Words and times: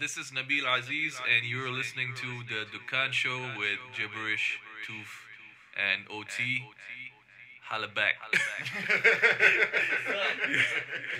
This 0.00 0.16
is 0.16 0.30
Nabeel 0.30 0.64
Azeez, 0.64 1.20
and 1.28 1.44
you're 1.44 1.70
listening 1.70 2.14
to 2.16 2.42
the 2.48 2.64
Dukkan 2.72 3.12
Show 3.12 3.38
with 3.58 3.78
Gibberish, 3.94 4.58
Toof, 4.88 5.28
and 5.76 6.06
OT. 6.10 6.64
Holla 7.68 7.88
back. 7.88 8.14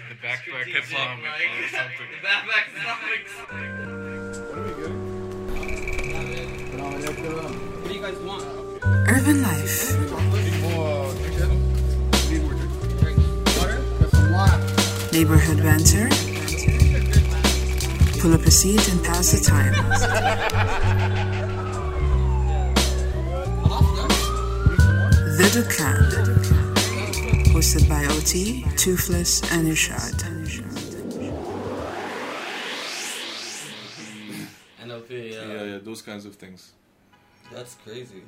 The 0.08 0.16
backpack 0.26 0.64
Hip 0.64 0.84
hop. 0.88 1.18
Islamic 1.18 1.50
or 1.60 1.68
something. 1.68 2.08
What 7.82 7.88
do 7.88 7.94
you 7.94 8.00
guys 8.00 8.18
want? 8.20 8.44
Urban 9.10 9.42
life, 9.42 9.92
neighborhood 15.12 15.58
banter. 15.58 16.29
Pull 18.20 18.34
up 18.34 18.42
a 18.42 18.50
seat 18.50 18.86
and 18.92 19.02
pass 19.02 19.32
the 19.32 19.40
time. 19.40 19.72
The 25.38 25.48
Dukkan, 25.54 25.96
hosted 27.54 27.88
by 27.88 28.04
OT, 28.04 28.62
Toofless, 28.76 29.42
and 29.52 29.66
Irshad. 29.66 30.20
NLP, 34.82 35.32
yeah. 35.32 35.46
yeah, 35.46 35.62
yeah, 35.62 35.78
those 35.78 36.02
kinds 36.02 36.26
of 36.26 36.34
things. 36.34 36.72
That's 37.50 37.74
crazy. 37.76 38.22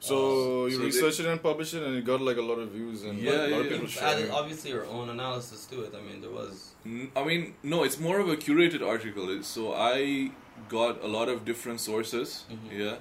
So 0.00 0.66
you 0.66 0.76
So 0.78 0.82
researched 0.84 1.20
it 1.20 1.26
and 1.26 1.42
published 1.42 1.74
it, 1.74 1.82
and 1.82 1.94
it 1.96 2.04
got 2.06 2.20
like 2.22 2.38
a 2.38 2.42
lot 2.50 2.58
of 2.58 2.70
views 2.70 3.02
and 3.04 3.18
Yeah, 3.18 3.32
like, 3.32 3.38
a 3.38 3.42
lot 3.42 3.50
yeah, 3.50 3.56
of 3.56 3.62
people 3.64 3.78
You've 3.80 3.90
sharing. 3.90 4.14
added 4.14 4.30
obviously 4.30 4.70
your 4.70 4.86
own 4.86 5.10
analysis 5.10 5.66
to 5.66 5.82
it. 5.82 5.92
I 5.94 6.00
mean, 6.00 6.22
there 6.22 6.30
was. 6.30 6.70
I 7.14 7.22
mean, 7.24 7.54
no, 7.62 7.84
it's 7.84 7.98
more 8.00 8.18
of 8.18 8.28
a 8.30 8.36
curated 8.36 8.82
article. 8.86 9.42
So 9.42 9.74
I 9.74 10.30
got 10.70 11.04
a 11.04 11.06
lot 11.06 11.28
of 11.28 11.44
different 11.44 11.80
sources, 11.80 12.44
yeah, 12.72 12.96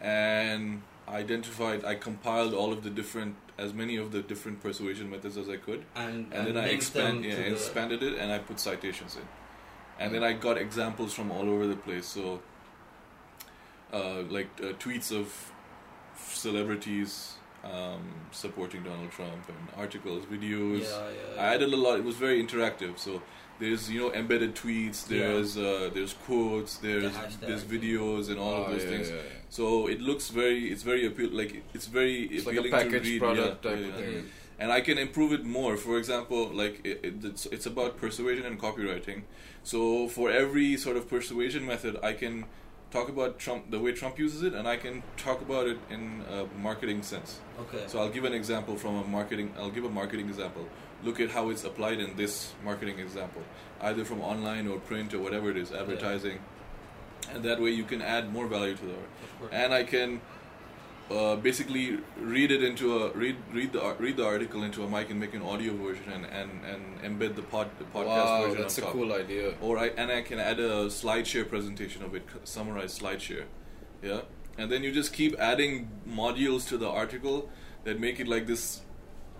and 0.00 0.82
identified. 1.08 1.84
I 1.84 1.94
compiled 1.94 2.52
all 2.54 2.72
of 2.72 2.82
the 2.82 2.90
different, 2.90 3.36
as 3.56 3.72
many 3.72 3.94
of 3.96 4.10
the 4.10 4.20
different 4.20 4.60
persuasion 4.60 5.08
methods 5.08 5.36
as 5.36 5.48
I 5.48 5.58
could, 5.58 5.84
And, 5.94 6.32
and 6.32 6.46
then 6.48 6.56
I 6.56 6.66
expand, 6.70 7.24
yeah, 7.24 7.36
the- 7.36 7.52
expanded 7.52 8.02
it, 8.02 8.18
and 8.18 8.32
I 8.32 8.38
put 8.40 8.58
citations 8.58 9.14
in, 9.14 9.22
and 10.00 10.12
then 10.12 10.24
I 10.24 10.32
got 10.32 10.58
examples 10.58 11.14
from 11.14 11.30
all 11.30 11.48
over 11.48 11.68
the 11.68 11.76
place. 11.76 12.06
So, 12.06 12.40
uh, 13.92 14.22
like 14.28 14.48
uh, 14.60 14.72
tweets 14.84 15.12
of 15.12 15.52
celebrities 16.16 17.32
um, 17.64 18.02
supporting 18.30 18.82
Donald 18.84 19.10
Trump, 19.10 19.48
and 19.48 19.56
articles, 19.76 20.24
videos. 20.26 20.82
Yeah, 20.82 21.08
yeah. 21.36 21.42
I 21.42 21.54
added 21.54 21.72
a 21.72 21.76
lot. 21.76 21.98
It 21.98 22.04
was 22.04 22.16
very 22.16 22.42
interactive. 22.44 22.98
So 22.98 23.22
there's 23.58 23.90
you 23.90 23.98
know 24.00 24.12
embedded 24.12 24.54
tweets. 24.54 25.10
Yeah. 25.10 25.18
There's 25.18 25.56
uh, 25.58 25.90
there's 25.92 26.12
quotes. 26.12 26.76
There's 26.76 27.12
hashtags. 27.12 27.40
there's 27.40 27.64
videos 27.64 28.28
and 28.30 28.38
all 28.38 28.54
Ah, 28.54 28.64
of 28.64 28.70
those 28.72 28.84
yeah, 28.84 28.90
things. 28.90 29.08
yeah, 29.10 29.16
yeah. 29.16 29.22
So 29.50 29.88
it 29.88 30.00
looks 30.00 30.28
very. 30.28 30.70
It's 30.72 30.82
very 30.82 31.06
appeal. 31.06 31.30
Like 31.30 31.62
it's 31.74 31.86
very 31.86 32.24
It's 32.24 32.46
like 32.46 32.56
a 32.56 32.60
appealing 32.60 32.90
to 32.90 33.00
read. 33.00 33.18
product 33.20 33.64
yeah, 33.64 33.70
type 33.70 33.80
yeah, 33.80 33.86
of 33.88 33.98
yeah. 34.00 34.06
thing. 34.06 34.26
And 34.58 34.72
I 34.72 34.80
can 34.80 34.96
improve 34.96 35.32
it 35.32 35.44
more. 35.44 35.76
For 35.76 35.98
example, 35.98 36.46
like 36.62 36.80
it, 36.84 37.00
it, 37.02 37.14
it's 37.24 37.46
it's 37.46 37.66
about 37.66 37.98
persuasion 37.98 38.46
and 38.46 38.58
copywriting. 38.60 39.22
So 39.64 40.08
for 40.08 40.30
every 40.30 40.76
sort 40.76 40.96
of 40.96 41.08
persuasion 41.10 41.66
method, 41.66 41.98
I 42.02 42.12
can 42.14 42.44
talk 42.90 43.08
about 43.08 43.38
Trump 43.38 43.70
the 43.70 43.78
way 43.78 43.92
Trump 43.92 44.18
uses 44.18 44.42
it, 44.42 44.54
and 44.54 44.66
I 44.68 44.76
can 44.76 45.02
talk 45.16 45.40
about 45.40 45.66
it 45.66 45.78
in 45.90 46.22
a 46.30 46.46
marketing 46.58 47.02
sense. 47.02 47.40
Okay. 47.60 47.84
So 47.86 47.98
I'll 47.98 48.10
give 48.10 48.24
an 48.24 48.32
example 48.32 48.76
from 48.76 48.96
a 48.96 49.04
marketing. 49.04 49.52
I'll 49.58 49.70
give 49.70 49.84
a 49.84 49.90
marketing 49.90 50.28
example. 50.28 50.66
Look 51.02 51.20
at 51.20 51.30
how 51.30 51.50
it's 51.50 51.64
applied 51.64 52.00
in 52.00 52.16
this 52.16 52.54
marketing 52.64 52.98
example, 52.98 53.42
either 53.80 54.04
from 54.04 54.20
online 54.20 54.66
or 54.66 54.78
print 54.78 55.12
or 55.12 55.18
whatever 55.18 55.50
it 55.50 55.56
is, 55.56 55.72
advertising, 55.72 56.38
and 57.32 57.42
that 57.44 57.60
way 57.60 57.70
you 57.70 57.84
can 57.84 58.00
add 58.00 58.32
more 58.32 58.46
value 58.46 58.74
to 58.76 58.84
the 58.84 58.92
art. 58.92 59.10
Of 59.22 59.38
course. 59.38 59.50
And 59.52 59.74
I 59.74 59.84
can 59.84 60.20
uh, 61.10 61.36
basically 61.36 61.98
read 62.20 62.50
it 62.50 62.62
into 62.62 62.98
a 62.98 63.10
read 63.12 63.36
read 63.52 63.72
the 63.72 63.94
read 63.98 64.16
the 64.16 64.24
article 64.26 64.62
into 64.64 64.82
a 64.84 64.88
mic 64.88 65.08
and 65.10 65.20
make 65.20 65.34
an 65.34 65.42
audio 65.42 65.74
version 65.76 66.10
and 66.12 66.24
and, 66.26 66.50
and 66.64 67.00
embed 67.02 67.36
the 67.36 67.42
pod 67.42 67.68
the 67.78 67.84
podcast 67.84 68.06
Wow, 68.06 68.42
version 68.46 68.60
that's 68.62 68.78
a 68.78 68.80
top. 68.80 68.92
cool 68.92 69.12
idea. 69.12 69.54
Or 69.60 69.78
I 69.78 69.88
and 69.88 70.10
I 70.10 70.22
can 70.22 70.38
add 70.40 70.58
a 70.60 70.86
SlideShare 70.86 71.48
presentation 71.48 72.02
of 72.02 72.14
it, 72.14 72.24
c- 72.32 72.40
summarized 72.44 73.00
SlideShare, 73.00 73.44
yeah. 74.02 74.20
And 74.58 74.72
then 74.72 74.82
you 74.82 74.90
just 74.90 75.12
keep 75.12 75.38
adding 75.38 75.88
modules 76.08 76.66
to 76.68 76.78
the 76.78 76.88
article 76.88 77.48
that 77.84 78.00
make 78.00 78.18
it 78.18 78.26
like 78.26 78.46
this 78.46 78.80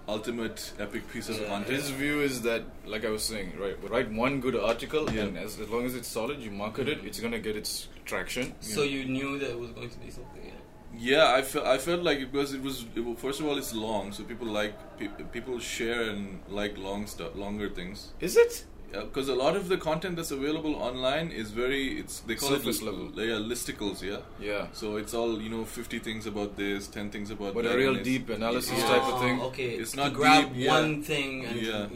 ultimate 0.09 0.72
epic 0.78 1.09
piece 1.12 1.28
of 1.28 1.38
Yeah. 1.41 1.49
content. 1.49 1.75
His 1.76 1.91
view 1.91 2.21
is 2.21 2.43
that, 2.43 2.62
like 2.84 3.05
I 3.05 3.10
was 3.10 3.25
saying, 3.25 3.55
right, 3.59 3.76
write 3.91 4.12
one 4.12 4.41
good 4.41 4.55
article, 4.55 5.10
Yeah. 5.12 5.22
and 5.22 5.37
as, 5.37 5.59
as 5.59 5.69
long 5.69 5.84
as 5.84 5.97
it's 5.97 6.06
solid, 6.06 6.38
you 6.41 6.50
market 6.53 6.87
it, 6.88 6.99
it's 7.05 7.19
gonna 7.19 7.41
get 7.41 7.56
its 7.56 7.88
traction. 8.05 8.55
so 8.60 8.82
you 8.84 9.05
knew 9.06 9.38
that 9.41 9.50
it 9.50 9.59
was 9.59 9.71
going 9.72 9.91
to 9.91 9.99
be 9.99 10.10
something. 10.10 10.44
Yeah. 10.44 10.53
Yeah, 10.99 11.33
I 11.35 11.43
felt 11.43 11.67
I 11.67 11.79
felt 11.79 12.03
like 12.03 12.19
it 12.21 12.33
because 12.33 12.55
it 12.55 12.63
was 12.63 12.85
it, 12.95 13.01
wa- 13.01 13.15
first 13.15 13.41
of 13.41 13.47
all 13.47 13.59
it's 13.59 13.75
long, 13.75 14.13
so 14.13 14.23
people 14.25 14.47
like 14.47 14.75
pe- 14.99 15.09
people 15.33 15.59
share 15.59 16.03
and 16.11 16.41
like 16.49 16.79
long 16.79 17.07
stuff, 17.07 17.35
longer 17.37 17.69
things. 17.69 18.13
Is 18.21 18.37
it? 18.37 18.65
Because 18.93 19.29
a 19.29 19.35
lot 19.35 19.57
of 19.57 19.69
the 19.69 19.77
content 19.77 20.17
that's 20.17 20.31
available 20.31 20.75
online 20.77 21.31
is 21.31 21.51
very 21.51 21.99
it's 22.01 22.21
they 22.21 22.35
call 22.35 22.49
Surface 22.51 22.81
it 22.81 22.85
level. 22.85 23.11
yeah 23.17 23.35
listicles, 23.53 24.01
yeah. 24.01 24.19
Yeah. 24.41 24.69
So 24.73 24.97
it's 24.97 25.13
all 25.13 25.41
you 25.43 25.51
know, 25.51 25.65
fifty 25.67 25.99
things 25.99 26.25
about 26.27 26.57
this, 26.57 26.87
ten 26.89 27.11
things 27.11 27.31
about 27.31 27.53
But 27.53 27.65
that. 27.65 27.75
a 27.75 27.77
real 27.77 27.97
deep 28.03 28.31
analysis 28.31 28.79
Yeah. 28.79 28.89
type 28.89 29.03
of 29.13 29.21
thing. 29.21 29.41
Oh, 29.43 29.47
Okay. 29.49 29.71
It's 29.75 29.91
to 29.91 29.97
not 29.99 30.15
grab 30.15 30.49
deep, 30.55 30.65
yeah. 30.65 30.71
one 30.81 31.03
thing 31.03 31.45
and 31.45 31.61
Yeah. 31.61 31.87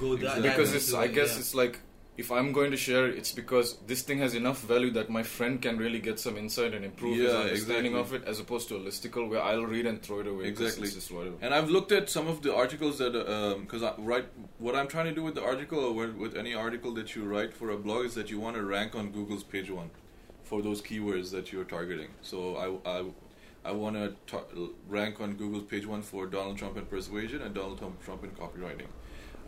go 0.00 0.16
that 0.16 0.38
Exactly. 0.38 0.42
because 0.50 0.74
it's 0.74 0.94
i 0.94 1.06
guess 1.06 1.32
yeah. 1.34 1.38
it's 1.40 1.54
like 1.54 1.78
if 2.18 2.30
i'm 2.32 2.52
going 2.52 2.72
to 2.72 2.76
share 2.76 3.06
it 3.08 3.16
it's 3.16 3.32
because 3.32 3.76
this 3.86 4.02
thing 4.02 4.18
has 4.18 4.34
enough 4.34 4.60
value 4.62 4.90
that 4.90 5.08
my 5.08 5.22
friend 5.22 5.62
can 5.62 5.78
really 5.78 6.00
get 6.00 6.18
some 6.18 6.36
insight 6.36 6.74
and 6.74 6.84
improve 6.84 7.16
his 7.16 7.32
understanding 7.32 7.94
exactly. 7.94 8.16
of 8.18 8.22
it 8.22 8.28
as 8.28 8.40
opposed 8.40 8.68
to 8.68 8.74
a 8.76 8.80
listicle 8.80 9.28
where 9.30 9.42
i'll 9.42 9.64
read 9.64 9.86
and 9.86 10.02
throw 10.02 10.18
it 10.20 10.26
away. 10.26 10.46
Exactly. 10.46 10.84
it's 10.84 10.94
just 10.94 11.10
whatever 11.12 11.36
And 11.40 11.54
I've 11.54 11.70
looked 11.70 11.92
at 11.92 12.10
some 12.10 12.26
of 12.26 12.42
the 12.42 12.54
articles 12.54 12.98
that, 12.98 13.14
uh, 13.14 13.54
um, 13.54 13.62
because 13.62 13.82
I 13.82 13.92
write, 13.98 14.26
what 14.58 14.74
I'm 14.74 14.88
trying 14.88 15.06
to 15.06 15.14
do 15.14 15.22
with 15.22 15.36
the 15.36 15.44
article 15.52 15.78
or 15.78 15.92
with- 15.92 16.16
with 16.16 16.36
any 16.36 16.54
article 16.54 16.92
that 16.94 17.14
you 17.14 17.24
write 17.24 17.54
for 17.54 17.70
a 17.70 17.76
blog 17.76 18.06
is 18.06 18.14
that 18.14 18.30
you 18.30 18.40
want 18.40 18.56
to 18.56 18.62
rank 18.62 18.94
on 18.94 19.10
Google's 19.10 19.44
page 19.44 19.70
one 19.70 19.90
for 20.42 20.60
those 20.62 20.80
keywords 20.82 21.30
that 21.30 21.52
you're 21.52 21.64
targeting. 21.76 22.10
So 22.22 22.56
I, 22.64 22.66
I, 22.96 23.04
I 23.70 23.72
want 23.72 23.96
to 23.96 24.74
rank 24.88 25.20
on 25.20 25.34
Google's 25.34 25.64
page 25.64 25.86
one 25.86 26.02
for 26.02 26.26
Donald 26.26 26.58
Trump 26.58 26.76
and 26.76 26.88
persuasion 26.88 27.42
and 27.42 27.54
Donald 27.54 27.78
Trump, 27.78 28.02
Trump 28.02 28.22
and 28.24 28.36
copywriting. 28.36 28.90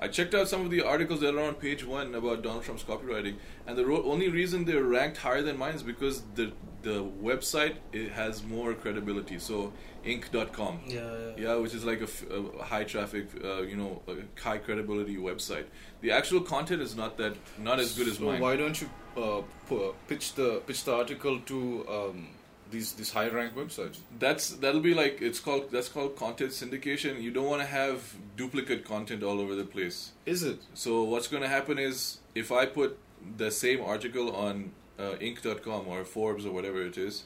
I 0.03 0.09
checked 0.09 0.34
out 0.34 0.49
some 0.49 0.62
of 0.62 0.71
the 0.71 0.83
articles 0.83 1.21
that 1.21 1.34
are 1.34 1.41
on 1.41 1.55
page 1.55 1.84
one 1.84 2.15
about 2.15 2.43
Donald 2.43 2.65
Trump's 2.65 2.83
copywriting, 2.83 3.34
and 3.66 3.77
the 3.77 3.84
ro- 3.84 4.03
only 4.05 4.28
reason 4.31 4.65
they're 4.65 4.83
ranked 4.83 5.19
higher 5.19 5.43
than 5.43 5.59
mine 5.59 5.75
is 5.75 5.83
because 5.83 6.22
the 6.34 6.53
the 6.83 7.05
website 7.22 7.75
it 7.93 8.11
has 8.12 8.43
more 8.43 8.72
credibility. 8.72 9.38
So 9.38 9.72
Inc.com, 10.06 10.81
Yeah, 10.87 10.94
yeah. 10.97 11.33
yeah, 11.37 11.55
which 11.56 11.75
is 11.75 11.84
like 11.84 12.00
a, 12.00 12.05
f- 12.05 12.25
a 12.31 12.65
high 12.65 12.84
traffic, 12.84 13.27
uh, 13.44 13.61
you 13.61 13.77
know, 13.77 14.00
a 14.09 14.15
high 14.43 14.56
credibility 14.56 15.16
website. 15.19 15.66
The 16.00 16.11
actual 16.12 16.41
content 16.41 16.81
is 16.81 16.97
not 16.97 17.19
that 17.19 17.34
not 17.59 17.78
as 17.81 17.93
good 17.99 18.09
as 18.09 18.17
so 18.17 18.25
mine. 18.25 18.41
why 18.41 18.56
don't 18.56 18.81
you 18.81 18.88
uh, 19.19 19.43
pu- 19.69 19.94
pitch 20.09 20.32
the 20.34 20.62
pitch 20.67 20.84
the 20.84 20.94
article 20.94 21.38
to 21.41 21.87
um, 21.97 22.28
these 22.70 22.92
these 22.98 23.12
high 23.12 23.28
rank 23.28 23.54
websites 23.54 23.98
That's 24.19 24.50
that'll 24.62 24.81
be 24.81 24.94
like 24.94 25.20
it's 25.20 25.41
called 25.41 25.70
that's 25.70 25.88
called 25.88 26.16
content 26.16 26.53
syndication. 26.53 27.20
You 27.22 27.31
don't 27.31 27.47
want 27.54 27.62
to 27.62 27.69
have 27.69 28.14
duplicate 28.36 28.84
content 28.84 29.22
all 29.22 29.41
over 29.41 29.54
the 29.54 29.64
place. 29.76 30.12
is 30.26 30.42
it 30.42 30.58
So 30.75 31.03
what's 31.04 31.28
going 31.28 31.42
to 31.42 31.48
happen 31.48 31.78
is 31.78 32.19
if 32.34 32.53
I 32.53 32.66
put 32.66 32.98
the 33.36 33.50
same 33.50 33.81
article 33.82 34.34
on 34.34 34.72
uh, 34.98 35.16
Inc.com 35.28 35.88
or 35.88 36.04
Forbes 36.04 36.44
or 36.47 36.53
whatever 36.53 36.81
it 36.82 36.97
is, 36.98 37.25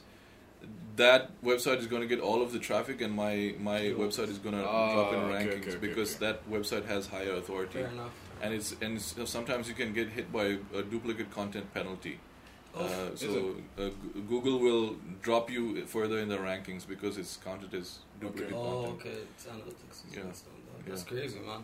that 0.95 1.29
website 1.43 1.79
is 1.79 1.87
going 1.87 2.01
to 2.01 2.07
get 2.07 2.19
all 2.19 2.41
of 2.41 2.51
the 2.53 2.59
traffic, 2.59 3.01
and 3.01 3.13
my 3.13 3.53
my 3.59 3.79
website 4.03 4.29
is 4.29 4.37
going 4.39 4.55
to 4.55 4.65
Ah, 4.65 4.93
drop 4.93 5.13
in 5.13 5.19
okay, 5.19 5.33
rankings 5.35 5.61
okay, 5.61 5.77
okay, 5.77 5.87
because 5.87 6.15
okay. 6.15 6.25
that 6.25 6.49
website 6.49 6.85
has 6.85 7.07
higher 7.07 7.33
authority, 7.33 7.79
Fair 7.79 7.87
enough. 7.89 8.11
and 8.41 8.53
it's 8.53 8.75
and 8.81 8.97
it's, 8.97 9.15
sometimes 9.29 9.67
you 9.67 9.75
can 9.75 9.93
get 9.93 10.09
hit 10.09 10.31
by 10.31 10.57
a 10.73 10.81
duplicate 10.83 11.29
content 11.31 11.73
penalty. 11.73 12.19
Oh, 12.77 12.83
uh, 12.83 13.15
so 13.15 13.55
uh, 13.77 13.89
Google 14.29 14.59
will 14.59 14.95
drop 15.21 15.49
you 15.49 15.85
further 15.85 16.19
in 16.19 16.27
the 16.29 16.37
rankings 16.37 16.85
because 16.87 17.17
it's 17.17 17.37
counted 17.37 17.73
as 17.73 17.99
duplicate 18.19 18.53
Oh, 18.53 18.57
content. 18.57 18.99
okay. 18.99 19.17
It's 19.35 19.45
analytics. 19.45 19.97
is 20.09 20.15
Yeah. 20.15 20.23
that. 20.23 20.85
That's 20.87 21.03
Yeah. 21.03 21.09
crazy, 21.17 21.39
man. 21.39 21.63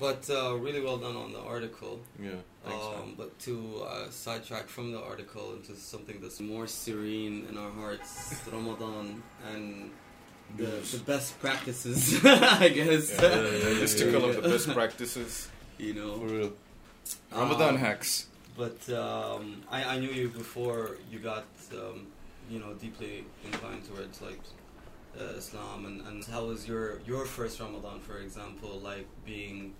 But 0.00 0.30
uh, 0.30 0.54
really 0.56 0.80
well 0.80 0.96
done 0.96 1.16
on 1.16 1.32
the 1.32 1.40
article. 1.40 2.00
Yeah, 2.22 2.30
thanks. 2.64 2.84
man. 2.86 2.94
Um, 3.02 3.14
but 3.16 3.36
to 3.40 3.82
uh, 3.82 4.10
sidetrack 4.10 4.68
from 4.68 4.92
the 4.92 5.00
article 5.02 5.54
into 5.56 5.74
something 5.76 6.20
that's 6.22 6.40
more 6.40 6.66
serene 6.68 7.46
in 7.50 7.58
our 7.58 7.70
hearts, 7.72 8.34
Ramadan 8.52 9.22
and 9.52 9.90
the, 10.56 10.66
the 10.92 10.98
best 11.04 11.38
practices, 11.40 12.24
I 12.24 12.68
guess. 12.68 13.10
yeah, 13.10 13.20
yeah, 13.22 13.42
yeah, 13.42 13.50
yeah, 13.50 13.82
listicle 13.84 14.22
of 14.28 14.42
the 14.42 14.48
best 14.48 14.68
practices 14.72 15.48
You 15.78 15.92
For 15.94 15.98
know. 16.00 16.16
real. 16.16 16.52
ramadan 17.32 17.74
Um, 17.74 17.80
hacks 17.80 18.26
But 18.58 18.80
um, 18.92 19.62
I, 19.70 19.84
I 19.84 19.98
knew 20.00 20.10
you 20.10 20.28
before 20.28 20.96
you 21.12 21.20
got, 21.20 21.46
um, 21.72 22.08
you 22.50 22.58
know, 22.58 22.74
deeply 22.74 23.24
inclined 23.44 23.84
towards 23.88 24.20
like 24.20 24.40
uh, 25.18 25.38
Islam, 25.38 25.86
and, 25.86 26.04
and 26.08 26.24
how 26.24 26.46
was 26.46 26.66
your 26.66 26.98
your 27.06 27.24
first 27.24 27.60
Ramadan, 27.60 28.00
for 28.00 28.18
example, 28.18 28.80
like 28.90 29.06
being, 29.24 29.74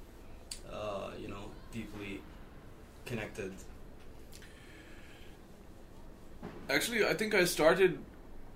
uh, 0.73 1.11
you 1.21 1.27
know, 1.27 1.45
deeply 1.73 2.21
connected? 3.05 3.53
Actually, 6.71 7.05
I 7.05 7.15
think 7.15 7.35
I 7.35 7.45
started 7.47 7.99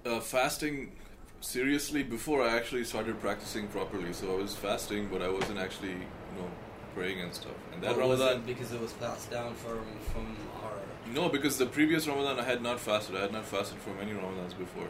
uh, 0.06 0.20
fasting 0.20 0.92
seriously 1.40 2.04
before 2.04 2.42
I 2.48 2.56
actually 2.56 2.84
started 2.84 3.20
practicing 3.20 3.66
properly. 3.66 4.12
So 4.12 4.34
I 4.34 4.42
was 4.42 4.54
fasting, 4.54 5.08
but 5.12 5.20
I 5.20 5.28
wasn't 5.28 5.58
actually, 5.58 5.96
you 6.30 6.36
know, 6.38 6.50
praying 6.94 7.20
and 7.20 7.32
stuff. 7.34 7.52
And 7.72 7.82
that 7.82 7.92
Or 7.96 8.06
was 8.08 8.20
Ramadan, 8.20 8.42
it 8.42 8.46
because 8.46 8.72
it 8.72 8.80
was 8.80 8.92
passed 8.94 9.30
down 9.30 9.54
from 9.54 9.80
from 10.12 10.26
our. 10.62 10.72
no, 11.14 11.28
because 11.28 11.58
the 11.58 11.66
previous 11.66 12.06
Ramadan 12.06 12.38
I 12.40 12.44
had 12.44 12.62
not 12.62 12.78
fasted. 12.80 13.16
I 13.16 13.22
had 13.22 13.32
not 13.32 13.46
fasted 13.46 13.78
for 13.78 13.90
many 13.94 14.12
Ramadans 14.12 14.56
before. 14.58 14.88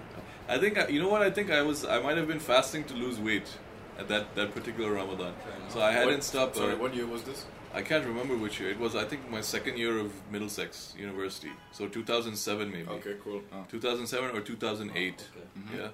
I 0.48 0.58
think 0.58 0.78
I, 0.78 0.88
you 0.88 1.00
know 1.02 1.08
what 1.08 1.22
I 1.22 1.30
think 1.30 1.50
I 1.50 1.62
was. 1.62 1.84
I 1.84 1.98
might 2.00 2.16
have 2.16 2.28
been 2.28 2.40
fasting 2.40 2.84
to 2.84 2.94
lose 2.94 3.18
weight 3.20 3.48
at 3.98 4.08
that 4.08 4.34
that 4.34 4.54
particular 4.54 4.92
Ramadan. 4.92 5.34
So 5.68 5.80
I 5.80 5.92
hadn't 5.92 6.14
What- 6.14 6.24
stopped. 6.24 6.56
Sorry, 6.56 6.74
uh, 6.74 6.78
what 6.84 6.94
year 6.94 7.06
was 7.06 7.22
this? 7.24 7.44
I 7.74 7.80
can't 7.80 8.04
remember 8.04 8.36
which 8.36 8.60
year. 8.60 8.70
It 8.70 8.78
was 8.78 8.94
I 8.94 9.04
think 9.10 9.30
my 9.30 9.40
second 9.40 9.78
year 9.78 9.94
of 9.98 10.10
Middlesex 10.30 10.94
University. 10.98 11.52
So 11.72 11.88
2007 11.88 12.70
maybe. 12.70 12.88
Okay, 12.98 13.14
cool. 13.24 13.40
Oh. 13.52 13.64
2007 13.70 14.36
or 14.36 14.40
2008. 14.42 14.92
Okay. 14.94 15.46
Mm-hmm. 15.58 15.78
Yeah. 15.78 15.88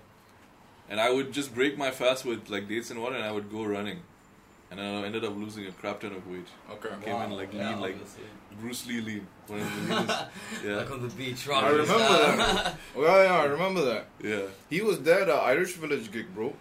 And 0.91 0.99
I 1.01 1.11
would 1.11 1.33
just 1.33 1.55
break 1.55 1.77
my 1.79 1.91
fast 1.91 2.25
with 2.25 2.49
like 2.55 2.67
dates 2.67 2.91
and 2.91 3.01
water, 3.01 3.15
and 3.15 3.25
I 3.25 3.31
would 3.31 3.49
go 3.53 3.63
running, 3.65 3.99
and 4.71 4.81
I 4.81 4.85
ended 5.07 5.25
up 5.25 5.37
losing 5.37 5.67
a 5.67 5.73
crap 5.73 6.01
ton 6.01 6.13
of 6.13 6.27
weight. 6.27 6.47
Okay. 6.71 6.89
Came 7.05 7.21
in 7.23 7.31
like 7.33 7.53
yeah, 7.55 7.71
lean, 7.71 7.81
like 7.81 7.95
obviously. 7.95 8.25
Bruce 8.61 8.87
Lee 8.87 9.01
lean. 9.01 9.27
One 9.47 9.61
of 9.61 9.75
the 9.89 9.95
leanest. 9.95 10.25
yeah, 10.65 10.77
Like 10.77 10.91
on 10.91 11.03
the 11.03 11.15
beach, 11.15 11.49
I 11.49 11.69
remember 11.69 11.87
style. 11.87 12.37
that. 12.37 12.77
Oh, 12.97 13.03
yeah, 13.03 13.23
yeah, 13.25 13.39
I 13.39 13.45
remember 13.45 13.83
that. 13.85 14.07
yeah. 14.23 14.43
He 14.69 14.81
was 14.83 15.01
there 15.03 15.23
at 15.23 15.31
Irish 15.31 15.75
Village 15.75 16.11
gig, 16.13 16.35
bro. 16.35 16.55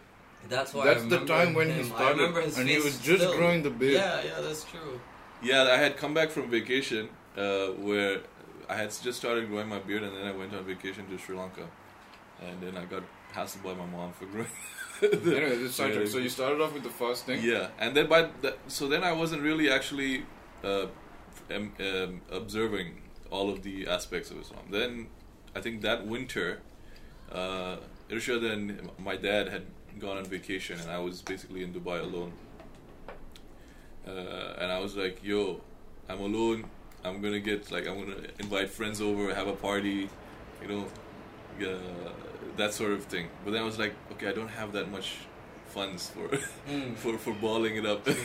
That's 0.48 0.74
why. 0.74 0.84
I 0.84 0.94
That's 0.94 1.06
the 1.06 1.26
time 1.26 1.54
when 1.54 1.68
he 1.68 1.74
him. 1.74 1.86
I 1.92 1.96
started, 1.96 2.18
remember 2.20 2.42
his 2.42 2.58
and 2.58 2.70
he 2.70 2.78
was 2.78 2.98
just 3.00 3.22
still. 3.24 3.36
growing 3.36 3.64
the 3.64 3.70
beard. 3.70 3.94
Yeah, 3.94 4.22
yeah, 4.24 4.40
that's 4.42 4.64
true. 4.64 5.02
Yeah, 5.42 5.64
I 5.64 5.78
had 5.78 5.98
come 5.98 6.14
back 6.14 6.30
from 6.30 6.50
vacation 6.50 7.10
uh, 7.38 7.68
where 7.88 8.22
I 8.70 8.76
had 8.76 8.90
just 9.04 9.18
started 9.20 9.50
growing 9.50 9.68
my 9.68 9.80
beard, 9.80 10.04
and 10.04 10.16
then 10.16 10.26
I 10.26 10.32
went 10.32 10.54
on 10.54 10.64
vacation 10.64 11.06
to 11.10 11.18
Sri 11.18 11.36
Lanka, 11.36 11.68
and 12.42 12.62
then 12.62 12.78
I 12.78 12.86
got 12.86 13.04
hassled 13.36 13.64
by 13.64 13.74
my 13.74 13.86
mom 13.86 14.14
for 14.14 14.26
growing. 14.26 14.48
Anyway, 15.04 15.58
this 15.58 15.78
Yeah. 15.80 16.06
So 16.06 16.18
you 16.18 16.30
started 16.30 16.62
off 16.62 16.74
with 16.74 16.84
the 16.84 16.90
fasting. 16.90 17.40
Yeah, 17.44 17.68
and 17.80 17.96
then 17.96 18.08
by 18.08 18.30
the, 18.42 18.56
so 18.68 18.88
then 18.88 19.04
I 19.04 19.12
wasn't 19.12 19.42
really 19.44 19.70
actually 19.70 20.24
uh, 20.64 20.88
um, 21.54 21.74
um, 21.80 22.22
observing 22.32 23.02
all 23.30 23.50
of 23.50 23.64
the 23.64 23.88
aspects 23.88 24.32
of 24.32 24.40
Islam. 24.40 24.66
Then 24.72 25.08
I 25.56 25.62
think 25.62 25.82
that 25.82 26.08
winter, 26.08 26.62
uh, 27.32 27.78
Irshad 28.10 28.50
and 28.52 28.90
my 28.98 29.16
dad 29.16 29.50
had 29.50 29.66
gone 30.00 30.18
on 30.18 30.26
vacation, 30.26 30.80
and 30.80 30.90
I 30.90 31.00
was 31.00 31.22
basically 31.22 31.64
in 31.64 31.74
Dubai 31.74 32.00
alone. 32.02 32.34
Uh, 34.08 34.62
and 34.62 34.72
I 34.72 34.80
was 34.80 34.96
like, 34.96 35.24
"Yo, 35.24 35.62
I'm 36.10 36.22
alone. 36.22 36.66
I'm 37.04 37.22
gonna 37.22 37.40
get 37.40 37.72
like 37.72 37.88
I'm 37.88 38.00
gonna 38.00 38.28
invite 38.40 38.70
friends 38.70 39.02
over, 39.02 39.34
have 39.34 39.48
a 39.48 39.54
party, 39.54 40.10
you 40.62 40.68
know, 40.68 40.86
uh, 41.62 42.12
that 42.58 42.74
sort 42.74 42.92
of 42.92 43.06
thing." 43.06 43.28
But 43.44 43.52
then 43.54 43.62
I 43.62 43.66
was 43.66 43.78
like, 43.80 43.94
"Okay, 44.14 44.28
I 44.30 44.34
don't 44.34 44.50
have 44.62 44.72
that 44.74 44.92
much 44.92 45.16
funds 45.68 46.10
for." 46.10 46.28
Mm. 46.70 46.96
for 47.04 47.18
for 47.18 47.34
balling 47.34 47.76
it 47.78 47.86
up. 47.86 48.08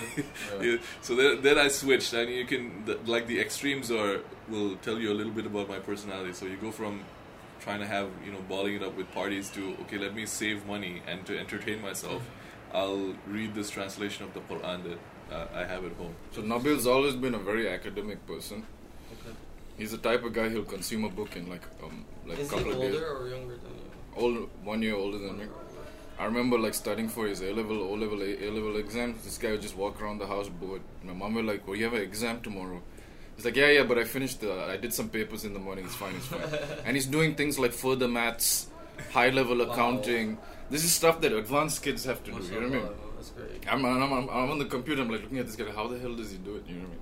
Yeah. 0.52 0.62
Yeah, 0.62 0.76
So 1.00 1.14
then, 1.16 1.42
then 1.42 1.58
I 1.58 1.68
switched, 1.68 2.12
and 2.12 2.28
you 2.30 2.44
can 2.44 2.84
the, 2.84 2.98
like 3.06 3.26
the 3.26 3.40
extremes 3.40 3.90
are 3.90 4.20
will 4.48 4.76
tell 4.86 4.98
you 4.98 5.10
a 5.12 5.16
little 5.20 5.32
bit 5.32 5.46
about 5.46 5.68
my 5.68 5.78
personality. 5.78 6.32
So 6.32 6.46
you 6.46 6.56
go 6.56 6.70
from 6.70 7.04
trying 7.60 7.80
to 7.80 7.86
have 7.86 8.08
you 8.26 8.32
know 8.32 8.42
balling 8.48 8.74
it 8.78 8.82
up 8.82 8.94
with 8.96 9.08
parties 9.12 9.48
to 9.56 9.62
okay, 9.82 9.98
let 9.98 10.14
me 10.14 10.24
save 10.26 10.66
money 10.66 10.94
and 11.06 11.24
to 11.26 11.38
entertain 11.38 11.80
myself. 11.80 12.22
I'll 12.74 13.14
read 13.26 13.54
this 13.54 13.68
translation 13.70 14.24
of 14.26 14.32
the 14.34 14.40
Quran 14.40 14.78
that 14.88 14.98
uh, 15.36 15.46
I 15.60 15.64
have 15.72 15.84
at 15.84 15.92
home. 16.00 16.14
So 16.34 16.40
Nabeel's 16.42 16.86
always 16.86 17.14
been 17.16 17.34
a 17.34 17.38
very 17.50 17.68
academic 17.68 18.26
person. 18.26 18.64
Okay. 19.14 19.34
He's 19.78 19.90
the 19.92 19.98
type 20.08 20.22
of 20.24 20.32
guy 20.32 20.48
who'll 20.48 20.64
consume 20.76 21.04
a 21.04 21.10
book 21.20 21.36
in 21.36 21.48
like 21.54 21.66
um 21.84 22.04
like 22.26 22.38
a 22.38 22.42
Is 22.42 22.50
he 22.50 22.56
couple 22.56 22.72
of 22.72 22.78
older 22.78 22.92
days. 22.92 23.02
or 23.02 23.28
younger 23.28 23.56
than 23.64 23.74
you? 23.82 23.90
Old, 24.16 24.48
one 24.64 24.82
year 24.82 24.94
older 24.94 25.18
than 25.18 25.38
me. 25.38 25.44
I 26.18 26.26
remember 26.26 26.58
like 26.58 26.74
studying 26.74 27.08
for 27.08 27.26
his 27.26 27.40
A 27.40 27.52
level, 27.52 27.82
O 27.82 27.94
level, 27.94 28.22
A 28.22 28.50
level 28.50 28.76
exams. 28.76 29.24
This 29.24 29.38
guy 29.38 29.52
would 29.52 29.62
just 29.62 29.76
walk 29.76 30.00
around 30.02 30.18
the 30.18 30.26
house 30.26 30.48
bored. 30.48 30.82
My 31.02 31.12
mom 31.14 31.34
was 31.34 31.44
like, 31.44 31.66
"Well, 31.66 31.76
you 31.76 31.84
have 31.84 31.94
an 31.94 32.02
exam 32.02 32.40
tomorrow." 32.42 32.82
He's 33.36 33.44
like, 33.46 33.56
"Yeah, 33.56 33.70
yeah, 33.70 33.84
but 33.84 33.98
I 33.98 34.04
finished. 34.04 34.40
The, 34.40 34.52
I 34.66 34.76
did 34.76 34.92
some 34.92 35.08
papers 35.08 35.44
in 35.44 35.54
the 35.54 35.58
morning. 35.58 35.86
It's 35.86 35.94
fine, 35.94 36.14
it's 36.16 36.26
fine." 36.26 36.42
and 36.84 36.94
he's 36.96 37.06
doing 37.06 37.34
things 37.34 37.58
like 37.58 37.72
further 37.72 38.06
maths, 38.08 38.68
high 39.12 39.30
level 39.30 39.58
Wow. 39.58 39.72
accounting. 39.72 40.38
This 40.70 40.84
is 40.84 40.92
stuff 40.92 41.20
that 41.22 41.32
advanced 41.32 41.82
kids 41.82 42.04
have 42.04 42.22
to 42.24 42.30
do. 42.30 42.42
You 42.42 42.60
know 42.60 42.68
what 42.68 42.78
I 42.78 42.82
mean? 42.82 42.88
That's 43.16 43.30
great. 43.30 43.72
I'm, 43.72 43.84
I'm, 43.84 44.02
I'm, 44.12 44.28
I'm 44.28 44.50
on 44.50 44.58
the 44.58 44.64
computer. 44.66 45.02
I'm 45.02 45.10
like 45.10 45.22
looking 45.22 45.38
at 45.38 45.46
this 45.46 45.56
guy. 45.56 45.70
How 45.70 45.86
the 45.88 45.98
hell 45.98 46.14
does 46.14 46.30
he 46.30 46.38
do 46.38 46.56
it? 46.56 46.64
You 46.68 46.74
know 46.76 46.80
what 46.82 46.86
I 46.88 46.90
mean? 46.90 47.00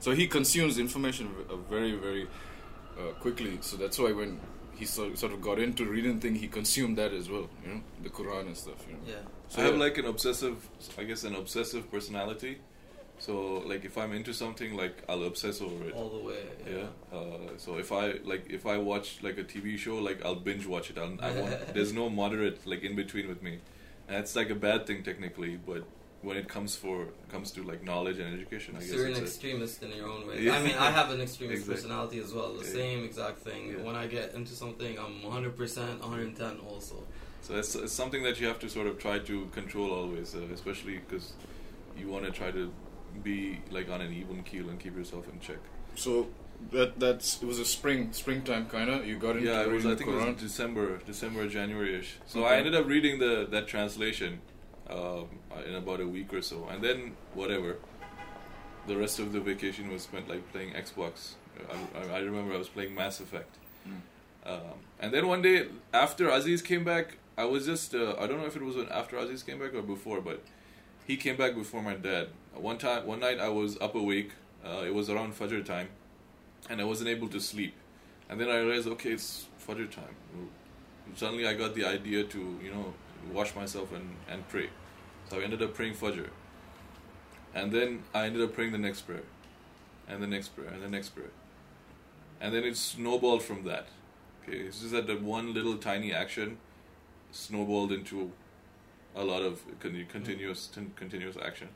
So 0.00 0.12
he 0.12 0.26
consumes 0.28 0.78
information 0.78 1.28
uh, 1.50 1.56
very, 1.56 1.92
very 1.96 2.26
uh, 2.98 3.12
quickly. 3.20 3.58
So 3.60 3.76
that's 3.76 3.98
why 3.98 4.12
when 4.12 4.40
he 4.82 4.86
sort, 4.86 5.16
sort 5.16 5.32
of 5.32 5.40
got 5.40 5.58
into 5.60 5.84
reading 5.84 6.18
thing, 6.18 6.34
he 6.34 6.48
consumed 6.48 6.98
that 6.98 7.12
as 7.12 7.28
well. 7.30 7.48
You 7.64 7.74
know, 7.74 7.80
the 8.02 8.08
Quran 8.08 8.46
and 8.46 8.56
stuff. 8.56 8.84
You 8.88 8.94
know? 8.94 9.00
Yeah. 9.06 9.14
So 9.48 9.62
I 9.62 9.66
have 9.66 9.76
like 9.76 9.96
an 9.98 10.06
obsessive, 10.06 10.56
I 10.98 11.04
guess, 11.04 11.22
an 11.24 11.36
obsessive 11.36 11.90
personality. 11.90 12.58
So 13.18 13.62
like 13.64 13.84
if 13.84 13.96
I'm 13.96 14.12
into 14.12 14.34
something, 14.34 14.76
like 14.76 15.04
I'll 15.08 15.22
obsess 15.22 15.62
over 15.62 15.84
it. 15.84 15.94
All 15.94 16.08
the 16.08 16.24
way. 16.28 16.42
Yeah. 16.68 17.16
Uh, 17.16 17.56
so 17.56 17.76
if 17.78 17.92
I 17.92 18.14
like 18.24 18.50
if 18.50 18.66
I 18.66 18.78
watch 18.78 19.18
like 19.22 19.38
a 19.38 19.44
TV 19.44 19.78
show, 19.78 19.96
like 19.98 20.24
I'll 20.24 20.42
binge 20.48 20.66
watch 20.66 20.90
it. 20.90 20.98
I'll, 20.98 21.16
I 21.20 21.30
won't. 21.30 21.74
There's 21.74 21.92
no 21.92 22.10
moderate 22.10 22.66
like 22.66 22.82
in 22.82 22.96
between 22.96 23.28
with 23.28 23.40
me, 23.40 23.60
and 24.08 24.16
it's 24.16 24.34
like 24.34 24.50
a 24.50 24.56
bad 24.56 24.86
thing 24.88 25.04
technically. 25.04 25.56
But 25.56 25.84
when 26.22 26.36
it 26.36 26.48
comes 26.48 26.76
for 26.76 27.08
comes 27.30 27.50
to 27.52 27.62
like 27.64 27.82
knowledge 27.84 28.18
and 28.18 28.32
education, 28.34 28.76
I 28.76 28.80
So 28.80 28.86
guess 28.86 28.94
you're 28.96 29.06
an 29.06 29.10
it's 29.12 29.20
a, 29.20 29.24
extremist 29.24 29.82
in 29.82 29.90
your 29.90 30.08
own 30.08 30.26
way. 30.28 30.40
Yeah. 30.42 30.56
I 30.56 30.62
mean, 30.62 30.76
I 30.76 30.90
have 30.90 31.10
an 31.10 31.20
extremist 31.20 31.62
Exactly. 31.62 31.74
personality 31.74 32.18
as 32.20 32.32
well. 32.32 32.52
The 32.54 32.64
Yeah. 32.66 32.72
same 32.80 33.04
exact 33.04 33.38
thing. 33.40 33.62
Yeah. 33.72 33.82
When 33.86 33.96
I 33.96 34.06
get 34.06 34.32
into 34.34 34.52
something, 34.54 34.98
I'm 34.98 35.22
100%, 35.22 36.00
110 36.00 36.58
also. 36.70 36.96
so 37.40 37.56
it's, 37.56 37.74
it's 37.74 37.92
something 37.92 38.22
that 38.22 38.38
you 38.40 38.46
have 38.46 38.60
to 38.60 38.68
sort 38.68 38.86
of 38.86 38.98
try 39.00 39.18
to 39.18 39.46
control 39.52 39.90
always, 39.92 40.34
uh, 40.36 40.40
especially 40.54 40.98
because 40.98 41.32
you 41.98 42.06
want 42.08 42.24
to 42.24 42.30
try 42.30 42.50
to 42.52 42.72
be 43.24 43.60
like 43.70 43.88
on 43.90 44.00
an 44.00 44.12
even 44.12 44.42
keel 44.44 44.68
and 44.70 44.78
keep 44.78 44.96
yourself 44.96 45.24
in 45.32 45.40
check. 45.40 45.58
So 45.96 46.28
that 46.70 47.00
that's 47.00 47.42
it 47.42 47.46
was 47.46 47.58
a 47.58 47.64
spring 47.64 48.12
springtime 48.12 48.66
kind 48.68 48.88
of. 48.88 49.04
You 49.08 49.18
got 49.18 49.36
into 49.36 49.48
Yeah, 49.50 49.62
it 49.62 49.70
was. 49.72 49.84
I 49.84 49.90
the 49.90 49.96
think 49.96 50.10
it 50.10 50.14
was 50.14 50.40
December, 50.40 50.98
December, 51.04 51.48
January-ish. 51.48 52.10
So 52.26 52.44
Okay. 52.44 52.54
I 52.54 52.58
ended 52.58 52.74
up 52.76 52.86
reading 52.86 53.18
the 53.18 53.46
that 53.50 53.66
translation 53.66 54.40
um, 54.90 55.26
in 55.66 55.74
about 55.74 56.00
a 56.00 56.06
week 56.06 56.32
or 56.32 56.42
so, 56.42 56.68
and 56.70 56.82
then 56.82 57.14
whatever. 57.34 57.76
The 58.86 58.96
rest 58.96 59.20
of 59.20 59.32
the 59.32 59.40
vacation 59.40 59.90
was 59.92 60.02
spent 60.02 60.28
like 60.28 60.50
playing 60.52 60.72
Xbox. 60.72 61.34
I, 61.94 62.16
I, 62.16 62.18
remember 62.18 62.52
I 62.54 62.58
was 62.58 62.68
playing 62.68 62.94
Mass 62.94 63.20
Effect, 63.20 63.56
Mm. 63.88 64.00
um, 64.50 64.74
and 65.00 65.12
then 65.12 65.26
one 65.26 65.42
day 65.42 65.66
after 65.92 66.28
Azeez 66.28 66.64
came 66.64 66.82
back, 66.84 67.16
I 67.36 67.44
was 67.44 67.66
just 67.66 67.94
uh, 67.94 68.14
I 68.18 68.26
don't 68.26 68.38
know 68.40 68.46
if 68.46 68.56
it 68.56 68.62
was 68.62 68.76
when 68.76 68.88
after 68.88 69.16
Azeez 69.16 69.44
came 69.44 69.58
back 69.58 69.74
or 69.74 69.82
before, 69.82 70.20
but 70.20 70.42
he 71.06 71.16
came 71.16 71.36
back 71.36 71.54
before 71.54 71.82
my 71.82 71.94
dad. 71.94 72.28
One 72.54 72.78
time, 72.78 73.06
one 73.06 73.20
night 73.20 73.38
I 73.40 73.48
was 73.48 73.76
up 73.80 73.94
awake. 73.94 74.30
Uh, 74.64 74.82
it 74.86 74.94
was 74.94 75.10
around 75.10 75.34
Fajr 75.38 75.64
time, 75.64 75.88
and 76.70 76.80
I 76.80 76.84
wasn't 76.84 77.08
able 77.08 77.28
to 77.28 77.40
sleep. 77.40 77.74
And 78.28 78.40
then 78.40 78.48
I 78.48 78.58
realized, 78.58 78.86
okay, 78.88 79.10
it's 79.10 79.46
Fajr 79.66 79.90
time. 79.90 80.16
Suddenly, 81.16 81.46
I 81.46 81.54
got 81.54 81.74
the 81.74 81.84
idea 81.84 82.24
to 82.24 82.38
you 82.62 82.70
know 82.72 82.94
wash 83.32 83.54
myself 83.54 83.92
and 83.92 84.16
and 84.28 84.48
pray. 84.48 84.70
So 85.28 85.40
I 85.40 85.42
ended 85.42 85.62
up 85.62 85.74
praying 85.74 85.94
Fajr. 85.94 86.28
And 87.54 87.70
then 87.70 88.02
I 88.14 88.26
ended 88.26 88.42
up 88.42 88.54
praying 88.54 88.72
the 88.72 88.78
next 88.78 89.02
prayer, 89.02 89.24
and 90.08 90.22
the 90.22 90.26
next 90.26 90.48
prayer, 90.56 90.68
and 90.68 90.82
the 90.82 90.88
next 90.88 91.10
prayer. 91.10 91.30
And 92.40 92.54
then 92.54 92.64
it 92.64 92.76
snowballed 92.76 93.42
from 93.42 93.64
that. 93.64 93.88
Okay, 94.42 94.58
it's 94.58 94.80
just 94.80 94.92
that 94.92 95.06
the 95.06 95.16
one 95.16 95.52
little 95.54 95.76
tiny 95.76 96.12
action 96.12 96.58
snowballed 97.30 97.92
into 97.92 98.32
a 99.14 99.22
lot 99.22 99.42
of 99.42 99.60
con- 99.80 100.06
continuous 100.10 100.70
continuous 100.96 101.36
action, 101.36 101.68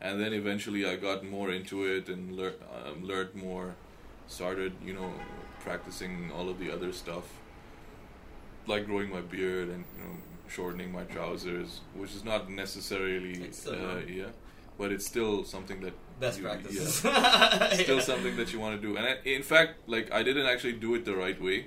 and 0.00 0.20
then 0.20 0.32
eventually 0.32 0.84
I 0.84 0.96
got 0.96 1.24
more 1.24 1.50
into 1.50 1.84
it 1.84 2.08
and 2.08 2.36
lear- 2.36 2.56
um, 2.74 3.04
learned 3.04 3.34
more. 3.34 3.76
Started, 4.26 4.74
you 4.84 4.92
know, 4.92 5.12
practicing 5.60 6.30
all 6.30 6.48
of 6.48 6.60
the 6.60 6.70
other 6.70 6.92
stuff, 6.92 7.24
like 8.66 8.86
growing 8.86 9.10
my 9.10 9.20
beard 9.20 9.68
and 9.68 9.84
you 9.96 10.04
know 10.04 10.16
shortening 10.50 10.90
my 10.92 11.04
trousers, 11.04 11.80
which 11.94 12.14
is 12.14 12.24
not 12.24 12.50
necessarily 12.50 13.50
uh, 13.68 13.98
yeah, 14.08 14.26
but 14.78 14.90
it's 14.92 15.06
still 15.06 15.44
something 15.44 15.80
that 15.80 15.94
Best 16.18 16.38
you- 16.38 16.44
practices. 16.44 17.02
yeah, 17.04 17.72
still 17.84 17.96
Yeah. 17.96 18.02
something 18.02 18.36
that 18.36 18.52
you 18.52 18.58
want 18.60 18.80
to 18.80 18.82
do. 18.88 18.96
And 18.96 19.06
I, 19.06 19.16
in 19.24 19.42
fact, 19.42 19.72
like 19.86 20.12
I 20.12 20.22
didn't 20.22 20.46
actually 20.46 20.74
do 20.86 20.94
it 20.96 21.04
the 21.04 21.16
right 21.16 21.40
way. 21.40 21.58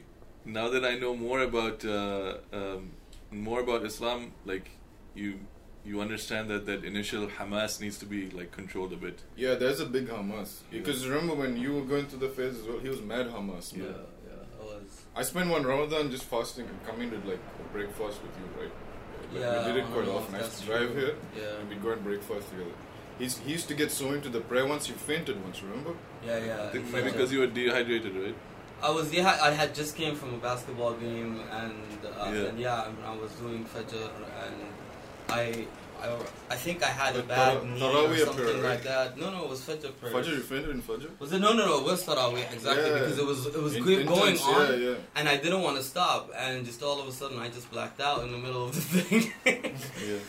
Now 0.46 0.70
that 0.70 0.84
I 0.86 0.96
know 1.04 1.16
more 1.16 1.40
about 1.42 1.86
uh, 1.86 2.38
um, 2.52 2.92
more 3.32 3.62
about 3.62 3.86
Islam, 3.86 4.34
like 4.46 4.68
you 5.16 5.40
you 5.86 6.00
understand 6.02 6.50
that 6.50 6.66
that 6.66 6.84
initial 6.86 7.28
Hamas 7.28 7.80
needs 7.82 7.98
to 8.00 8.06
be 8.06 8.30
like 8.40 8.52
controlled 8.52 8.94
a 8.94 8.96
bit. 9.06 9.18
Yeah, 9.36 9.56
there's 9.56 9.80
a 9.80 9.86
big 9.86 10.08
Hamas. 10.08 10.50
Yeah. 10.72 10.80
Because 10.80 11.08
remember 11.08 11.34
when 11.36 11.58
you 11.58 11.74
were 11.78 11.82
going 11.94 12.06
through 12.08 12.20
the 12.28 12.34
phase 12.38 12.56
as 12.60 12.66
well, 12.68 12.80
he 12.80 12.90
was 12.90 13.02
mad 13.02 13.28
Hamas. 13.28 13.66
Man. 13.75 13.86
yeah, 13.88 13.98
I. 15.15 15.24
Spent 15.24 15.50
one 15.50 15.63
Ramadan 15.63 16.10
just 16.12 16.24
fasting 16.24 16.65
and 16.67 16.86
coming 16.86 17.10
to 17.12 17.17
like 17.29 17.39
breakfast 17.72 18.22
with 18.24 18.32
you, 18.39 18.62
right? 18.62 18.72
Like, 19.34 19.41
Yeah, 19.41 19.67
we 19.67 19.74
did 19.74 19.84
it 19.84 19.91
quite 19.91 20.08
often. 20.08 20.36
I 20.36 20.39
used 20.39 20.60
to 20.60 20.65
drive 20.65 20.91
true. 20.91 20.96
here 21.01 21.15
Yeah. 21.38 21.60
and 21.60 21.70
we'd 21.70 21.82
go 21.84 21.91
and 21.91 22.03
breakfast 22.03 22.50
together. 22.50 22.72
He's, 23.20 23.38
he 23.38 23.51
used 23.51 23.67
to 23.67 23.75
get 23.75 23.91
so 23.91 24.12
into 24.13 24.29
the 24.29 24.41
prayer 24.41 24.65
once 24.65 24.89
you 24.89 24.96
fainted 24.96 25.41
once, 25.43 25.62
remember? 25.62 25.93
Yeah, 26.25 26.38
yeah. 26.43 26.63
I 26.63 26.67
think 26.70 26.91
maybe 26.91 27.12
because 27.12 27.32
you 27.32 27.39
were 27.39 27.48
dehydrated, 27.48 28.15
right? 28.15 28.36
I 28.82 28.89
was 28.89 29.13
yeah. 29.13 29.38
I 29.41 29.51
had 29.51 29.74
just 29.74 29.96
came 29.96 30.15
from 30.15 30.34
a 30.34 30.38
basketball 30.38 30.93
game, 30.93 31.39
and 31.51 31.74
uh, 32.05 32.32
Yeah. 32.34 32.50
and 32.50 32.60
yeah, 32.60 32.88
I 33.05 33.15
was 33.15 33.32
doing 33.34 33.63
fajr, 33.65 34.10
and 34.43 34.55
I. 35.29 35.67
I, 36.03 36.07
I 36.50 36.55
think 36.55 36.83
I 36.83 36.88
had 37.01 37.15
a 37.15 37.24
bad 37.24 37.53
Tara- 37.53 37.65
knee 37.65 37.79
Tarawih 37.79 38.12
or 38.13 38.17
something 38.25 38.43
prayer, 38.45 38.55
right? 38.55 38.63
like 38.63 38.83
that. 38.83 39.17
No, 39.17 39.29
no, 39.31 39.45
it 39.45 39.50
was 39.51 39.62
Fajr 39.62 39.91
prayer. 40.00 40.13
Fajr, 40.13 40.31
you 40.38 40.39
fainted 40.41 40.72
in 40.72 40.81
Fajr? 40.81 41.10
Was 41.19 41.31
it? 41.31 41.39
No, 41.39 41.53
no, 41.53 41.65
no. 41.65 41.79
It 41.79 41.86
was 41.86 42.05
Tarawih 42.05 42.45
exactly 42.53 42.89
Yeah. 42.89 43.00
because 43.00 43.17
it 43.19 43.25
was 43.25 43.39
it 43.48 43.62
was 43.67 43.75
In- 43.75 43.83
go- 43.83 44.03
going 44.15 44.33
intense, 44.36 44.43
on, 44.43 44.67
Yeah, 44.81 44.89
yeah. 44.89 44.95
and 45.17 45.29
I 45.29 45.38
didn't 45.38 45.62
want 45.62 45.77
to 45.77 45.83
stop, 45.83 46.29
and 46.38 46.65
just 46.65 46.83
all 46.83 47.00
of 47.01 47.07
a 47.07 47.12
sudden 47.12 47.39
I 47.39 47.48
just 47.50 47.72
blacked 47.72 48.01
out 48.01 48.24
in 48.25 48.31
the 48.33 48.38
middle 48.38 48.65
of 48.67 48.74
the 48.75 48.81
thing. 48.81 49.24
Yeah. 50.10 50.19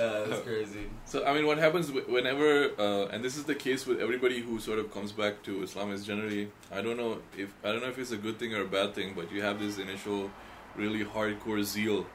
uh, 0.00 0.26
it's 0.30 0.42
crazy. 0.42 0.84
So 1.06 1.24
I 1.24 1.32
mean, 1.34 1.46
what 1.46 1.58
happens 1.58 1.90
whenever, 1.90 2.70
uh, 2.78 3.06
and 3.12 3.24
this 3.24 3.36
is 3.36 3.44
the 3.44 3.54
case 3.54 3.86
with 3.86 4.00
everybody 4.00 4.40
who 4.40 4.60
sort 4.60 4.78
of 4.78 4.92
comes 4.92 5.12
back 5.12 5.42
to 5.44 5.62
Islam 5.62 5.90
is 5.92 6.04
generally, 6.04 6.50
I 6.70 6.80
don't 6.82 6.96
know 7.02 7.18
if 7.36 7.54
I 7.64 7.72
don't 7.72 7.80
know 7.82 7.88
if 7.88 7.98
it's 7.98 8.10
a 8.12 8.16
good 8.26 8.38
thing 8.38 8.54
or 8.54 8.62
a 8.62 8.66
bad 8.78 8.94
thing, 8.94 9.14
but 9.16 9.32
you 9.32 9.40
have 9.42 9.58
this 9.58 9.78
initial, 9.78 10.30
really 10.76 11.02
hardcore 11.04 11.62
zeal, 11.64 12.06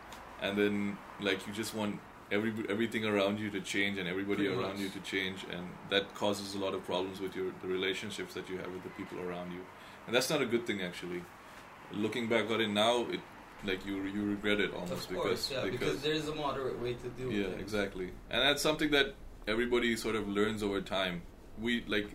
and 0.41 0.57
then 0.57 0.97
like 1.19 1.45
you 1.47 1.53
just 1.53 1.73
want 1.73 1.99
every 2.31 2.53
everything 2.69 3.05
around 3.05 3.39
you 3.39 3.49
to 3.51 3.61
change 3.61 3.97
and 3.97 4.07
everybody 4.07 4.45
Pretty 4.45 4.59
around 4.59 4.73
much. 4.73 4.79
you 4.81 4.89
to 4.89 4.99
change, 5.01 5.45
and 5.51 5.67
that 5.89 6.13
causes 6.15 6.55
a 6.55 6.57
lot 6.59 6.73
of 6.73 6.83
problems 6.85 7.19
with 7.19 7.35
your 7.35 7.51
the 7.61 7.67
relationships 7.67 8.33
that 8.33 8.49
you 8.49 8.57
have 8.57 8.71
with 8.71 8.83
the 8.83 8.89
people 8.91 9.19
around 9.19 9.51
you, 9.51 9.61
and 10.07 10.15
that's 10.15 10.29
not 10.29 10.41
a 10.41 10.45
good 10.45 10.65
thing 10.65 10.81
actually. 10.81 11.21
Looking 11.91 12.27
back 12.27 12.49
on 12.49 12.59
it 12.61 12.69
now, 12.69 13.05
it 13.11 13.19
like 13.63 13.85
you 13.85 14.03
you 14.03 14.23
regret 14.25 14.59
it 14.59 14.73
almost 14.73 14.91
Of 15.03 15.09
because 15.09 15.23
course, 15.23 15.51
yeah, 15.51 15.69
because, 15.69 16.01
there's 16.01 16.27
a 16.27 16.35
moderate 16.35 16.81
way 16.81 16.93
to 16.95 17.07
do 17.09 17.29
it. 17.29 17.33
yeah 17.35 17.43
things. 17.49 17.61
exactly 17.61 18.09
and 18.29 18.41
that's 18.41 18.61
something 18.61 18.91
that 18.91 19.13
everybody 19.47 19.95
sort 19.95 20.15
of 20.15 20.27
learns 20.27 20.61
over 20.63 20.81
time 20.81 21.21
we 21.57 21.81
like 21.87 22.09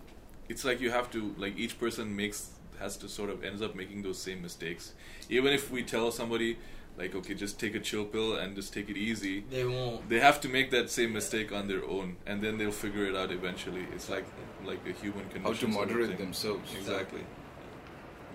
it's 0.50 0.62
like 0.66 0.78
you 0.78 0.90
have 0.90 1.10
to 1.12 1.34
like 1.38 1.56
each 1.56 1.78
person 1.78 2.14
makes 2.14 2.50
has 2.78 2.98
to 2.98 3.08
sort 3.08 3.30
of 3.30 3.42
ends 3.42 3.62
up 3.62 3.74
making 3.74 4.02
those 4.02 4.18
same 4.18 4.42
mistakes 4.42 4.92
even 5.30 5.50
if 5.54 5.70
we 5.70 5.82
tell 5.82 6.10
somebody 6.10 6.58
like 6.98 7.14
okay 7.14 7.34
just 7.34 7.58
take 7.60 7.74
a 7.74 7.80
chill 7.80 8.04
pill 8.04 8.36
and 8.36 8.56
just 8.56 8.72
take 8.74 8.88
it 8.90 8.96
easy 8.96 9.44
They 9.50 9.64
won't. 9.64 10.08
they 10.08 10.20
have 10.20 10.40
to 10.44 10.48
make 10.48 10.70
that 10.72 10.90
same 10.90 11.12
mistake 11.12 11.52
on 11.52 11.68
their 11.68 11.84
own 11.84 12.16
and 12.26 12.42
then 12.42 12.58
they'll 12.58 12.80
figure 12.86 13.04
it 13.10 13.14
out 13.14 13.30
eventually 13.30 13.84
it's 13.94 14.08
like 14.10 14.26
like 14.66 14.80
a 14.86 14.92
human 15.02 15.24
condition 15.30 15.42
How 15.42 15.52
to 15.52 15.56
sort 15.58 15.72
of 15.72 15.88
moderate 15.96 16.18
themselves. 16.18 16.74
Exactly. 16.76 17.22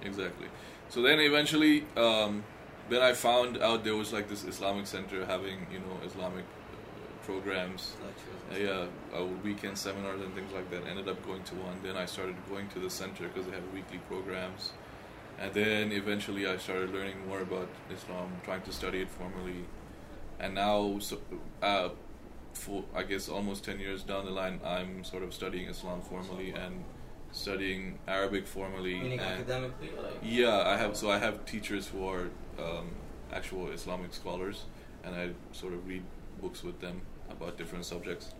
Exactly. 0.04 0.48
So 0.90 1.02
then 1.02 1.20
eventually, 1.20 1.86
um, 1.96 2.44
then 2.90 3.02
I 3.02 3.14
found 3.14 3.58
out 3.62 3.84
there 3.84 3.96
was 3.96 4.12
like 4.14 4.28
this 4.30 4.44
Islamic 4.46 4.88
center 4.88 5.26
having 5.26 5.66
you 5.72 5.80
know 5.80 5.96
Islamic 6.06 6.46
uh, 6.46 7.26
programs, 7.26 7.94
uh, 8.04 8.58
yeah, 8.58 8.86
uh, 9.18 9.26
weekend 9.44 9.78
seminars 9.78 10.22
and 10.22 10.34
things 10.36 10.52
like 10.54 10.70
that. 10.72 10.86
Ended 10.88 11.08
up 11.08 11.26
going 11.26 11.44
to 11.44 11.56
one. 11.56 11.78
Then 11.84 11.96
I 11.98 12.06
started 12.06 12.36
going 12.50 12.68
to 12.70 12.80
the 12.80 12.90
center 12.90 13.28
because 13.28 13.46
they 13.48 13.54
have 13.60 13.68
weekly 13.74 14.00
programs, 14.10 14.72
and 15.40 15.54
then 15.54 15.92
eventually 15.92 16.48
I 16.48 16.58
started 16.58 16.94
learning 16.94 17.28
more 17.28 17.42
about 17.42 17.70
Islam, 17.94 18.32
trying 18.44 18.62
to 18.64 18.72
study 18.72 19.02
it 19.02 19.10
formally, 19.10 19.66
and 20.40 20.56
now 20.56 21.00
so, 21.00 21.20
uh, 21.62 21.90
for 22.54 22.84
I 22.96 23.04
guess 23.04 23.30
almost 23.30 23.64
ten 23.64 23.80
years 23.80 24.04
down 24.04 24.26
the 24.26 24.32
line, 24.32 24.60
I'm 24.66 25.04
sort 25.04 25.24
of 25.24 25.34
studying 25.34 25.68
Islam 25.68 26.02
formally 26.02 26.52
and 26.52 26.84
studying 27.32 28.00
Arabic 28.08 28.48
formally. 28.48 29.00
Meaning 29.00 29.20
and 29.20 29.42
academically, 29.42 29.90
like 30.02 30.14
yeah, 30.22 30.62
I 30.66 30.78
have. 30.78 30.96
So 30.96 31.10
I 31.10 31.18
have 31.18 31.46
teachers 31.46 31.88
who 31.88 32.08
are 32.08 32.30
um, 32.60 32.92
actual 33.32 33.70
Islamic 33.70 34.14
scholars, 34.14 34.66
and 35.04 35.16
I 35.16 35.32
sort 35.52 35.74
of 35.74 35.88
read 35.88 36.04
books 36.42 36.64
with 36.64 36.80
them 36.80 37.02
about 37.30 37.58
different 37.58 37.86
subjects. 37.86 38.34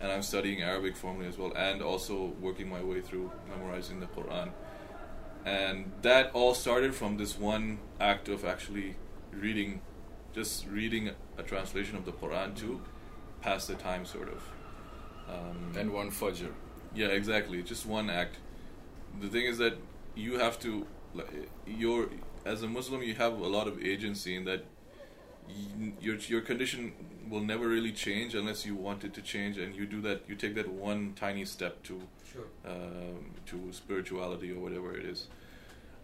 And 0.00 0.12
I'm 0.12 0.22
studying 0.22 0.60
Arabic 0.62 0.96
formally 0.96 1.26
as 1.26 1.38
well, 1.38 1.52
and 1.56 1.80
also 1.80 2.32
working 2.40 2.68
my 2.68 2.82
way 2.82 3.00
through 3.00 3.30
memorizing 3.48 4.00
the 4.00 4.06
Quran. 4.06 4.50
And 5.44 5.92
that 6.02 6.30
all 6.32 6.54
started 6.54 6.94
from 6.94 7.16
this 7.18 7.38
one 7.38 7.78
act 8.00 8.28
of 8.28 8.44
actually 8.44 8.96
reading, 9.32 9.80
just 10.34 10.66
reading 10.68 11.10
a 11.36 11.42
translation 11.42 11.96
of 11.96 12.04
the 12.04 12.12
Quran 12.12 12.56
to 12.58 12.80
pass 13.42 13.66
the 13.66 13.74
time, 13.74 14.06
sort 14.06 14.28
of. 14.28 14.42
Um, 15.28 15.72
And 15.78 15.92
one 15.92 16.10
Fajr. 16.10 16.52
yeah, 16.94 17.08
exactly. 17.08 17.62
Just 17.62 17.86
one 17.86 18.08
act. 18.10 18.36
The 19.20 19.28
thing 19.28 19.44
is 19.46 19.58
that 19.58 19.74
you 20.14 20.38
have 20.38 20.58
to, 20.60 20.86
you're 21.66 22.08
as 22.44 22.62
a 22.62 22.68
Muslim, 22.68 23.02
you 23.02 23.14
have 23.14 23.38
a 23.38 23.46
lot 23.48 23.66
of 23.68 23.82
agency 23.82 24.36
in 24.36 24.44
that. 24.44 24.64
Your 26.00 26.16
your 26.16 26.40
condition 26.40 26.92
will 27.28 27.42
never 27.42 27.68
really 27.68 27.92
change 27.92 28.34
unless 28.34 28.64
you 28.64 28.74
want 28.74 29.04
it 29.04 29.12
to 29.14 29.20
change, 29.20 29.58
and 29.58 29.74
you 29.76 29.84
do 29.84 30.00
that. 30.00 30.22
You 30.26 30.36
take 30.36 30.54
that 30.54 30.68
one 30.70 31.12
tiny 31.14 31.44
step 31.44 31.82
to 31.84 32.00
sure. 32.34 32.70
um, 32.70 33.30
to 33.46 33.72
spirituality 33.72 34.52
or 34.52 34.60
whatever 34.60 34.96
it 34.96 35.06
is. 35.06 35.28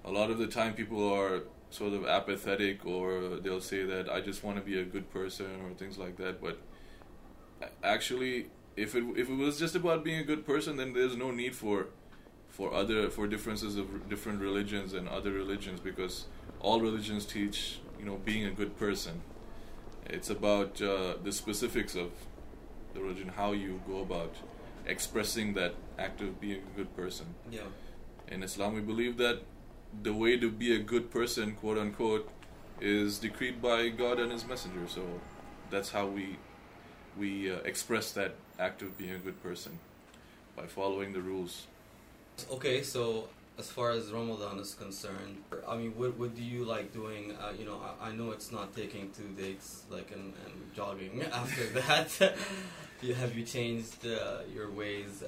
A 0.04 0.10
lot 0.10 0.30
of 0.30 0.38
the 0.38 0.46
time, 0.46 0.74
people 0.74 1.12
are 1.12 1.42
sort 1.70 1.92
of 1.92 2.06
apathetic, 2.06 2.86
or 2.86 3.36
they'll 3.42 3.60
say 3.60 3.84
that 3.84 4.10
I 4.10 4.20
just 4.20 4.42
want 4.42 4.56
to 4.56 4.62
be 4.62 4.78
a 4.80 4.84
good 4.84 5.10
person 5.10 5.46
or 5.64 5.74
things 5.74 5.98
like 5.98 6.16
that. 6.16 6.40
But 6.40 6.58
actually, 7.82 8.46
if 8.76 8.94
it 8.94 9.04
if 9.16 9.28
it 9.28 9.36
was 9.36 9.58
just 9.58 9.74
about 9.74 10.04
being 10.04 10.18
a 10.18 10.24
good 10.24 10.46
person, 10.46 10.76
then 10.76 10.92
there's 10.92 11.16
no 11.16 11.30
need 11.30 11.54
for 11.54 11.88
for 12.48 12.72
other 12.74 13.10
for 13.10 13.26
differences 13.26 13.76
of 13.76 14.08
different 14.08 14.40
religions 14.40 14.94
and 14.94 15.08
other 15.08 15.32
religions 15.32 15.80
because 15.80 16.26
all 16.60 16.80
religions 16.80 17.24
teach 17.24 17.80
you 17.98 18.04
know 18.04 18.16
being 18.24 18.44
a 18.44 18.50
good 18.50 18.76
person. 18.78 19.22
It's 20.06 20.30
about 20.30 20.80
uh, 20.82 21.14
the 21.22 21.32
specifics 21.32 21.94
of 21.94 22.10
the 22.94 23.00
religion, 23.00 23.28
how 23.28 23.52
you 23.52 23.80
go 23.86 24.00
about 24.00 24.34
expressing 24.90 25.54
that 25.54 25.74
act 25.98 26.20
of 26.20 26.40
being 26.40 26.62
a 26.72 26.76
good 26.76 26.94
person. 26.96 27.26
Yeah. 27.50 27.60
In 28.28 28.42
Islam, 28.42 28.74
we 28.74 28.80
believe 28.80 29.16
that 29.18 29.40
the 30.02 30.12
way 30.12 30.36
to 30.36 30.50
be 30.50 30.74
a 30.74 30.78
good 30.78 31.10
person, 31.10 31.54
quote 31.54 31.78
unquote, 31.78 32.28
is 32.80 33.18
decreed 33.18 33.60
by 33.62 33.88
God 33.88 34.18
and 34.18 34.32
His 34.32 34.46
Messenger. 34.46 34.86
So 34.88 35.02
that's 35.70 35.90
how 35.90 36.06
we 36.06 36.36
we 37.18 37.50
uh, 37.50 37.56
express 37.64 38.12
that 38.12 38.34
act 38.58 38.82
of 38.82 38.96
being 38.96 39.12
a 39.12 39.18
good 39.18 39.42
person 39.42 39.78
by 40.56 40.66
following 40.66 41.12
the 41.12 41.20
rules. 41.20 41.66
Okay, 42.50 42.82
so 42.82 43.28
as 43.58 43.70
far 43.70 43.90
as 43.90 44.10
Ramadan 44.10 44.58
is 44.58 44.74
concerned, 44.74 45.42
I 45.68 45.76
mean, 45.76 45.92
what 45.96 46.16
what 46.18 46.34
do 46.34 46.42
you 46.42 46.64
like 46.64 46.92
doing? 46.92 47.32
Uh, 47.32 47.52
you 47.58 47.64
know, 47.64 47.78
I, 47.88 48.08
I 48.08 48.12
know 48.12 48.30
it's 48.30 48.50
not 48.52 48.74
taking 48.74 49.10
two 49.10 49.28
days 49.42 49.84
like 49.90 50.10
and, 50.12 50.32
and 50.44 50.74
jogging 50.74 51.22
after 51.32 51.64
that. 51.80 52.34
You, 53.02 53.14
have 53.14 53.36
you 53.36 53.44
changed 53.44 54.06
uh, 54.06 54.38
your 54.54 54.70
ways 54.70 55.22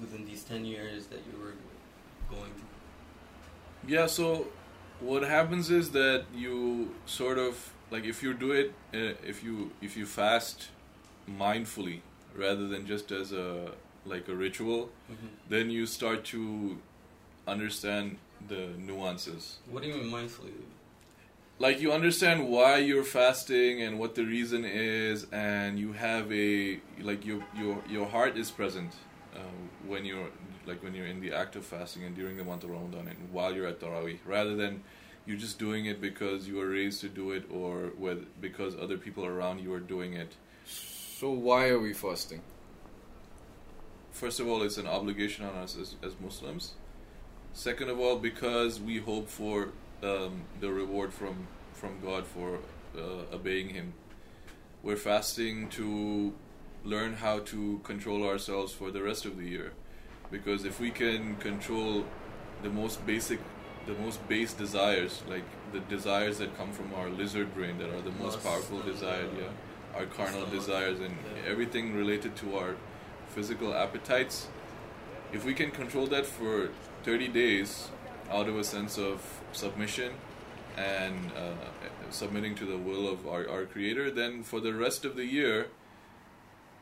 within 0.00 0.26
these 0.26 0.44
ten 0.44 0.64
years 0.64 1.06
that 1.06 1.20
you 1.30 1.38
were 1.38 1.54
going? 2.30 2.52
through? 2.52 3.94
Yeah. 3.94 4.06
So 4.06 4.48
what 5.00 5.22
happens 5.22 5.70
is 5.70 5.90
that 5.92 6.24
you 6.34 6.94
sort 7.06 7.38
of 7.38 7.72
like 7.90 8.04
if 8.04 8.22
you 8.22 8.34
do 8.34 8.52
it, 8.52 8.72
uh, 8.94 9.14
if 9.26 9.42
you 9.42 9.70
if 9.80 9.96
you 9.96 10.06
fast 10.06 10.68
mindfully 11.28 12.00
rather 12.34 12.68
than 12.68 12.86
just 12.86 13.10
as 13.12 13.32
a 13.32 13.72
like 14.04 14.28
a 14.28 14.34
ritual, 14.34 14.90
then 15.48 15.70
you 15.70 15.86
start 15.86 16.24
to 16.24 16.78
understand 17.46 18.18
the 18.48 18.68
nuances. 18.78 19.58
What 19.70 19.82
do 19.82 19.88
you 19.88 19.94
mean 19.94 20.10
mindfully? 20.10 20.52
Like 21.60 21.80
you 21.80 21.92
understand 21.92 22.48
why 22.48 22.78
you're 22.78 23.02
fasting 23.02 23.82
and 23.82 23.98
what 23.98 24.14
the 24.14 24.24
reason 24.24 24.64
is, 24.64 25.26
and 25.32 25.76
you 25.76 25.92
have 25.92 26.30
a 26.32 26.80
like 27.00 27.26
your 27.26 27.44
your 27.56 27.82
your 27.88 28.06
heart 28.06 28.36
is 28.36 28.48
present 28.48 28.94
uh, 29.34 29.40
when 29.84 30.04
you're 30.04 30.28
like 30.66 30.84
when 30.84 30.94
you're 30.94 31.06
in 31.06 31.20
the 31.20 31.32
act 31.32 31.56
of 31.56 31.64
fasting 31.64 32.04
and 32.04 32.14
during 32.14 32.36
the 32.36 32.44
month 32.44 32.62
of 32.62 32.70
Ramadan 32.70 33.08
and 33.08 33.32
while 33.32 33.52
you're 33.52 33.66
at 33.66 33.80
Tarawih, 33.80 34.18
rather 34.24 34.54
than 34.54 34.84
you're 35.26 35.36
just 35.36 35.58
doing 35.58 35.86
it 35.86 36.00
because 36.00 36.46
you 36.46 36.56
were 36.56 36.68
raised 36.68 37.00
to 37.00 37.08
do 37.08 37.32
it 37.32 37.44
or 37.50 37.90
with 37.98 38.40
because 38.40 38.76
other 38.76 38.96
people 38.96 39.24
around 39.26 39.58
you 39.58 39.72
are 39.72 39.80
doing 39.80 40.12
it. 40.12 40.36
So 40.64 41.30
why 41.30 41.70
are 41.70 41.80
we 41.80 41.92
fasting? 41.92 42.42
First 44.12 44.38
of 44.38 44.46
all, 44.46 44.62
it's 44.62 44.78
an 44.78 44.86
obligation 44.86 45.44
on 45.44 45.56
us 45.56 45.76
as, 45.76 45.96
as 46.02 46.12
Muslims. 46.20 46.74
Second 47.52 47.88
of 47.88 47.98
all, 47.98 48.16
because 48.18 48.80
we 48.80 48.98
hope 48.98 49.28
for 49.28 49.70
um, 50.02 50.42
the 50.60 50.70
reward 50.70 51.12
from 51.12 51.46
from 51.72 52.00
God 52.00 52.26
for 52.26 52.58
uh, 52.96 53.34
obeying 53.34 53.70
Him. 53.70 53.94
We're 54.82 54.96
fasting 54.96 55.68
to 55.70 56.34
learn 56.84 57.14
how 57.14 57.40
to 57.40 57.80
control 57.84 58.24
ourselves 58.24 58.72
for 58.72 58.90
the 58.90 59.02
rest 59.02 59.24
of 59.24 59.36
the 59.36 59.44
year, 59.44 59.72
because 60.30 60.64
if 60.64 60.80
we 60.80 60.90
can 60.90 61.36
control 61.36 62.04
the 62.62 62.70
most 62.70 63.04
basic, 63.06 63.40
the 63.86 63.94
most 63.94 64.26
base 64.28 64.52
desires, 64.52 65.22
like 65.28 65.44
the 65.72 65.80
desires 65.80 66.38
that 66.38 66.56
come 66.56 66.72
from 66.72 66.92
our 66.94 67.08
lizard 67.08 67.54
brain, 67.54 67.78
that 67.78 67.90
are 67.90 68.02
the 68.02 68.12
most 68.12 68.42
powerful 68.42 68.80
desires, 68.80 69.30
yeah, 69.38 69.98
our 69.98 70.06
carnal 70.06 70.46
desires, 70.46 71.00
and 71.00 71.16
everything 71.46 71.94
related 71.94 72.36
to 72.36 72.56
our 72.56 72.76
physical 73.28 73.74
appetites, 73.74 74.48
if 75.32 75.44
we 75.44 75.54
can 75.54 75.70
control 75.70 76.06
that 76.06 76.26
for 76.26 76.70
30 77.04 77.28
days 77.28 77.88
out 78.30 78.48
of 78.48 78.56
a 78.56 78.64
sense 78.64 78.98
of 78.98 79.22
submission 79.52 80.12
and 80.76 81.32
uh, 81.36 81.52
submitting 82.10 82.54
to 82.54 82.64
the 82.64 82.76
will 82.78 83.08
of 83.08 83.26
our, 83.26 83.48
our 83.48 83.64
creator 83.64 84.10
then 84.10 84.42
for 84.42 84.60
the 84.60 84.72
rest 84.72 85.04
of 85.04 85.16
the 85.16 85.24
year 85.24 85.66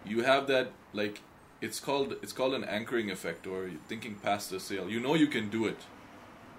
you 0.05 0.23
have 0.23 0.47
that 0.47 0.71
like 0.93 1.21
it's 1.61 1.81
called 1.81 2.15
it's 2.23 2.33
called 2.33 2.55
an 2.55 2.65
anchoring 2.65 3.11
effect 3.11 3.47
or 3.47 3.71
thinking 3.89 4.15
past 4.17 4.51
the 4.51 4.61
sail 4.61 4.89
you 4.91 5.01
know 5.01 5.15
you 5.15 5.27
can 5.27 5.49
do 5.49 5.67
it 5.67 5.79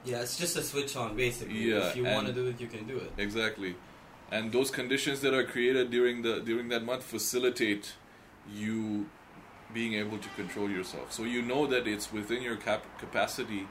Yeah, 0.06 0.22
it's 0.22 0.38
just 0.38 0.56
a 0.56 0.64
switch 0.64 0.96
on 0.96 1.16
basically. 1.16 1.70
Yeah, 1.72 1.90
if 1.90 1.96
you 1.98 2.04
want 2.06 2.28
to 2.28 2.34
do 2.34 2.48
it, 2.48 2.62
you 2.64 2.68
can 2.68 2.88
do 2.88 2.98
it. 3.06 3.12
Exactly, 3.18 3.76
and 4.32 4.52
those 4.52 4.72
conditions 4.72 5.20
that 5.22 5.34
are 5.34 5.44
created 5.44 5.92
during 5.92 6.22
the 6.22 6.40
during 6.50 6.70
that 6.70 6.84
month 6.90 7.04
facilitate 7.04 7.86
you 8.64 9.08
being 9.74 9.94
able 10.04 10.18
to 10.18 10.30
control 10.40 10.70
yourself. 10.70 11.12
So 11.12 11.24
you 11.24 11.42
know 11.42 11.68
that 11.68 11.88
it's 11.94 12.08
within 12.20 12.42
your 12.42 12.56
cap- 12.68 12.88
capacity 13.04 13.68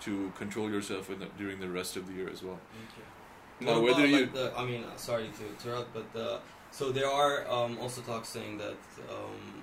to 0.00 0.32
control 0.36 0.70
yourself 0.70 1.10
in 1.10 1.18
the, 1.20 1.26
during 1.36 1.60
the 1.60 1.68
rest 1.68 1.96
of 1.96 2.06
the 2.06 2.14
year 2.14 2.28
as 2.28 2.42
well. 2.42 2.58
Now, 3.60 3.80
whether 3.80 4.04
about, 4.04 4.08
you 4.08 4.20
like, 4.20 4.32
the, 4.32 4.52
I 4.56 4.64
mean, 4.64 4.84
uh, 4.84 4.96
sorry 4.96 5.30
to 5.38 5.48
interrupt, 5.48 5.92
but 5.92 6.20
uh, 6.20 6.38
so 6.70 6.92
there 6.92 7.08
are 7.08 7.48
um, 7.50 7.78
also 7.80 8.00
talks 8.02 8.28
saying 8.28 8.58
that 8.58 8.78
um, 9.10 9.62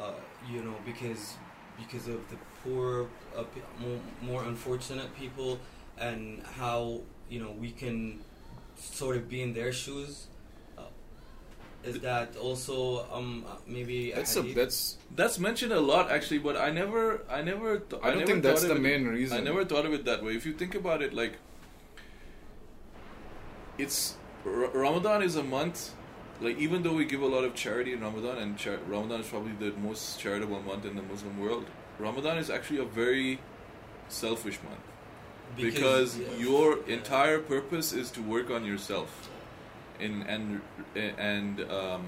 uh, 0.00 0.12
you 0.50 0.62
know 0.62 0.74
because 0.86 1.34
because 1.76 2.08
of 2.08 2.28
the 2.30 2.36
poor, 2.62 3.08
uh, 3.36 3.44
more, 3.78 4.00
more 4.22 4.44
unfortunate 4.44 5.14
people, 5.16 5.58
and 5.98 6.42
how 6.56 7.00
you 7.28 7.40
know 7.40 7.50
we 7.50 7.70
can 7.70 8.20
sort 8.76 9.16
of 9.16 9.28
be 9.28 9.42
in 9.42 9.52
their 9.52 9.72
shoes. 9.72 10.26
Is 11.86 12.00
that 12.00 12.36
also 12.36 13.06
um, 13.12 13.44
maybe 13.66 14.12
That's 14.12 14.36
a 14.36 14.42
that's. 14.42 14.96
That's 15.14 15.38
mentioned 15.38 15.72
a 15.72 15.80
lot 15.80 16.10
actually, 16.10 16.38
but 16.38 16.56
I 16.56 16.70
never, 16.70 17.22
I 17.30 17.42
never, 17.42 17.78
th- 17.78 18.02
I 18.02 18.08
don't 18.10 18.18
never 18.20 18.26
think 18.30 18.42
that's 18.42 18.62
thought 18.62 18.68
the 18.68 18.74
of 18.74 18.78
it- 18.84 18.88
main 18.90 19.06
reason. 19.06 19.36
I 19.38 19.40
never 19.40 19.64
thought 19.64 19.86
of 19.86 19.92
it 19.92 20.04
that 20.06 20.24
way. 20.24 20.34
If 20.34 20.44
you 20.46 20.54
think 20.54 20.74
about 20.74 21.02
it, 21.02 21.12
like 21.12 21.34
it's 23.78 24.16
R- 24.46 24.70
Ramadan 24.72 25.22
is 25.22 25.36
a 25.36 25.42
month. 25.42 25.92
Like 26.40 26.58
even 26.58 26.82
though 26.82 26.94
we 26.94 27.04
give 27.04 27.22
a 27.22 27.26
lot 27.26 27.44
of 27.44 27.54
charity 27.54 27.92
in 27.92 28.00
Ramadan, 28.00 28.38
and 28.38 28.58
char- 28.58 28.80
Ramadan 28.88 29.20
is 29.20 29.28
probably 29.28 29.52
the 29.52 29.76
most 29.78 30.18
charitable 30.18 30.60
month 30.62 30.84
in 30.84 30.96
the 30.96 31.02
Muslim 31.02 31.38
world, 31.40 31.66
Ramadan 31.98 32.38
is 32.38 32.50
actually 32.50 32.78
a 32.78 32.84
very 32.84 33.38
selfish 34.08 34.58
month 34.68 34.80
because, 35.56 36.18
yeah, 36.18 36.26
your 36.36 36.78
yeah. 36.86 36.94
entire 36.96 37.38
purpose 37.38 37.92
is 37.92 38.10
to 38.10 38.20
work 38.20 38.50
on 38.50 38.64
yourself, 38.64 39.30
in 40.00 40.22
and 40.22 40.60
and 40.96 41.60
um, 41.70 42.02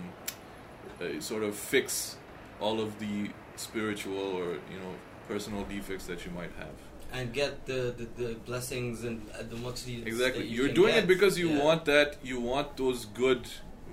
uh, 1.00 1.20
sort 1.20 1.42
of 1.42 1.54
fix 1.54 2.16
all 2.60 2.80
of 2.80 2.98
the 2.98 3.30
spiritual 3.56 4.18
or 4.38 4.46
you 4.72 4.78
know 4.82 4.92
personal 5.28 5.64
defects 5.64 6.06
that 6.06 6.24
you 6.24 6.30
might 6.32 6.52
have. 6.58 6.74
and 7.12 7.32
get 7.32 7.52
the, 7.66 7.94
the, 7.98 8.06
the 8.22 8.34
blessings 8.46 9.04
and 9.04 9.20
uh, 9.32 9.42
the 9.48 9.56
much 9.56 9.86
Exactly. 9.88 10.44
you 10.46 10.56
You're 10.56 10.66
can 10.66 10.74
doing 10.82 10.94
get. 10.94 11.04
it 11.04 11.08
because 11.14 11.38
you 11.38 11.48
Yeah. 11.50 11.64
want 11.64 11.84
that. 11.86 12.16
You 12.30 12.40
want 12.40 12.76
those 12.76 13.00
good 13.22 13.42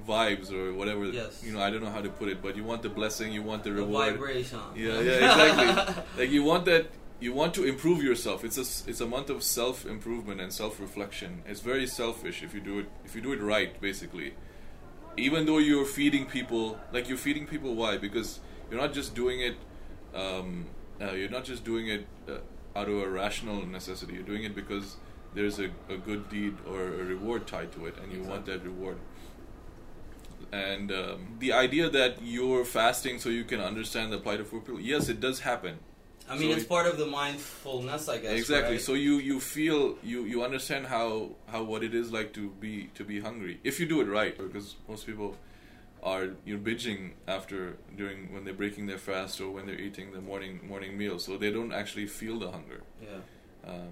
vibes 0.07 0.51
or 0.51 0.73
whatever. 0.73 1.05
Yes. 1.05 1.41
You 1.45 1.51
know, 1.53 1.61
I 1.61 1.69
don't 1.71 1.83
know 1.85 1.91
how 1.97 2.01
to 2.01 2.09
put 2.09 2.27
it, 2.33 2.41
but 2.41 2.55
you 2.57 2.63
want 2.71 2.81
the 2.81 2.89
blessing. 2.89 3.31
You 3.31 3.43
want 3.51 3.63
the 3.63 3.69
the 3.71 3.75
reward. 3.83 4.13
vibration. 4.15 4.59
Yeah, 4.75 4.99
yeah, 4.99 5.25
exactly. 5.27 6.03
like 6.19 6.31
you 6.37 6.43
want 6.43 6.65
that. 6.65 6.85
You 7.23 7.31
want 7.31 7.53
to 7.53 7.63
improve 7.63 8.03
yourself. 8.03 8.43
It's 8.43 8.57
a 8.57 8.89
it's 8.89 8.99
a 8.99 9.07
month 9.07 9.29
of 9.29 9.43
self 9.43 9.85
improvement 9.85 10.41
and 10.41 10.51
self 10.51 10.77
reflection. 10.77 11.41
It's 11.47 11.61
very 11.61 11.87
selfish 11.87 12.43
if 12.43 12.53
you 12.53 12.59
do 12.59 12.79
it 12.79 12.87
if 13.05 13.15
you 13.15 13.21
do 13.21 13.31
it 13.31 13.39
right, 13.39 13.79
basically. 13.79 14.33
Even 15.15 15.45
though 15.45 15.59
you're 15.59 15.85
feeding 15.85 16.25
people, 16.25 16.77
like 16.91 17.07
you're 17.07 17.23
feeding 17.27 17.47
people, 17.47 17.75
why? 17.75 17.95
Because 17.95 18.41
you're 18.69 18.81
not 18.81 18.91
just 18.91 19.15
doing 19.15 19.39
it. 19.39 19.55
Um, 20.13 20.65
uh, 20.99 21.13
you're 21.13 21.29
not 21.29 21.45
just 21.45 21.63
doing 21.63 21.87
it 21.87 22.05
uh, 22.27 22.39
out 22.77 22.89
of 22.89 22.97
a 23.01 23.07
rational 23.07 23.65
necessity. 23.65 24.15
You're 24.15 24.29
doing 24.33 24.43
it 24.43 24.53
because 24.53 24.97
there's 25.33 25.59
a, 25.59 25.69
a 25.87 25.95
good 25.95 26.27
deed 26.27 26.57
or 26.67 26.81
a 26.81 27.05
reward 27.13 27.47
tied 27.47 27.71
to 27.77 27.85
it, 27.85 27.95
and 28.03 28.11
you 28.11 28.21
want 28.23 28.45
that 28.47 28.65
reward. 28.65 28.97
And 30.51 30.91
um, 30.91 31.37
the 31.39 31.53
idea 31.53 31.89
that 31.89 32.21
you're 32.21 32.65
fasting 32.65 33.17
so 33.17 33.29
you 33.29 33.45
can 33.45 33.61
understand 33.61 34.11
the 34.11 34.17
plight 34.17 34.41
of 34.41 34.51
poor 34.51 34.59
people, 34.59 34.81
yes, 34.81 35.07
it 35.07 35.21
does 35.21 35.39
happen. 35.39 35.79
I 36.29 36.37
mean, 36.37 36.49
So 36.51 36.55
it's 36.55 36.63
it- 36.63 36.69
part 36.69 36.87
of 36.87 36.97
the 36.97 37.05
mindfulness, 37.05 38.07
I 38.07 38.17
guess. 38.19 38.31
exactly. 38.39 38.75
right? 38.75 38.81
So 38.81 38.93
you 38.93 39.17
you 39.17 39.39
feel 39.39 39.97
you 40.03 40.23
you 40.25 40.43
understand 40.43 40.87
how 40.87 41.31
how 41.47 41.63
what 41.63 41.83
it 41.83 41.93
is 41.93 42.11
like 42.11 42.33
to 42.33 42.49
be 42.65 42.89
to 42.95 43.03
be 43.03 43.19
hungry 43.19 43.59
if 43.63 43.79
you 43.79 43.85
do 43.85 43.99
it 44.01 44.07
right, 44.07 44.37
because 44.37 44.75
most 44.87 45.05
people 45.05 45.35
are 46.01 46.25
you 46.45 46.55
know 46.57 46.61
binging 46.69 47.11
after 47.27 47.77
during 47.95 48.33
when 48.33 48.43
they're 48.45 48.53
breaking 48.63 48.85
their 48.87 48.97
fast 48.97 49.39
or 49.41 49.49
when 49.51 49.65
they're 49.67 49.79
eating 49.87 50.11
the 50.13 50.21
morning 50.21 50.59
morning 50.67 50.97
meal, 50.97 51.19
so 51.19 51.37
they 51.37 51.51
don't 51.51 51.73
actually 51.73 52.07
feel 52.07 52.39
the 52.39 52.51
hunger. 52.51 52.81
yeah. 53.01 53.71
Um, 53.71 53.91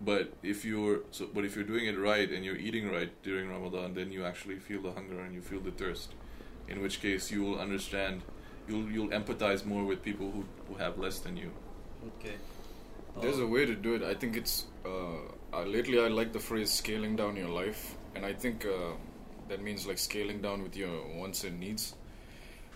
but 0.00 0.32
if 0.42 0.64
you're 0.64 1.00
so, 1.10 1.28
but 1.32 1.44
if 1.44 1.54
you're 1.54 1.64
doing 1.64 1.86
it 1.86 1.98
right 1.98 2.30
and 2.30 2.44
you're 2.44 2.56
eating 2.56 2.90
right 2.90 3.10
during 3.22 3.48
Ramadan, 3.48 3.94
then 3.94 4.10
you 4.12 4.24
actually 4.24 4.58
feel 4.58 4.82
the 4.82 4.92
hunger 4.92 5.20
and 5.20 5.34
you 5.34 5.40
feel 5.42 5.60
the 5.60 5.70
thirst. 5.70 6.14
In 6.68 6.80
which 6.82 7.00
case, 7.00 7.30
you 7.30 7.42
will 7.42 7.58
understand, 7.58 8.22
you'll 8.68 8.90
you'll 8.90 9.08
empathize 9.08 9.64
more 9.64 9.84
with 9.84 10.02
people 10.02 10.30
who, 10.30 10.44
who 10.68 10.74
have 10.74 10.98
less 10.98 11.18
than 11.20 11.36
you. 11.36 11.50
Okay. 12.18 12.34
There's 13.20 13.38
a 13.38 13.46
way 13.46 13.66
to 13.66 13.74
do 13.74 13.94
it. 13.94 14.02
I 14.02 14.14
think 14.14 14.36
it's 14.36 14.66
uh, 14.86 14.88
uh, 15.52 15.64
lately 15.64 16.00
I 16.00 16.08
like 16.08 16.32
the 16.32 16.40
phrase 16.40 16.70
scaling 16.70 17.16
down 17.16 17.36
your 17.36 17.48
life, 17.48 17.94
and 18.14 18.24
I 18.24 18.32
think 18.32 18.64
uh, 18.64 18.94
that 19.48 19.62
means 19.62 19.86
like 19.86 19.98
scaling 19.98 20.40
down 20.40 20.62
with 20.62 20.76
your 20.76 21.06
wants 21.14 21.44
and 21.44 21.60
needs. 21.60 21.94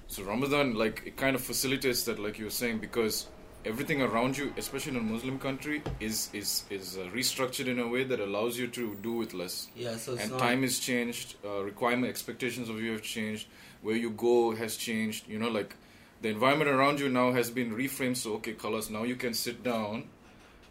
So 0.09 0.23
Ramadan, 0.23 0.75
like 0.75 1.03
it 1.07 1.17
kind 1.17 1.35
of 1.35 1.43
facilitates 1.43 2.05
that, 2.05 2.19
like 2.19 2.39
you 2.39 2.45
were 2.45 2.51
saying, 2.51 2.79
because 2.79 3.27
everything 3.65 4.03
around 4.03 4.39
you, 4.39 4.53
especially 4.57 4.93
in 4.93 4.99
a 4.99 5.03
Muslim 5.03 5.39
country, 5.39 5.83
is 6.01 6.29
is 6.33 6.65
is 6.71 6.97
uh, 6.97 7.09
restructured 7.15 7.67
in 7.67 7.79
a 7.81 7.89
way 7.89 8.05
that 8.05 8.21
allows 8.21 8.59
you 8.59 8.69
to 8.69 8.95
do 8.97 9.13
with 9.13 9.35
less. 9.35 9.69
Yeah, 9.75 9.97
so 9.97 10.13
it's 10.13 10.23
and 10.23 10.33
not. 10.33 10.41
time 10.41 10.65
is 10.65 10.79
changed 10.79 11.37
uh, 11.45 11.63
requirement 11.65 12.09
expectations 12.09 12.69
of 12.69 12.81
you 12.81 12.93
have 12.93 13.03
changed 13.03 13.49
where 13.83 13.97
you 13.97 14.11
go 14.11 14.55
has 14.55 14.77
changed 14.77 15.29
you 15.29 15.39
know 15.39 15.49
like 15.49 15.75
the 16.23 16.29
environment 16.29 16.71
around 16.71 16.99
you 16.99 17.09
now 17.09 17.33
has 17.33 17.51
been 17.51 17.75
reframed 17.75 18.17
so 18.17 18.35
okay 18.35 18.53
colors 18.53 18.91
now 18.91 19.03
you 19.03 19.17
can 19.17 19.35
sit 19.35 19.63
down 19.63 20.05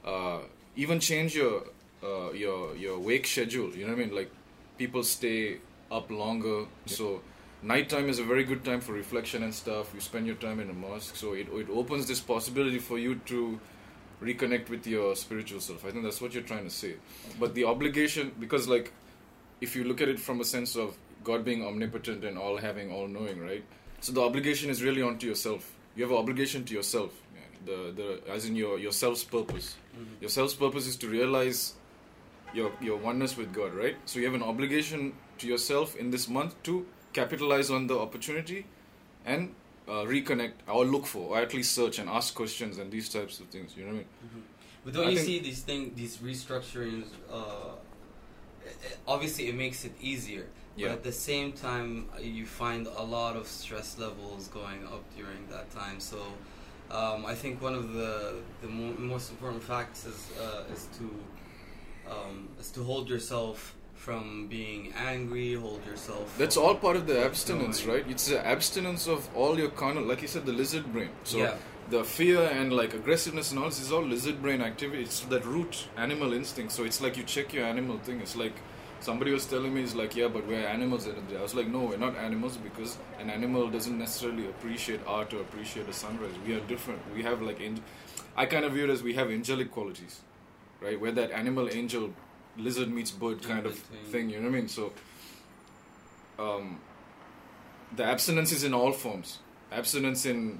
uh, 0.05 0.39
even 0.75 0.99
change 0.99 1.35
your 1.35 1.63
uh, 2.03 2.31
your 2.31 2.75
your 2.75 2.99
wake 2.99 3.25
schedule 3.25 3.69
you 3.75 3.85
know 3.85 3.93
what 3.93 4.01
i 4.01 4.05
mean? 4.05 4.15
Like 4.15 4.31
people 4.77 5.03
stay 5.03 5.59
up 5.91 6.09
longer 6.11 6.65
so 6.85 7.21
nighttime 7.61 8.09
is 8.09 8.19
a 8.19 8.23
very 8.23 8.43
good 8.43 8.63
time 8.65 8.81
for 8.81 8.93
reflection 8.93 9.43
and 9.43 9.53
stuff 9.53 9.93
you 9.93 9.99
spend 9.99 10.27
your 10.27 10.35
time 10.35 10.59
in 10.59 10.69
a 10.69 10.73
mosque 10.73 11.15
so 11.15 11.33
it, 11.33 11.47
it 11.51 11.69
opens 11.69 12.07
this 12.07 12.19
possibility 12.19 12.79
for 12.79 12.99
you 12.99 13.15
to 13.25 13.59
reconnect 14.21 14.69
with 14.69 14.87
your 14.87 15.15
spiritual 15.15 15.59
self. 15.59 15.85
I 15.85 15.91
think 15.91 16.03
that's 16.03 16.21
what 16.21 16.33
you're 16.33 16.43
trying 16.43 16.63
to 16.63 16.69
say. 16.69 16.95
But 17.39 17.53
the 17.53 17.65
obligation 17.65 18.33
because 18.39 18.67
like 18.67 18.91
if 19.61 19.75
you 19.75 19.83
look 19.83 20.01
at 20.01 20.09
it 20.09 20.19
from 20.19 20.41
a 20.41 20.45
sense 20.45 20.75
of 20.75 20.97
god 21.29 21.43
being 21.49 21.65
omnipotent 21.69 22.23
and 22.29 22.37
all 22.45 22.57
having 22.65 22.91
all 22.97 23.07
knowing 23.17 23.39
right 23.49 23.63
so 24.07 24.11
the 24.17 24.21
obligation 24.29 24.69
is 24.75 24.83
really 24.87 25.01
onto 25.09 25.27
yourself 25.31 25.71
you 25.95 26.03
have 26.03 26.11
an 26.17 26.17
obligation 26.23 26.63
to 26.71 26.73
yourself 26.79 27.21
the 27.69 27.77
the 27.99 28.07
as 28.37 28.45
in 28.49 28.55
your 28.61 28.73
your 28.85 28.91
self's 29.03 29.23
purpose 29.35 29.67
Mhm. 29.99 30.15
your 30.23 30.29
self's 30.33 30.55
purpose 30.63 30.87
is 30.93 30.97
to 31.03 31.07
realize 31.13 31.61
your 32.57 32.71
your 32.87 32.97
oneness 33.05 33.35
with 33.39 33.53
god 33.59 33.73
right 33.83 33.97
so 34.11 34.19
you 34.19 34.25
have 34.29 34.35
an 34.41 34.43
obligation 34.49 35.05
to 35.43 35.47
yourself 35.53 35.95
in 36.03 36.11
this 36.15 36.27
month 36.39 36.53
to 36.67 36.75
capitalize 37.19 37.71
on 37.77 37.87
the 37.93 37.97
opportunity 38.07 38.59
and 39.33 39.55
uh, 39.87 40.03
reconnect 40.13 40.53
or 40.75 40.83
look 40.93 41.05
for 41.13 41.23
or 41.35 41.41
at 41.45 41.53
least 41.59 41.73
search 41.79 41.97
and 42.03 42.09
ask 42.19 42.35
questions 42.41 42.77
and 42.83 42.91
these 42.97 43.09
types 43.17 43.39
of 43.39 43.47
things 43.55 43.75
you 43.77 43.83
know 43.87 43.95
what 43.95 44.05
i 44.05 44.37
mean 44.37 44.43
But 44.85 44.93
don't 44.95 45.07
I 45.09 45.13
you 45.17 45.21
see 45.27 45.37
these 45.45 45.61
thing, 45.67 45.83
these 45.99 46.15
restructurings? 46.29 47.07
Uh, 47.37 47.71
obviously, 49.07 49.47
it 49.51 49.55
makes 49.55 49.79
it 49.87 49.93
easier. 49.99 50.45
Yeah. 50.77 50.87
But 50.89 50.93
at 50.97 51.03
the 51.03 51.11
same 51.11 51.51
time, 51.53 52.09
uh, 52.15 52.19
you 52.21 52.45
find 52.45 52.87
a 52.87 53.03
lot 53.03 53.35
of 53.37 53.47
stress 53.47 53.97
levels 53.97 54.47
going 54.49 54.83
up 54.85 55.03
during 55.15 55.47
that 55.49 55.71
time. 55.71 55.99
So, 55.99 56.19
um, 56.91 57.25
I 57.25 57.33
think 57.33 57.61
one 57.61 57.75
of 57.75 57.93
the 57.93 58.35
the 58.61 58.67
mo- 58.67 58.95
most 59.13 59.31
important 59.31 59.63
facts 59.63 60.05
is 60.05 60.19
uh, 60.45 60.73
is 60.73 60.87
to 60.97 61.05
um, 62.11 62.49
is 62.59 62.71
to 62.71 62.83
hold 62.83 63.09
yourself 63.09 63.75
from 63.95 64.47
being 64.47 64.93
angry. 64.97 65.53
Hold 65.55 65.85
yourself. 65.85 66.25
That's 66.37 66.57
all 66.57 66.75
part 66.75 66.95
of 66.97 67.07
the 67.07 67.23
abstinence, 67.25 67.81
going- 67.81 67.91
right? 68.03 68.05
It's 68.11 68.27
the 68.27 68.45
abstinence 68.45 69.07
of 69.07 69.27
all 69.35 69.57
your 69.57 69.69
carnal, 69.69 70.03
like 70.03 70.21
you 70.21 70.27
said, 70.27 70.45
the 70.45 70.53
lizard 70.53 70.91
brain. 70.93 71.09
So 71.23 71.37
Yeah. 71.37 71.55
the 71.89 72.03
fear 72.03 72.41
and 72.41 72.73
like 72.73 72.93
aggressiveness 72.93 73.51
and 73.51 73.59
all 73.59 73.69
this 73.69 73.79
is 73.81 73.91
all 73.91 74.03
lizard 74.03 74.41
brain 74.41 74.61
activity. 74.61 75.03
It's 75.03 75.21
that 75.21 75.45
root 75.45 75.87
animal 75.97 76.33
instinct. 76.33 76.71
So 76.73 76.83
it's 76.83 76.99
like 77.01 77.15
you 77.17 77.23
check 77.23 77.53
your 77.53 77.65
animal 77.65 77.97
thing. 77.99 78.19
It's 78.21 78.35
like 78.35 78.55
somebody 79.05 79.31
was 79.31 79.45
telling 79.45 79.73
me, 79.73 79.83
it's 79.83 79.95
like, 79.95 80.15
yeah, 80.15 80.27
but 80.27 80.47
we're 80.47 80.65
animals. 80.65 81.07
I 81.07 81.41
was 81.41 81.53
like, 81.53 81.67
no, 81.67 81.81
we're 81.85 81.97
not 81.97 82.15
animals 82.17 82.57
because 82.57 82.97
an 83.19 83.29
animal 83.29 83.69
doesn't 83.69 83.97
necessarily 83.97 84.47
appreciate 84.47 84.99
art 85.05 85.33
or 85.33 85.41
appreciate 85.41 85.87
a 85.87 85.93
sunrise. 85.93 86.33
We 86.45 86.55
are 86.55 86.59
different. 86.61 87.01
We 87.13 87.23
have 87.23 87.41
like, 87.41 87.61
I 88.35 88.45
kind 88.47 88.65
of 88.65 88.73
view 88.73 88.85
it 88.85 88.89
as 88.89 89.03
we 89.03 89.13
have 89.13 89.29
angelic 89.29 89.71
qualities, 89.71 90.21
right? 90.81 90.99
Where 90.99 91.11
that 91.11 91.31
animal 91.31 91.69
angel, 91.69 92.13
lizard 92.57 92.89
meets 92.89 93.11
bird 93.11 93.43
kind 93.43 93.65
of 93.65 93.75
between. 93.91 94.11
thing. 94.11 94.29
You 94.31 94.39
know 94.39 94.49
what 94.49 94.57
I 94.57 94.59
mean? 94.59 94.67
So 94.67 94.91
um, 96.39 96.79
the 97.95 98.03
abstinence 98.03 98.51
is 98.51 98.63
in 98.63 98.73
all 98.73 98.91
forms. 98.91 99.39
Abstinence 99.71 100.25
in 100.25 100.59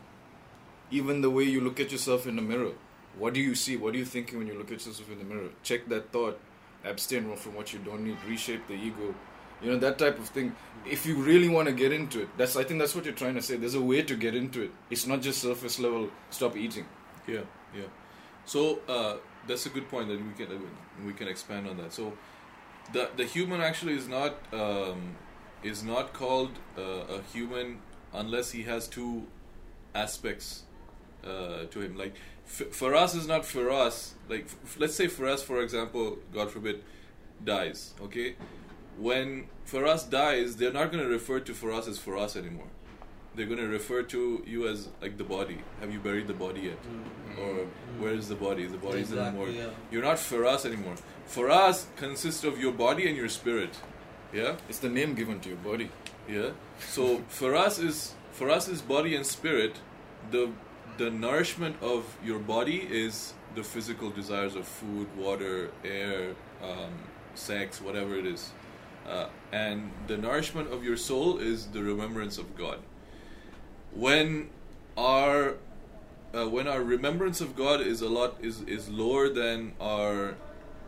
even 0.91 1.21
the 1.21 1.29
way 1.29 1.43
you 1.43 1.61
look 1.61 1.79
at 1.79 1.91
yourself 1.91 2.27
in 2.27 2.35
the 2.35 2.41
mirror. 2.41 2.73
What 3.17 3.33
do 3.33 3.39
you 3.39 3.55
see? 3.55 3.77
What 3.77 3.95
are 3.95 3.97
you 3.97 4.05
thinking 4.05 4.37
when 4.37 4.47
you 4.47 4.57
look 4.57 4.71
at 4.71 4.85
yourself 4.85 5.09
in 5.09 5.17
the 5.19 5.23
mirror? 5.25 5.49
Check 5.63 5.87
that 5.89 6.11
thought. 6.11 6.39
Abstain 6.85 7.35
from 7.35 7.55
what 7.55 7.73
you 7.73 7.79
don't 7.79 8.03
need. 8.03 8.17
Reshape 8.27 8.67
the 8.67 8.73
ego. 8.73 9.15
You 9.61 9.71
know 9.71 9.77
that 9.79 9.97
type 9.97 10.19
of 10.19 10.27
thing. 10.29 10.55
If 10.85 11.05
you 11.05 11.15
really 11.15 11.49
want 11.49 11.67
to 11.67 11.73
get 11.73 11.91
into 11.91 12.21
it, 12.21 12.29
that's 12.37 12.55
I 12.55 12.63
think 12.63 12.79
that's 12.79 12.93
what 12.93 13.05
you're 13.05 13.13
trying 13.13 13.35
to 13.35 13.41
say. 13.41 13.55
There's 13.55 13.75
a 13.75 13.81
way 13.81 14.01
to 14.01 14.15
get 14.15 14.35
into 14.35 14.63
it. 14.63 14.71
It's 14.89 15.07
not 15.07 15.21
just 15.21 15.41
surface 15.41 15.79
level. 15.79 16.09
Stop 16.29 16.57
eating. 16.57 16.85
Yeah, 17.27 17.41
yeah. 17.75 17.85
So 18.45 18.79
uh, 18.87 19.15
that's 19.47 19.65
a 19.65 19.69
good 19.69 19.89
point 19.89 20.09
that 20.09 20.19
we 20.19 20.45
can 20.45 20.61
we 21.05 21.13
can 21.13 21.27
expand 21.27 21.67
on 21.67 21.77
that. 21.77 21.93
So, 21.93 22.13
the 22.93 23.09
the 23.15 23.25
human 23.25 23.61
actually 23.61 23.93
is 23.93 24.07
not 24.07 24.35
um, 24.53 25.15
is 25.63 25.83
not 25.83 26.13
called 26.13 26.51
uh, 26.77 27.17
a 27.17 27.21
human 27.33 27.79
unless 28.13 28.51
he 28.51 28.63
has 28.63 28.87
two 28.87 29.25
aspects 29.93 30.63
uh, 31.23 31.65
to 31.71 31.81
him. 31.81 31.97
Like 31.97 32.15
f- 32.47 32.69
Feras 32.71 33.15
is 33.15 33.27
not 33.27 33.43
Feras. 33.43 34.11
Like 34.29 34.45
f- 34.45 34.77
let's 34.79 34.95
say 34.95 35.07
Feras, 35.07 35.41
for 35.43 35.61
example, 35.61 36.17
God 36.33 36.51
forbid, 36.51 36.83
dies. 37.43 37.93
Okay, 38.01 38.35
when 38.97 39.47
Feras 39.69 40.09
dies, 40.09 40.55
they're 40.57 40.73
not 40.73 40.91
going 40.91 41.03
to 41.03 41.09
refer 41.09 41.39
to 41.39 41.53
Feras 41.53 41.87
as 41.87 41.99
Feras 41.99 42.35
anymore. 42.35 42.67
They're 43.35 43.45
going 43.47 43.59
to 43.59 43.67
refer 43.67 44.01
to 44.03 44.43
you 44.47 44.67
as 44.69 44.87
like 45.01 45.17
the 45.17 45.25
body. 45.25 45.57
Have 45.81 45.91
you 45.91 45.99
buried 45.99 46.27
the 46.27 46.33
body 46.33 46.61
yet? 46.61 46.81
Mm-hmm. 46.83 47.41
Or 47.41 47.65
where 47.99 48.13
is 48.13 48.29
the 48.29 48.35
body? 48.35 48.65
The 48.65 48.77
body's 48.77 49.09
in 49.09 49.17
the 49.17 49.21
Exactly, 49.23 49.37
morgue. 49.45 49.55
yeah. 49.55 49.69
You're 49.91 50.03
not 50.03 50.15
Feras 50.17 50.65
anymore. 50.65 50.95
Feras 51.27 51.87
consists 51.97 52.45
of 52.45 52.57
your 52.59 52.71
body 52.71 53.07
and 53.09 53.17
your 53.17 53.27
spirit. 53.27 53.71
Yeah. 54.31 54.55
It's 54.69 54.79
the 54.79 54.87
name 54.89 55.15
given 55.15 55.41
to 55.41 55.49
your 55.49 55.57
body. 55.57 55.89
Yeah. 56.29 56.51
So 56.79 57.17
Feras 57.29 57.83
is 57.83 58.13
Feras 58.39 58.69
is 58.69 58.81
body 58.81 59.15
and 59.17 59.25
spirit. 59.25 59.75
The 60.31 60.49
the 60.97 61.09
nourishment 61.09 61.75
of 61.81 62.17
your 62.23 62.39
body 62.39 62.77
is 62.77 63.33
the 63.55 63.63
physical 63.63 64.09
desires 64.09 64.55
of 64.55 64.67
food, 64.67 65.07
water, 65.17 65.71
air, 65.83 66.35
um, 66.61 66.93
sex, 67.33 67.81
whatever 67.81 68.15
it 68.15 68.25
is, 68.25 68.51
uh, 69.07 69.27
and 69.51 69.91
the 70.07 70.17
nourishment 70.17 70.71
of 70.71 70.83
your 70.83 70.97
soul 70.97 71.37
is 71.37 71.67
the 71.67 71.83
remembrance 71.83 72.37
of 72.37 72.55
God. 72.57 72.79
When 73.93 74.49
our 74.97 75.55
uh, 76.33 76.49
when 76.49 76.67
our 76.67 76.81
remembrance 76.81 77.39
of 77.39 77.55
God 77.55 77.81
is 77.81 78.01
a 78.01 78.09
lot 78.09 78.35
is 78.41 78.61
is 78.61 78.89
lower 78.89 79.29
than 79.29 79.73
our 79.79 80.35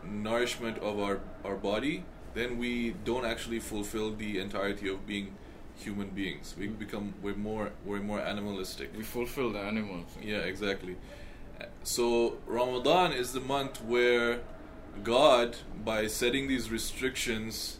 nourishment 0.04 0.78
of 0.78 0.98
our 0.98 1.20
our 1.44 1.56
body, 1.56 2.04
then 2.34 2.58
we 2.58 2.90
don't 3.04 3.24
actually 3.24 3.60
fulfill 3.60 4.14
the 4.14 4.38
entirety 4.38 4.88
of 4.88 5.06
being 5.06 5.34
human 5.78 6.08
beings. 6.08 6.54
We 6.58 6.66
become 6.68 7.14
we're 7.22 7.34
more 7.36 7.70
we're 7.84 8.00
more 8.00 8.20
animalistic. 8.20 8.90
We 8.96 9.04
fulfill 9.04 9.52
the 9.52 9.60
animals. 9.60 10.06
Yeah, 10.22 10.38
exactly. 10.38 10.96
So 11.82 12.38
Ramadan 12.46 13.12
is 13.12 13.32
the 13.32 13.40
month 13.40 13.82
where 13.82 14.40
God, 15.02 15.56
by 15.84 16.06
setting 16.06 16.48
these 16.48 16.70
restrictions, 16.70 17.78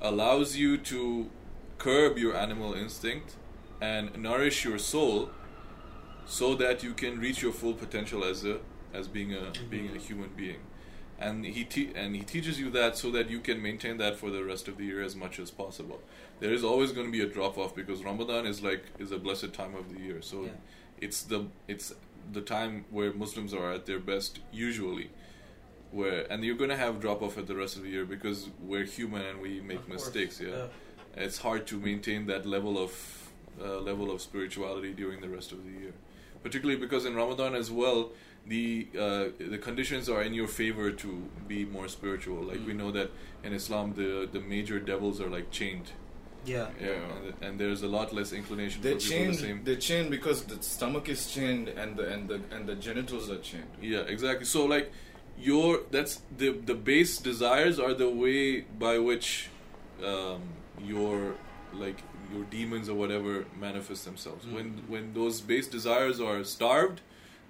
allows 0.00 0.56
you 0.56 0.76
to 0.78 1.30
curb 1.78 2.18
your 2.18 2.36
animal 2.36 2.74
instinct 2.74 3.34
and 3.80 4.16
nourish 4.16 4.64
your 4.64 4.78
soul, 4.78 5.30
so 6.26 6.54
that 6.54 6.82
you 6.82 6.92
can 6.92 7.18
reach 7.18 7.42
your 7.42 7.52
full 7.52 7.74
potential 7.74 8.24
as 8.24 8.44
a 8.44 8.58
as 8.92 9.08
being 9.08 9.34
a 9.34 9.52
being 9.70 9.94
a 9.94 9.98
human 9.98 10.30
being. 10.36 10.60
And 11.18 11.44
he 11.46 11.64
te- 11.64 11.92
and 11.94 12.14
he 12.14 12.22
teaches 12.22 12.60
you 12.60 12.68
that 12.70 12.96
so 12.98 13.10
that 13.12 13.30
you 13.30 13.40
can 13.40 13.62
maintain 13.62 13.96
that 13.98 14.16
for 14.18 14.30
the 14.30 14.44
rest 14.44 14.68
of 14.68 14.76
the 14.76 14.84
year 14.84 15.02
as 15.02 15.16
much 15.16 15.38
as 15.38 15.50
possible. 15.50 16.00
There 16.40 16.52
is 16.52 16.62
always 16.62 16.92
going 16.92 17.06
to 17.06 17.12
be 17.12 17.22
a 17.22 17.26
drop 17.26 17.56
off 17.56 17.74
because 17.74 18.04
Ramadan 18.04 18.46
is 18.46 18.62
like 18.62 18.84
is 18.98 19.12
a 19.12 19.18
blessed 19.18 19.54
time 19.54 19.74
of 19.74 19.92
the 19.94 20.00
year. 20.00 20.20
So 20.20 20.42
Yeah. 20.44 20.50
it's 21.00 21.22
the 21.22 21.46
it's 21.68 21.94
the 22.32 22.42
time 22.42 22.84
where 22.90 23.12
Muslims 23.14 23.54
are 23.54 23.72
at 23.72 23.86
their 23.86 23.98
best 23.98 24.40
usually. 24.52 25.10
Where 25.90 26.30
and 26.30 26.44
you're 26.44 26.56
gonna 26.56 26.76
have 26.76 27.00
drop 27.00 27.22
off 27.22 27.38
at 27.38 27.46
the 27.46 27.56
rest 27.56 27.76
of 27.76 27.82
the 27.84 27.88
year 27.90 28.04
because 28.04 28.48
we're 28.60 28.84
human 28.84 29.22
and 29.22 29.40
we 29.40 29.60
make 29.60 29.88
mistakes. 29.88 30.38
Yeah. 30.40 30.48
yeah. 30.48 30.66
it's 31.24 31.38
hard 31.38 31.66
to 31.68 31.76
maintain 31.80 32.26
that 32.26 32.44
level 32.44 32.76
of 32.78 32.92
uh, 33.58 33.78
level 33.80 34.10
of 34.10 34.20
spirituality 34.20 34.92
during 34.92 35.22
the 35.22 35.30
rest 35.30 35.50
of 35.52 35.64
the 35.64 35.70
year, 35.70 35.94
particularly 36.42 36.78
because 36.78 37.06
in 37.06 37.14
Ramadan 37.14 37.54
as 37.54 37.70
well, 37.70 38.10
the 38.48 38.86
uh, 38.98 39.24
the 39.54 39.58
conditions 39.58 40.08
are 40.08 40.22
in 40.22 40.32
your 40.34 40.46
favor 40.48 40.90
to 40.92 41.08
be 41.48 41.64
more 41.64 41.88
spiritual. 41.88 42.42
Like 42.50 42.60
we 42.66 42.72
Mm. 42.72 42.76
know 42.82 42.90
that 42.92 43.10
in 43.44 43.52
Islam, 43.52 43.94
the 43.94 44.28
the 44.36 44.40
major 44.40 44.78
devils 44.78 45.20
are 45.20 45.28
like 45.36 45.50
chained. 45.50 45.88
Yeah. 46.44 46.68
Yeah. 46.80 46.90
and, 47.16 47.34
and 47.44 47.52
there's 47.60 47.82
a 47.82 47.88
lot 47.88 48.12
less 48.18 48.32
inclination 48.32 48.80
They're 48.80 49.00
for 49.00 49.00
people 49.00 49.18
to 49.18 49.24
chained. 49.24 49.36
same. 49.46 49.64
They're 49.64 49.82
chained 49.90 50.10
because 50.10 50.44
the 50.44 50.58
stomach 50.62 51.08
is 51.08 51.22
chained 51.36 51.66
and 51.80 51.96
the 51.96 52.04
and 52.12 52.28
the 52.28 52.38
and 52.54 52.62
the 52.70 52.76
genitals 52.76 53.28
are 53.30 53.38
chained. 53.50 53.72
Yeah, 53.82 54.14
exactly. 54.14 54.46
So 54.46 54.64
like 54.64 54.92
your 55.50 55.80
that's 55.90 56.14
the 56.42 56.50
the 56.70 56.74
base 56.90 57.18
desires 57.30 57.76
are 57.80 57.94
the 57.94 58.08
way 58.24 58.60
by 58.86 58.98
which 59.08 59.48
um, 60.04 60.42
your 60.92 61.34
like 61.74 61.98
your 62.32 62.44
demons 62.44 62.88
or 62.88 62.94
whatever 62.94 63.44
manifest 63.60 64.04
themselves. 64.04 64.44
Mm. 64.46 64.52
When 64.56 64.68
when 64.92 65.04
those 65.14 65.40
base 65.40 65.66
desires 65.78 66.20
are 66.20 66.44
starved, 66.44 67.00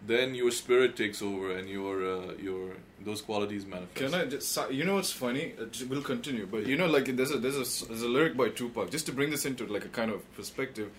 then 0.06 0.34
your 0.34 0.50
spirit 0.50 0.96
takes 0.96 1.20
over 1.22 1.50
and 1.56 1.68
your 1.68 1.94
uh, 2.06 2.32
your 2.40 2.74
those 3.04 3.20
qualities 3.22 3.66
manifest. 3.66 3.94
Can 3.96 4.14
I 4.14 4.24
just? 4.26 4.58
You 4.70 4.84
know 4.84 4.94
what's 4.94 5.12
funny? 5.12 5.54
Uh, 5.60 5.64
We'll 5.88 6.02
continue, 6.02 6.46
but 6.46 6.66
you 6.66 6.76
know, 6.76 6.86
like 6.86 7.06
there's 7.16 7.30
a 7.32 7.38
there's 7.38 7.56
a 7.56 7.60
s- 7.72 7.84
there's 7.88 8.02
a 8.02 8.08
lyric 8.08 8.36
by 8.36 8.48
Tupac. 8.50 8.90
Just 8.90 9.06
to 9.06 9.12
bring 9.12 9.30
this 9.30 9.44
into 9.46 9.66
like 9.66 9.84
a 9.84 9.88
kind 9.88 10.10
of 10.10 10.20
perspective, 10.34 10.90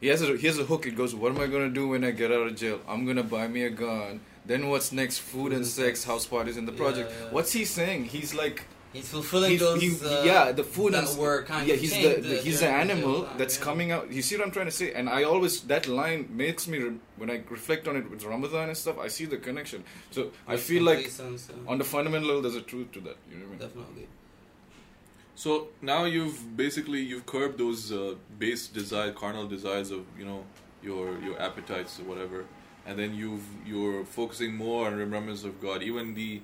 he 0.00 0.08
has 0.08 0.22
a 0.22 0.36
he 0.36 0.46
has 0.46 0.58
a 0.58 0.64
hook. 0.64 0.86
It 0.86 0.96
goes, 0.96 1.14
"What 1.14 1.32
am 1.32 1.40
I 1.40 1.46
gonna 1.46 1.70
do 1.70 1.88
when 1.88 2.04
I 2.04 2.10
get 2.10 2.30
out 2.32 2.46
of 2.46 2.56
jail? 2.56 2.80
I'm 2.88 3.04
gonna 3.06 3.22
buy 3.22 3.48
me 3.48 3.64
a 3.64 3.70
gun. 3.70 4.20
Then 4.46 4.68
what's 4.68 4.92
next? 4.92 5.18
Food 5.18 5.52
and 5.52 5.66
sex, 5.66 6.04
house 6.04 6.26
parties 6.26 6.56
and 6.56 6.68
the 6.68 6.72
Yeah, 6.72 6.78
project." 6.78 7.10
yeah. 7.12 7.30
What's 7.32 7.52
he 7.52 7.64
saying? 7.64 8.06
He's 8.06 8.34
like. 8.34 8.64
He's 8.94 9.08
fulfilling 9.08 9.50
He's, 9.50 9.60
those. 9.60 9.82
he- 9.82 10.06
uh, 10.06 10.22
yeah, 10.24 10.52
the 10.52 10.62
food 10.64 10.94
that 10.94 11.08
and 11.08 11.18
were 11.18 11.42
kind 11.42 11.66
yeah, 11.66 11.74
of 11.74 11.80
he's 11.80 11.92
chained, 11.92 12.24
the, 12.24 12.28
the 12.28 12.36
he's 12.46 12.60
the 12.60 12.66
during 12.66 12.86
the 12.86 12.92
animal 12.94 13.20
jail 13.22 13.28
that's 13.36 13.58
yeah. 13.58 13.64
coming 13.64 13.90
out. 13.92 14.10
You 14.10 14.22
see 14.22 14.36
what 14.36 14.46
I'm 14.46 14.52
trying 14.52 14.66
to 14.66 14.76
say? 14.80 14.92
And 14.92 15.08
I 15.08 15.24
always 15.24 15.60
that 15.72 15.88
line 15.88 16.28
makes 16.30 16.68
me 16.68 16.78
re- 16.78 17.00
when 17.16 17.28
I 17.28 17.42
reflect 17.50 17.88
on 17.88 17.96
it 17.96 18.08
with 18.08 18.24
Ramadan 18.24 18.68
and 18.68 18.76
stuff. 18.76 18.98
I 18.98 19.08
see 19.08 19.26
the 19.26 19.36
connection. 19.38 19.82
So 20.12 20.30
I 20.46 20.56
feel 20.56 20.84
like 20.84 21.08
sense, 21.08 21.48
yeah. 21.50 21.70
on 21.70 21.78
the 21.78 21.84
fundamental 21.84 22.28
level, 22.28 22.42
there's 22.42 22.54
a 22.54 22.62
truth 22.62 22.92
to 22.92 23.00
that. 23.00 23.16
You 23.30 23.38
know 23.38 23.46
what 23.46 23.48
I 23.48 23.50
mean? 23.50 23.58
Definitely. 23.68 24.08
So 25.34 25.68
now 25.82 26.04
you've 26.04 26.56
basically 26.56 27.00
you've 27.00 27.26
curbed 27.26 27.58
those 27.58 27.90
uh, 27.90 28.14
base 28.38 28.68
desire, 28.68 29.10
carnal 29.12 29.48
desires 29.48 29.90
of 29.90 30.04
you 30.18 30.24
know 30.24 30.44
your 30.82 31.18
your 31.20 31.40
appetites 31.42 31.98
or 31.98 32.04
whatever, 32.04 32.44
and 32.86 32.96
then 32.98 33.14
you've 33.14 33.44
you're 33.66 34.04
focusing 34.04 34.54
more 34.54 34.86
on 34.86 34.94
remembrance 34.94 35.42
of 35.44 35.60
God. 35.60 35.82
Even 35.82 36.14
the 36.14 36.40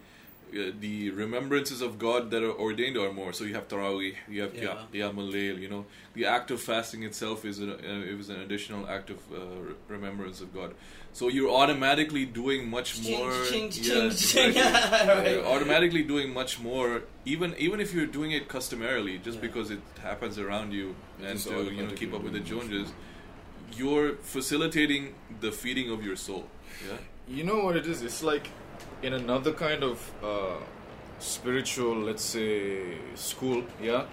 uh, 0.52 0.72
the 0.80 1.10
remembrances 1.10 1.80
of 1.80 1.98
God 1.98 2.30
that 2.30 2.42
are 2.42 2.52
ordained 2.52 2.96
are 2.96 3.12
more. 3.12 3.32
So 3.32 3.44
you 3.44 3.54
have 3.54 3.68
Taraweeh, 3.68 4.14
you 4.28 4.42
have 4.42 4.54
Yeah. 4.54 4.78
Qiyam 4.92 5.18
al-Layl, 5.18 5.60
You 5.60 5.68
know, 5.68 5.86
the 6.14 6.26
act 6.26 6.50
of 6.50 6.60
fasting 6.60 7.02
itself 7.04 7.44
is 7.44 7.60
a, 7.60 7.72
uh, 7.74 8.18
is 8.20 8.28
an 8.28 8.40
additional 8.40 8.88
act 8.88 9.10
of 9.10 9.18
uh, 9.32 9.38
re- 9.38 9.74
remembrance 9.88 10.40
of 10.40 10.52
God. 10.54 10.74
So 11.12 11.28
you're 11.28 11.50
automatically 11.50 12.24
doing 12.24 12.68
much 12.70 13.02
more. 13.02 13.32
ching, 13.50 13.70
yeah, 13.72 14.08
ching, 14.08 14.10
ching. 14.10 14.48
exactly. 14.50 15.08
Right. 15.14 15.30
You're 15.32 15.46
automatically 15.46 16.02
doing 16.04 16.32
much 16.32 16.60
more, 16.60 17.02
even 17.24 17.54
even 17.58 17.80
if 17.80 17.92
you're 17.94 18.06
doing 18.18 18.30
it 18.32 18.48
customarily, 18.48 19.18
just 19.18 19.36
Yeah. 19.38 19.46
because 19.48 19.70
it 19.72 19.80
happens 20.02 20.38
around 20.38 20.72
you, 20.72 20.94
It 21.20 21.24
and 21.26 21.34
is 21.36 21.44
to 21.46 21.64
you 21.78 21.82
know 21.86 21.94
keep 21.94 22.14
up 22.14 22.22
with 22.22 22.32
the 22.34 22.40
doing 22.40 22.68
Joneses, 22.70 22.92
you're 23.76 24.16
facilitating 24.36 25.14
the 25.40 25.52
feeding 25.52 25.90
of 25.90 26.04
your 26.04 26.16
soul. 26.16 26.44
Yeah. 26.88 26.96
You 27.36 27.44
know 27.44 27.64
what 27.64 27.76
it 27.76 27.86
is? 27.86 28.02
It's 28.02 28.22
like 28.22 28.48
in 29.02 29.14
another 29.14 29.52
kind 29.52 29.82
of 29.82 30.12
uh, 30.22 30.56
spiritual, 31.18 31.96
let's 31.96 32.24
say, 32.24 32.98
school, 33.14 33.64
yeah? 33.82 34.04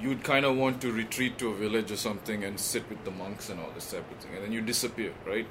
You'd 0.00 0.22
kind 0.22 0.44
of 0.44 0.56
want 0.56 0.80
to 0.82 0.92
retreat 0.92 1.38
to 1.38 1.48
a 1.48 1.54
village 1.54 1.90
or 1.90 1.96
something 1.96 2.44
and 2.44 2.60
sit 2.60 2.88
with 2.90 3.02
the 3.04 3.10
monks 3.10 3.48
and 3.48 3.58
all 3.60 3.70
this 3.74 3.90
type 3.90 4.10
of 4.10 4.18
thing, 4.18 4.34
and 4.34 4.44
then 4.44 4.52
you 4.52 4.60
disappear, 4.60 5.12
right? 5.26 5.46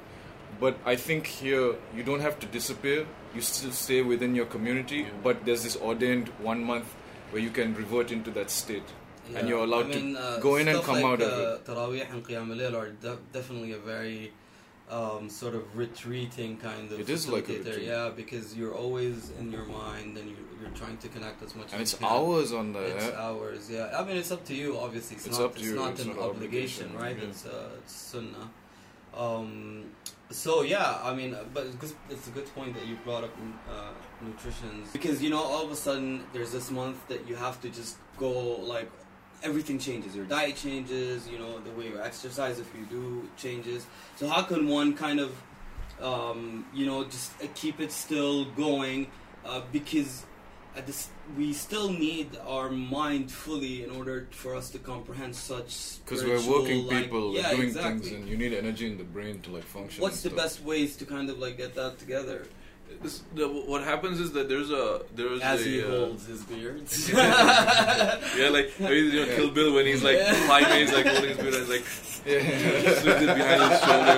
But 0.60 0.78
I 0.86 0.96
think 0.96 1.26
here 1.26 1.74
you 1.94 2.02
don't 2.04 2.20
have 2.20 2.38
to 2.40 2.46
disappear. 2.46 3.06
You 3.34 3.40
still 3.40 3.72
stay 3.72 4.02
within 4.02 4.34
your 4.34 4.46
community, 4.46 5.06
but 5.22 5.44
there's 5.44 5.64
this 5.64 5.76
ordained 5.76 6.28
one 6.38 6.62
month 6.62 6.94
where 7.30 7.42
you 7.42 7.50
can 7.50 7.74
revert 7.74 8.12
into 8.12 8.30
that 8.30 8.50
state, 8.50 8.84
and 9.34 9.48
you're 9.48 9.64
allowed 9.64 9.86
I 9.86 9.88
mean, 9.88 10.14
to 10.14 10.20
uh, 10.20 10.40
go 10.40 10.56
in 10.56 10.68
and 10.68 10.82
come 10.82 11.02
like, 11.02 11.04
out 11.04 11.20
of 11.22 11.32
uh, 11.32 11.54
it. 11.54 11.64
Taraweeh 11.64 12.10
and 12.10 12.24
Qiyam 12.24 12.50
al-Layl 12.50 12.74
are 12.80 12.90
de- 12.90 13.18
definitely 13.32 13.72
a 13.72 13.78
very 13.78 14.32
um, 14.90 15.28
sort 15.28 15.54
of 15.54 15.76
retreating 15.76 16.56
kind 16.58 16.90
of 16.92 17.00
It 17.00 17.08
is 17.10 17.28
like 17.28 17.48
a 17.48 17.54
retreat. 17.54 17.82
Yeah, 17.86 18.10
because 18.14 18.56
you're 18.56 18.74
always 18.74 19.30
in 19.38 19.50
your 19.50 19.64
mind 19.64 20.16
and 20.16 20.30
you, 20.30 20.36
you're 20.60 20.70
trying 20.70 20.96
to 20.98 21.08
connect 21.08 21.42
as 21.42 21.54
much 21.56 21.72
And 21.72 21.82
as 21.82 21.92
it's 21.92 22.00
you 22.00 22.06
can. 22.06 22.16
hours 22.16 22.52
on 22.52 22.72
the. 22.72 22.80
It's 22.80 23.06
yeah? 23.06 23.20
hours, 23.20 23.70
yeah. 23.70 23.98
I 23.98 24.04
mean, 24.04 24.16
it's 24.16 24.30
up 24.30 24.44
to 24.46 24.54
you. 24.54 24.78
Obviously, 24.78 25.16
it's, 25.16 25.26
It's 25.26 25.38
not. 25.38 25.46
up 25.46 25.54
to 25.54 25.60
it's 25.60 25.68
you, 25.68 25.74
not 25.76 25.90
it's 25.92 26.02
an 26.02 26.08
not 26.08 26.16
an 26.18 26.22
obligation, 26.22 26.86
obligation, 26.86 26.98
right? 26.98 27.16
yeah. 27.20 27.28
It's 27.28 27.46
uh, 27.46 27.68
it's 27.78 27.92
sunnah. 27.92 28.50
Um, 29.16 29.84
so 30.30 30.62
yeah, 30.62 30.98
I 31.02 31.14
mean, 31.14 31.34
uh, 31.34 31.44
but 31.54 31.66
it's, 31.66 31.94
it's 32.10 32.28
a 32.28 32.30
good 32.30 32.46
point 32.54 32.74
that 32.74 32.86
you 32.86 32.96
brought 33.04 33.24
up 33.24 33.34
uh, 33.70 33.90
nutrition 34.24 34.84
because 34.92 35.22
you 35.22 35.30
know 35.30 35.42
all 35.42 35.64
of 35.64 35.70
a 35.70 35.76
sudden 35.76 36.24
there's 36.32 36.52
this 36.52 36.70
month 36.70 37.06
that 37.08 37.26
you 37.28 37.34
have 37.36 37.60
to 37.62 37.68
just 37.70 37.96
go 38.18 38.30
like 38.60 38.90
everything 39.46 39.78
changes. 39.78 40.14
Your 40.14 40.24
diet 40.26 40.56
changes. 40.56 41.28
You 41.28 41.38
know 41.38 41.58
the 41.60 41.70
way 41.78 41.86
you 41.88 42.00
exercise 42.10 42.58
if 42.58 42.68
you 42.78 42.84
do 42.98 43.28
changes. 43.36 43.86
So 44.16 44.28
how 44.28 44.42
can 44.42 44.68
one 44.68 44.94
kind 44.94 45.20
of 45.20 45.30
um, 46.10 46.66
you 46.74 46.86
know 46.86 47.04
just 47.04 47.32
uh, 47.42 47.46
keep 47.54 47.80
it 47.80 47.92
still 47.92 48.44
going 48.66 49.06
uh, 49.44 49.62
because 49.72 50.24
at 50.76 50.86
this, 50.86 51.08
we 51.38 51.54
still 51.54 51.90
need 51.90 52.28
our 52.46 52.68
mind 52.68 53.32
fully 53.32 53.82
in 53.82 53.90
order 53.90 54.28
for 54.30 54.54
us 54.54 54.68
to 54.70 54.78
comprehend 54.78 55.34
such 55.34 56.04
Because 56.04 56.22
we're 56.22 56.46
working 56.54 56.86
like- 56.86 57.04
people, 57.04 57.34
yeah, 57.34 57.50
doing 57.50 57.68
exactly. 57.68 58.10
things, 58.10 58.12
and 58.12 58.28
you 58.28 58.36
need 58.36 58.52
energy 58.52 58.86
in 58.86 58.98
the 58.98 59.04
brain 59.16 59.40
to 59.44 59.50
like 59.52 59.64
function. 59.64 60.02
What's 60.02 60.20
the 60.22 60.28
stuff. 60.28 60.42
best 60.42 60.62
ways 60.62 60.94
to 60.96 61.06
kind 61.06 61.30
of 61.30 61.38
like 61.38 61.56
get 61.56 61.74
that 61.76 61.98
together? 61.98 62.46
This- 63.02 63.22
the, 63.34 63.46
what 63.46 63.82
happens 63.84 64.20
is 64.20 64.32
that 64.32 64.48
there's 64.48 64.70
a 64.70 65.02
there's 65.14 65.40
As 65.42 65.60
a 65.60 65.64
he 65.64 65.82
uh, 65.82 65.86
holds 65.88 66.26
his 66.26 66.42
beard. 66.44 66.82
yeah 68.40 68.48
like 68.50 68.72
you 68.80 69.12
know 69.12 69.26
Kill 69.36 69.50
Bill 69.50 69.74
when 69.74 69.86
he's 69.86 70.02
like 70.02 70.18
five 70.48 70.66
days 70.68 70.92
like 70.92 71.06
holding 71.06 71.28
his 71.30 71.38
beard 71.38 71.54
and 71.54 71.68
like 71.68 71.84
slips 72.26 73.22
it 73.22 73.34
behind 73.36 73.60
his 73.70 73.80
shoulder. 73.86 74.14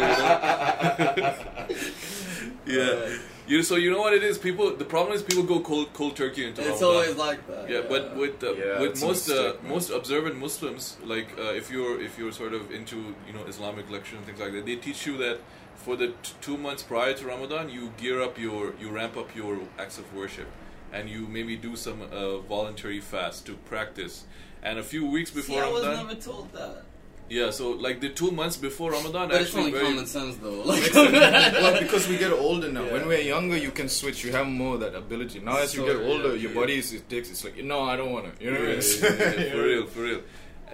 You 2.67 2.77
know? 2.77 2.89
yeah. 3.13 3.17
You 3.47 3.63
so 3.63 3.77
you 3.77 3.91
know 3.91 3.99
what 4.01 4.13
it 4.13 4.23
is. 4.23 4.37
People 4.37 4.77
the 4.77 4.85
problem 4.85 5.15
is 5.17 5.23
people 5.23 5.43
go 5.43 5.61
cold 5.61 5.93
cold 5.95 6.15
turkey 6.17 6.47
into 6.47 6.61
It's 6.61 6.69
Ramadan. 6.83 6.89
always 6.89 7.17
like 7.17 7.47
that. 7.49 7.69
Yeah, 7.71 7.81
but 7.89 8.15
with 8.15 8.43
uh, 8.45 8.53
Yeah, 8.53 8.81
with 8.81 9.01
most 9.03 9.29
uh, 9.31 9.33
mistake, 9.35 9.63
man. 9.63 9.73
most 9.73 9.91
observant 9.91 10.37
Muslims, 10.37 10.99
like 11.05 11.29
uh, 11.39 11.53
if 11.61 11.71
you're 11.71 12.01
if 12.01 12.19
you're 12.19 12.33
sort 12.33 12.53
of 12.53 12.71
into 12.71 12.97
you 13.27 13.33
know 13.35 13.45
Islamic 13.49 13.91
lecture 13.91 14.17
and 14.17 14.25
things 14.27 14.39
like 14.39 14.53
that, 14.53 14.67
they 14.67 14.77
teach 14.77 15.07
you 15.07 15.17
that 15.19 15.39
for 15.85 15.97
the 15.97 16.09
t- 16.09 16.35
two 16.41 16.57
months 16.57 16.83
prior 16.83 17.15
to 17.15 17.27
Ramadan, 17.27 17.69
you 17.71 17.93
gear 17.97 18.21
up 18.21 18.39
your 18.39 18.75
you 18.81 18.89
ramp 18.91 19.17
up 19.17 19.35
your 19.35 19.59
acts 19.79 19.99
of 19.99 20.07
worship, 20.15 20.49
and 20.93 21.09
you 21.09 21.27
maybe 21.27 21.57
do 21.57 21.77
some 21.77 22.03
uh, 22.03 22.39
voluntary 22.55 23.01
fast 23.01 23.47
to 23.47 23.55
practice. 23.73 24.25
And 24.63 24.79
a 24.79 24.83
few 24.83 25.07
weeks 25.07 25.31
See, 25.31 25.37
before 25.41 25.63
I 25.65 25.71
was 25.71 25.83
Ramadan, 25.85 26.07
never 26.09 26.21
told 26.21 26.53
that. 26.53 26.83
yeah, 27.31 27.51
so 27.51 27.71
like 27.87 28.01
the 28.01 28.09
two 28.21 28.31
months 28.33 28.57
before 28.57 28.91
Ramadan, 28.93 29.29
But 29.29 29.41
it's 29.41 29.51
actually 29.51 29.67
only 29.67 29.73
very 29.79 29.85
common 29.93 30.07
sense 30.07 30.37
though. 30.45 30.63
Like, 30.73 30.93
well, 31.63 31.81
because 31.81 32.09
we 32.09 32.17
get 32.19 32.33
older 32.33 32.69
now. 32.73 32.85
Yeah. 32.85 32.93
When 32.95 33.07
we're 33.07 33.21
younger, 33.35 33.57
you 33.57 33.71
can 33.71 33.89
switch. 33.89 34.25
You 34.25 34.33
have 34.33 34.47
more 34.49 34.75
of 34.75 34.81
that 34.81 34.95
ability. 34.97 35.39
Now, 35.41 35.59
as 35.59 35.75
you 35.77 35.85
get 35.87 35.97
older, 35.97 36.31
yeah, 36.35 36.43
your 36.43 36.51
yeah. 36.53 36.61
body 36.61 36.79
is, 36.79 36.93
it 36.93 37.09
takes. 37.09 37.31
It's 37.31 37.45
like, 37.45 37.57
no, 37.63 37.83
I 37.83 37.95
don't 37.97 38.13
want 38.13 38.25
to. 38.37 38.45
You 38.45 38.51
know 38.51 38.61
what 38.61 38.69
I 38.69 38.73
Yeah, 38.73 38.81
mean? 38.81 39.39
yeah, 39.39 39.45
yeah, 39.45 39.53
for 39.55 39.63
real, 39.63 39.87
for 39.87 40.01
real. 40.01 40.21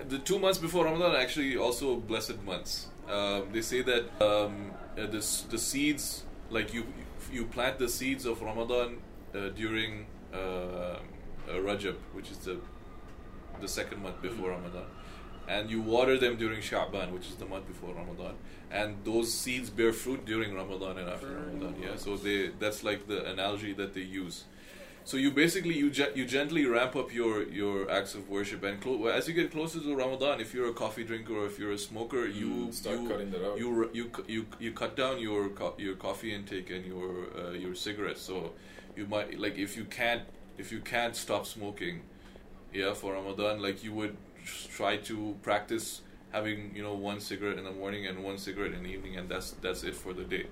The 0.08 0.18
two 0.18 0.38
months 0.38 0.58
before 0.58 0.84
Ramadan 0.84 1.14
are 1.14 1.18
actually 1.18 1.56
also 1.56 1.96
blessed 1.96 2.42
months. 2.44 2.88
Um, 3.08 3.48
they 3.52 3.62
say 3.62 3.82
that 3.82 4.04
um, 4.22 4.72
uh, 4.98 5.06
the 5.06 5.22
the 5.50 5.58
seeds, 5.58 6.24
like 6.50 6.74
you 6.74 6.84
you 7.32 7.44
plant 7.46 7.78
the 7.78 7.88
seeds 7.88 8.26
of 8.26 8.42
Ramadan 8.42 8.98
uh, 9.34 9.48
during 9.50 10.06
uh, 10.32 10.36
uh, 10.36 10.98
Rajab, 11.48 11.96
which 12.12 12.30
is 12.30 12.38
the 12.38 12.58
the 13.60 13.68
second 13.68 14.02
month 14.02 14.20
before 14.20 14.50
Ramadan, 14.50 14.84
and 15.48 15.70
you 15.70 15.80
water 15.80 16.18
them 16.18 16.36
during 16.36 16.60
Sha'ban, 16.60 17.12
which 17.12 17.28
is 17.28 17.36
the 17.36 17.46
month 17.46 17.66
before 17.66 17.94
Ramadan, 17.94 18.34
and 18.70 18.96
those 19.04 19.32
seeds 19.32 19.70
bear 19.70 19.92
fruit 19.92 20.24
during 20.24 20.54
Ramadan 20.54 20.98
and 20.98 21.08
after 21.08 21.28
Ramadan. 21.28 21.76
Yeah, 21.82 21.96
so 21.96 22.16
they 22.16 22.50
that's 22.58 22.84
like 22.84 23.06
the 23.06 23.24
analogy 23.30 23.72
that 23.74 23.94
they 23.94 24.02
use. 24.02 24.44
So 25.06 25.18
you 25.18 25.30
basically 25.30 25.76
you 25.76 25.90
ge- 25.90 26.14
you 26.14 26.24
gently 26.24 26.64
ramp 26.64 26.96
up 26.96 27.12
your 27.12 27.42
your 27.42 27.90
acts 27.90 28.14
of 28.14 28.28
worship 28.30 28.62
and 28.64 28.80
clo- 28.80 29.06
as 29.08 29.28
you 29.28 29.34
get 29.34 29.50
closer 29.52 29.78
to 29.80 29.94
Ramadan, 29.94 30.40
if 30.40 30.54
you're 30.54 30.68
a 30.70 30.72
coffee 30.72 31.04
drinker 31.04 31.34
or 31.36 31.46
if 31.46 31.58
you're 31.58 31.72
a 31.72 31.78
smoker, 31.78 32.26
you 32.26 32.48
Mm, 32.48 32.72
start 32.74 33.00
you, 33.00 33.08
cutting 33.08 33.30
that 33.30 33.44
out. 33.46 33.58
You 33.58 33.90
you 33.92 34.10
you 34.26 34.46
you 34.58 34.72
cut 34.72 34.96
down 34.96 35.20
your 35.20 35.50
co- 35.50 35.74
your 35.78 35.94
coffee 35.96 36.32
intake 36.34 36.70
and 36.70 36.86
your 36.86 37.26
uh, 37.38 37.50
your 37.52 37.74
cigarettes. 37.74 38.22
So 38.22 38.52
you 38.96 39.06
might 39.06 39.38
like 39.38 39.58
if 39.58 39.76
you 39.76 39.84
can't 39.84 40.22
if 40.56 40.72
you 40.72 40.80
can't 40.80 41.14
stop 41.14 41.44
smoking, 41.46 42.00
yeah, 42.72 42.94
for 42.94 43.12
Ramadan, 43.12 43.60
like 43.60 43.84
you 43.84 43.92
would 43.92 44.16
try 44.76 44.96
to 44.96 45.36
practice 45.42 46.00
having 46.32 46.74
you 46.74 46.82
know 46.82 46.94
one 46.94 47.20
cigarette 47.20 47.58
in 47.58 47.64
the 47.64 47.72
morning 47.72 48.06
and 48.06 48.24
one 48.24 48.38
cigarette 48.38 48.72
in 48.72 48.82
the 48.82 48.88
evening, 48.90 49.16
and 49.16 49.28
that's 49.28 49.50
that's 49.60 49.82
it 49.84 49.94
for 49.94 50.14
the 50.14 50.24
day. 50.24 50.46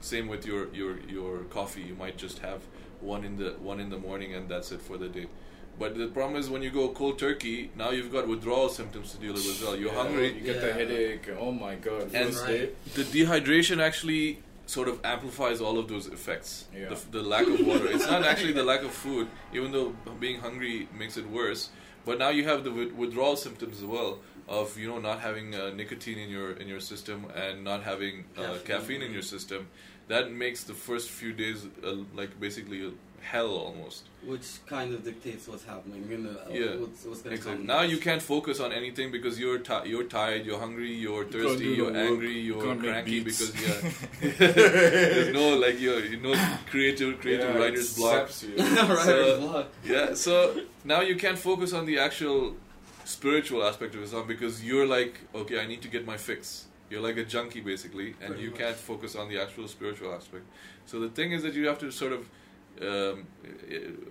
Same 0.00 0.28
with 0.28 0.46
your 0.46 0.72
your 0.74 0.98
your 1.08 1.40
coffee. 1.50 1.82
You 1.82 1.94
might 1.94 2.16
just 2.16 2.38
have 2.38 2.62
one 3.00 3.24
in 3.24 3.36
the 3.36 3.50
one 3.60 3.80
in 3.80 3.90
the 3.90 3.98
morning, 3.98 4.34
and 4.34 4.48
that's 4.48 4.72
it 4.72 4.80
for 4.80 4.96
the 4.98 5.08
day. 5.08 5.26
But 5.78 5.96
the 5.96 6.08
problem 6.08 6.40
is 6.40 6.50
when 6.50 6.62
you 6.62 6.70
go 6.70 6.88
cold 6.88 7.18
turkey, 7.20 7.70
now 7.76 7.90
you've 7.90 8.10
got 8.12 8.26
withdrawal 8.26 8.68
symptoms 8.68 9.12
to 9.12 9.18
deal 9.18 9.32
with 9.34 9.46
as 9.46 9.62
well. 9.62 9.76
You're 9.76 9.92
Yeah, 9.92 10.02
hungry, 10.02 10.34
You 10.34 10.40
get 10.40 10.60
the 10.60 10.72
headache. 10.72 11.28
Oh 11.38 11.52
my 11.52 11.76
god. 11.76 12.10
and 12.12 12.34
Right. 12.34 12.74
the 12.94 13.04
dehydration 13.04 13.78
actually 13.80 14.42
sort 14.66 14.88
of 14.88 14.98
amplifies 15.04 15.60
all 15.60 15.78
of 15.78 15.86
those 15.88 16.08
effects. 16.08 16.64
Yeah. 16.76 16.88
The, 16.88 16.98
the 17.18 17.22
lack 17.22 17.46
of 17.46 17.64
water. 17.64 17.86
It's 17.86 18.06
not 18.06 18.24
actually 18.24 18.52
the 18.52 18.64
lack 18.64 18.82
of 18.82 18.90
food, 18.90 19.28
even 19.54 19.70
though 19.70 19.94
being 20.18 20.40
hungry 20.40 20.88
makes 20.92 21.16
it 21.16 21.30
worse. 21.30 21.70
But 22.04 22.18
now 22.18 22.30
you 22.30 22.44
have 22.44 22.64
the 22.64 22.72
withdrawal 22.72 23.36
symptoms 23.36 23.78
as 23.78 23.84
well 23.84 24.18
of 24.48 24.76
you 24.78 24.88
know 24.88 24.98
not 24.98 25.20
having 25.20 25.54
uh, 25.54 25.70
nicotine 25.70 26.18
in 26.18 26.30
your 26.30 26.52
in 26.52 26.68
your 26.68 26.80
system 26.80 27.26
and 27.34 27.62
not 27.64 27.82
having 27.82 28.24
uh, 28.36 28.42
Caffeine. 28.42 28.66
caffeine 28.66 29.02
in 29.02 29.12
your 29.12 29.22
system. 29.22 29.68
That 30.08 30.32
makes 30.32 30.64
the 30.64 30.72
first 30.74 31.10
few 31.10 31.32
days 31.34 31.66
uh, 31.84 31.96
like 32.14 32.40
basically 32.40 32.92
hell 33.20 33.50
almost. 33.66 34.04
which 34.24 34.46
kind 34.66 34.94
of 34.94 35.04
dictates 35.04 35.46
what's 35.48 35.64
happening. 35.64 36.02
You 36.10 36.18
know, 36.18 36.36
Yeah. 36.50 36.76
what's, 36.82 37.04
what's 37.04 37.20
going 37.22 37.34
to 37.34 37.40
Exactly. 37.40 37.66
come. 37.66 37.66
Now 37.66 37.82
you 37.82 37.98
can't 37.98 38.22
focus 38.22 38.58
on 38.60 38.72
anything 38.72 39.10
because 39.16 39.38
you're 39.42 39.58
ti- 39.58 39.86
you're 39.92 40.04
tired, 40.04 40.46
you're 40.46 40.58
hungry, 40.66 40.92
you're 41.04 41.24
thirsty, 41.24 41.64
do 41.64 41.74
you're 41.80 41.94
angry, 42.06 42.32
you 42.32 42.54
you're 42.54 42.64
can't 42.64 42.80
cranky 42.80 43.20
because 43.20 43.52
yeah, 43.66 43.90
there's 44.38 45.34
no 45.34 45.56
like 45.64 45.78
you 45.80 45.92
you 45.98 46.20
know 46.20 46.34
creative 46.70 47.20
creative 47.20 47.50
Yeah, 47.54 47.60
writer's 47.60 47.92
it 47.92 47.96
block. 48.00 48.28
saps 48.28 48.42
you. 48.44 48.54
right, 48.96 49.04
So- 49.04 49.40
block. 49.40 49.66
Yeah, 49.84 50.14
so 50.14 50.34
now 50.84 51.00
you 51.00 51.16
can't 51.16 51.38
focus 51.38 51.72
on 51.72 51.84
the 51.86 51.98
actual 51.98 52.54
spiritual 53.16 53.60
aspect 53.70 53.94
of 53.96 54.02
Islam 54.02 54.26
because 54.34 54.54
you're 54.68 54.86
like, 54.98 55.14
okay, 55.34 55.58
I 55.60 55.66
need 55.72 55.82
to 55.82 55.88
get 55.96 56.02
my 56.12 56.16
fix. 56.28 56.66
You're 56.90 57.02
like 57.08 57.18
a 57.24 57.24
junkie 57.34 57.60
basically, 57.72 58.08
and 58.20 58.28
Pretty 58.30 58.42
you 58.44 58.50
much. 58.50 58.60
can't 58.60 58.76
focus 58.76 59.12
on 59.16 59.28
the 59.28 59.38
actual 59.44 59.66
spiritual 59.76 60.10
aspect. 60.18 60.44
So 60.86 60.94
the 61.00 61.10
thing 61.18 61.32
is 61.36 61.42
that 61.44 61.54
you 61.54 61.66
have 61.70 61.78
to 61.84 61.90
sort 62.02 62.12
of 62.18 62.22
um, 62.90 63.26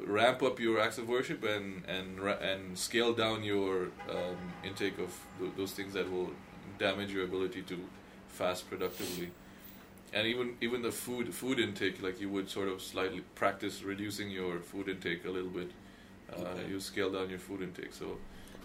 ramp 0.06 0.44
up 0.44 0.60
your 0.60 0.80
acts 0.80 0.98
of 0.98 1.08
worship 1.08 1.44
and 1.44 1.84
and 1.96 2.20
and 2.52 2.78
scale 2.78 3.14
down 3.14 3.44
your 3.44 3.74
um, 4.10 4.38
intake 4.64 4.98
of 5.00 5.12
th- 5.40 5.52
those 5.58 5.72
things 5.78 5.94
that 5.94 6.08
will 6.12 6.30
damage 6.78 7.12
your 7.12 7.24
ability 7.24 7.62
to 7.64 7.78
fast 8.28 8.70
productively. 8.70 9.30
And 10.14 10.28
even 10.28 10.56
even 10.62 10.82
the 10.82 10.92
food 10.92 11.34
food 11.34 11.60
intake, 11.60 12.02
like 12.02 12.22
you 12.22 12.30
would 12.30 12.50
sort 12.50 12.68
of 12.70 12.82
slightly 12.82 13.22
practice 13.36 13.84
reducing 13.84 14.30
your 14.30 14.60
food 14.60 14.88
intake 14.90 15.26
a 15.26 15.30
little 15.38 15.50
bit. 15.62 15.72
Uh, 16.32 16.42
Okay. 16.42 16.70
You 16.70 16.80
scale 16.80 17.12
down 17.12 17.30
your 17.30 17.40
food 17.40 17.62
intake. 17.62 17.94
So 17.94 18.18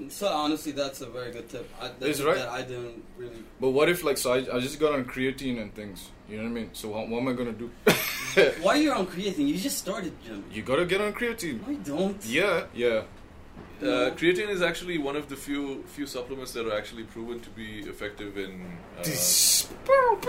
So 0.08 0.26
honestly, 0.28 0.72
that's 0.72 1.00
a 1.00 1.06
very 1.06 1.30
good 1.32 1.48
tip. 1.48 1.68
I, 1.80 1.88
that, 1.88 2.08
It's 2.08 2.20
right. 2.20 2.36
That 2.36 2.48
I 2.48 2.62
didn't 2.62 3.04
really. 3.16 3.44
But 3.60 3.70
what 3.70 3.88
if 3.88 4.02
like 4.02 4.18
so 4.18 4.32
I, 4.32 4.38
I 4.56 4.60
just 4.60 4.80
got 4.80 4.92
on 4.94 5.04
creatine 5.04 5.60
and 5.60 5.74
things. 5.74 6.10
You 6.28 6.38
know 6.38 6.44
what 6.44 6.50
I 6.50 6.52
mean? 6.52 6.70
So 6.72 6.88
what, 6.88 7.08
what 7.08 7.18
am 7.20 7.28
I 7.28 7.32
gonna 7.32 7.52
do? 7.52 7.70
Why 8.62 8.74
are 8.74 8.76
you're 8.82 8.94
on 8.94 9.06
creatine? 9.06 9.48
You 9.48 9.58
just 9.58 9.78
started 9.78 10.12
gym. 10.24 10.44
you 10.50 10.62
gotta 10.62 10.86
get 10.86 11.00
on 11.00 11.12
creatine. 11.12 11.60
I 11.68 11.74
don't. 11.74 12.24
Yeah, 12.24 12.64
yeah. 12.74 13.02
Uh, 13.82 14.10
creatine 14.14 14.48
is 14.48 14.62
actually 14.62 14.98
one 14.98 15.16
of 15.16 15.28
the 15.28 15.36
few 15.36 15.82
few 15.94 16.06
supplements 16.06 16.52
that 16.52 16.66
are 16.66 16.76
actually 16.76 17.04
proven 17.04 17.40
to 17.40 17.50
be 17.50 17.80
effective 17.80 18.38
in. 18.38 18.52
Uh, 18.98 19.02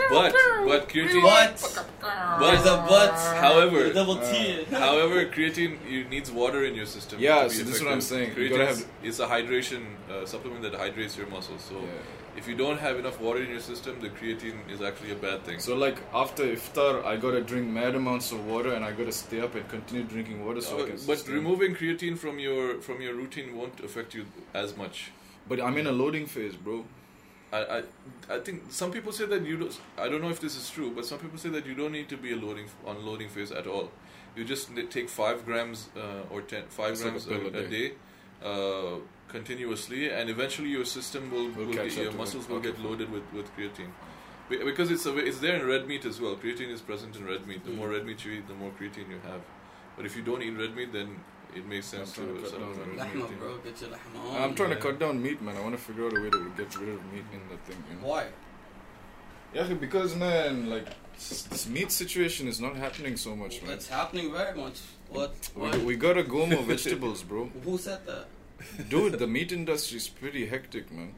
but 0.10 0.36
but 0.66 0.89
creatine. 0.92 1.22
But 1.22 2.39
there's 2.39 2.66
a 2.66 2.78
but. 2.89 3.13
However, 3.46 3.94
double 3.94 4.18
T. 4.18 4.63
However, 4.72 5.26
creatine 5.26 5.78
you 5.89 6.04
needs 6.06 6.32
water 6.32 6.66
in 6.66 6.74
your 6.76 6.86
system. 6.88 7.20
Yeah, 7.20 7.48
so 7.48 7.63
this 7.63 7.76
is 7.78 7.84
what 7.84 7.92
I'm 7.94 8.02
saying. 8.02 8.30
You 8.30 8.36
Creatine 8.36 8.50
gotta 8.58 8.68
have- 8.68 8.86
is 9.04 9.20
a 9.20 9.28
hydration 9.28 9.82
uh, 10.10 10.26
supplement 10.26 10.62
that 10.63 10.74
hydrates 10.76 11.18
your 11.18 11.28
muscles. 11.28 11.62
So 11.70 11.76
Yeah. 11.76 11.88
If 12.36 12.48
you 12.48 12.56
don't 12.56 12.80
have 12.80 12.98
enough 12.98 13.19
water 13.22 13.41
in 13.43 13.50
your 13.50 13.60
system, 13.60 14.00
the 14.02 14.10
creatine 14.10 14.58
is 14.69 14.82
actually 14.82 15.12
a 15.12 15.15
bad 15.15 15.43
thing. 15.43 15.60
So 15.60 15.76
like 15.76 15.98
after 16.13 16.43
iftar, 16.43 17.04
I 17.06 17.15
gotta 17.17 17.41
drink 17.41 17.67
mad 17.67 17.96
amounts 17.96 18.32
of 18.32 18.46
water 18.48 18.74
and 18.74 18.84
I 18.86 18.91
gotta 18.91 19.12
stay 19.12 19.39
up 19.41 19.56
and 19.56 19.67
continue 19.69 20.04
drinking 20.04 20.46
water 20.46 20.62
so 20.62 20.80
I 20.80 20.82
Uh, 20.82 20.86
can. 20.88 20.98
but 21.08 21.28
removing 21.28 21.76
creatine 21.76 22.17
from 22.17 22.39
your 22.39 22.82
from 22.82 23.02
your 23.02 23.13
routine 23.13 23.56
won't 23.56 23.80
affect 23.82 24.13
you 24.15 24.26
as 24.54 24.76
much. 24.78 25.12
But 25.48 25.60
I'm 25.62 25.78
in 25.78 25.88
a 25.88 25.91
loading 25.91 26.26
phase, 26.26 26.56
bro. 26.56 26.86
I, 27.52 27.62
I 27.78 27.84
I 28.36 28.39
think 28.39 28.72
some 28.72 28.91
people 28.91 29.12
say 29.12 29.26
that 29.26 29.46
you 29.46 29.58
don't. 29.58 29.80
I 29.98 30.10
don't 30.10 30.22
know 30.22 30.30
if 30.38 30.39
this 30.39 30.56
is 30.62 30.69
true, 30.76 30.89
but 30.96 31.06
some 31.06 31.19
people 31.19 31.38
say 31.38 31.50
that 31.50 31.65
you 31.67 31.76
don't 31.76 31.91
need 31.91 32.10
to 32.10 32.17
be 32.17 32.32
a 32.34 32.36
loading 32.46 32.65
on 32.86 33.06
loading 33.06 33.30
phase 33.30 33.52
at 33.52 33.67
all. 33.67 33.91
You 34.36 34.43
just 34.43 34.69
take 34.89 35.08
five 35.10 35.46
grams 35.46 35.89
uh, 35.96 36.34
or 36.34 36.41
ten 36.54 36.63
five 36.69 36.93
It's 36.93 37.04
like 37.04 37.12
grams 37.12 37.28
a 37.28 37.34
a, 37.34 37.62
a 37.62 37.65
a 37.65 37.67
day, 37.76 37.88
uh, 38.43 38.96
continuously, 39.38 40.10
and 40.12 40.30
eventually 40.30 40.69
your 40.69 40.86
system 40.86 41.30
will, 41.32 41.50
Will 41.50 41.65
will 41.65 41.74
get, 41.74 41.96
your 41.98 42.13
muscles 42.13 42.48
will 42.48 42.60
get 42.62 42.80
loaded 42.80 43.12
with, 43.12 43.24
with 43.34 43.48
creatine. 43.58 43.91
Because 44.50 44.91
it's 44.91 45.06
a, 45.06 45.17
it's 45.17 45.39
there 45.39 45.56
in 45.60 45.65
red 45.67 45.88
meat 45.88 46.06
as 46.06 46.22
well. 46.22 46.36
Creatine 46.36 46.69
is 46.78 46.82
present 46.82 47.15
in 47.15 47.26
red 47.26 47.46
meat. 47.48 47.65
The 47.65 47.72
Mm. 47.72 47.78
more 47.78 47.89
red 47.89 48.06
meat 48.06 48.24
you 48.24 48.32
eat, 48.38 48.48
the 48.48 48.54
more 48.54 48.72
creatine 48.80 49.10
you 49.15 49.19
have. 49.32 49.41
But 49.98 50.06
if 50.06 50.15
you 50.15 50.22
don't 50.30 50.41
eat 50.43 50.52
red 50.63 50.76
meat, 50.76 50.91
then 50.93 51.10
it 51.56 51.65
makes 51.65 51.88
sense 51.88 52.17
I'm 52.17 52.28
to 52.28 52.34
to 52.34 52.41
cut 52.41 52.52
down 52.60 52.74
supplement 52.76 53.00
on 53.02 53.19
with 53.19 53.30
Lahma, 53.32 53.39
bro. 53.39 53.58
Get 53.67 53.82
your 53.82 53.89
lahma 53.96 54.30
on. 54.36 54.41
I'm 54.43 54.56
trying 54.56 54.69
to 54.78 54.82
cut 54.88 55.00
down 55.00 55.22
meat, 55.24 55.41
man. 55.41 55.56
I 55.58 55.62
want 55.62 55.76
to 55.78 55.82
figure 55.88 56.06
out 56.08 56.17
a 56.17 56.22
way 56.22 56.30
to 56.30 56.52
get 56.58 56.76
rid 56.82 56.89
of 56.89 57.02
meat 57.13 57.26
in 57.38 57.41
the 57.52 57.58
thing. 57.65 57.84
You 57.89 57.96
know? 58.02 58.08
Why? 58.08 58.24
Yeah, 59.56 59.74
because 59.74 60.15
man, 60.15 60.69
like 60.69 60.88
this 61.15 61.67
meat 61.67 61.91
situation 61.91 62.48
is 62.48 62.60
not 62.60 62.76
happening 62.76 63.17
so 63.17 63.36
much, 63.36 63.62
man. 63.62 63.72
It's 63.74 63.88
happening 63.88 64.32
very 64.32 64.56
much. 64.58 64.80
What? 65.10 65.34
We, 65.56 65.62
Why? 65.62 65.78
we 65.89 65.96
gotta 65.96 66.24
go 66.24 66.46
more 66.48 66.63
vegetables, 66.74 67.22
bro. 67.24 67.46
Who 67.63 67.78
said 67.78 68.06
that? 68.08 68.26
Dude, 68.89 69.19
the 69.19 69.28
meat 69.28 69.52
industry 69.52 69.97
is 69.97 70.08
pretty 70.08 70.45
hectic, 70.47 70.91
man. 70.91 71.13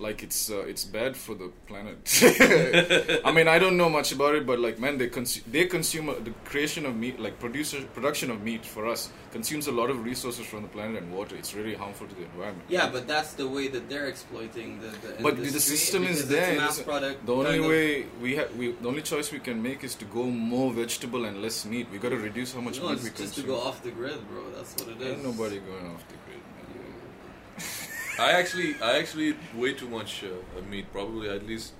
Like 0.00 0.22
it's 0.22 0.50
uh, 0.50 0.60
it's 0.72 0.84
bad 0.84 1.16
for 1.16 1.34
the 1.34 1.48
planet. 1.66 1.98
I 3.24 3.32
mean, 3.32 3.48
I 3.48 3.58
don't 3.58 3.76
know 3.76 3.88
much 3.88 4.12
about 4.12 4.34
it, 4.34 4.46
but 4.46 4.58
like, 4.58 4.78
man, 4.78 4.98
they 4.98 5.08
consume 5.08 5.44
they 5.50 5.66
consume 5.66 6.08
uh, 6.08 6.14
the 6.22 6.32
creation 6.44 6.86
of 6.86 6.96
meat, 6.96 7.18
like 7.20 7.38
producer 7.38 7.82
production 7.94 8.30
of 8.30 8.42
meat 8.42 8.64
for 8.64 8.86
us 8.86 9.10
consumes 9.32 9.66
a 9.66 9.72
lot 9.72 9.90
of 9.90 10.04
resources 10.04 10.46
from 10.46 10.62
the 10.62 10.68
planet 10.68 11.02
and 11.02 11.12
water. 11.12 11.36
It's 11.36 11.54
really 11.54 11.74
harmful 11.74 12.06
to 12.06 12.14
the 12.14 12.22
environment. 12.24 12.64
Yeah, 12.68 12.88
but 12.90 13.06
that's 13.06 13.34
the 13.34 13.46
way 13.48 13.68
that 13.68 13.88
they're 13.88 14.06
exploiting 14.06 14.80
the. 14.80 14.88
the 15.06 15.22
But 15.22 15.36
the 15.36 15.60
system 15.60 16.04
is 16.04 16.28
there. 16.28 16.56
Mass 16.56 16.80
product. 16.80 17.26
The 17.26 17.32
only 17.32 17.50
kind 17.50 17.64
of- 17.64 17.70
way 17.70 18.06
we 18.22 18.36
have, 18.36 18.54
we 18.56 18.72
the 18.72 18.88
only 18.88 19.02
choice 19.02 19.32
we 19.32 19.40
can 19.40 19.62
make 19.62 19.84
is 19.84 19.94
to 19.96 20.04
go 20.04 20.24
more 20.24 20.72
vegetable 20.72 21.24
and 21.24 21.42
less 21.42 21.64
meat. 21.64 21.88
We 21.92 21.98
got 21.98 22.10
to 22.10 22.16
reduce 22.16 22.52
how 22.54 22.60
much 22.60 22.78
No, 22.80 22.88
meat 22.88 22.94
it's 22.94 23.04
we 23.04 23.10
just 23.10 23.34
to 23.34 23.42
consume. 23.42 23.46
go 23.46 23.60
off 23.60 23.82
the 23.82 23.90
grid, 23.90 24.20
bro. 24.28 24.42
That's 24.56 24.74
what 24.76 24.88
it 24.88 25.00
is. 25.00 25.14
Ain't 25.14 25.24
nobody 25.24 25.58
going 25.58 25.86
off 25.94 26.06
the 26.08 26.14
grid. 26.14 26.27
I 28.18 28.32
actually, 28.32 28.74
I 28.82 28.98
actually 28.98 29.28
eat 29.28 29.36
way 29.54 29.74
too 29.74 29.88
much 29.88 30.24
uh, 30.24 30.60
meat. 30.68 30.92
Probably 30.92 31.30
at 31.30 31.46
least 31.46 31.72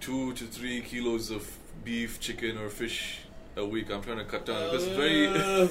two 0.00 0.32
to 0.32 0.44
three 0.44 0.80
kilos 0.80 1.30
of 1.30 1.46
beef, 1.84 2.18
chicken, 2.20 2.56
or 2.56 2.70
fish 2.70 3.18
a 3.56 3.64
week. 3.64 3.90
I'm 3.90 4.02
trying 4.02 4.18
to 4.18 4.24
cut 4.24 4.46
down 4.46 4.62
because 4.70 4.86
it's 4.86 4.96
very. 4.96 5.28
Uh, 5.28 5.68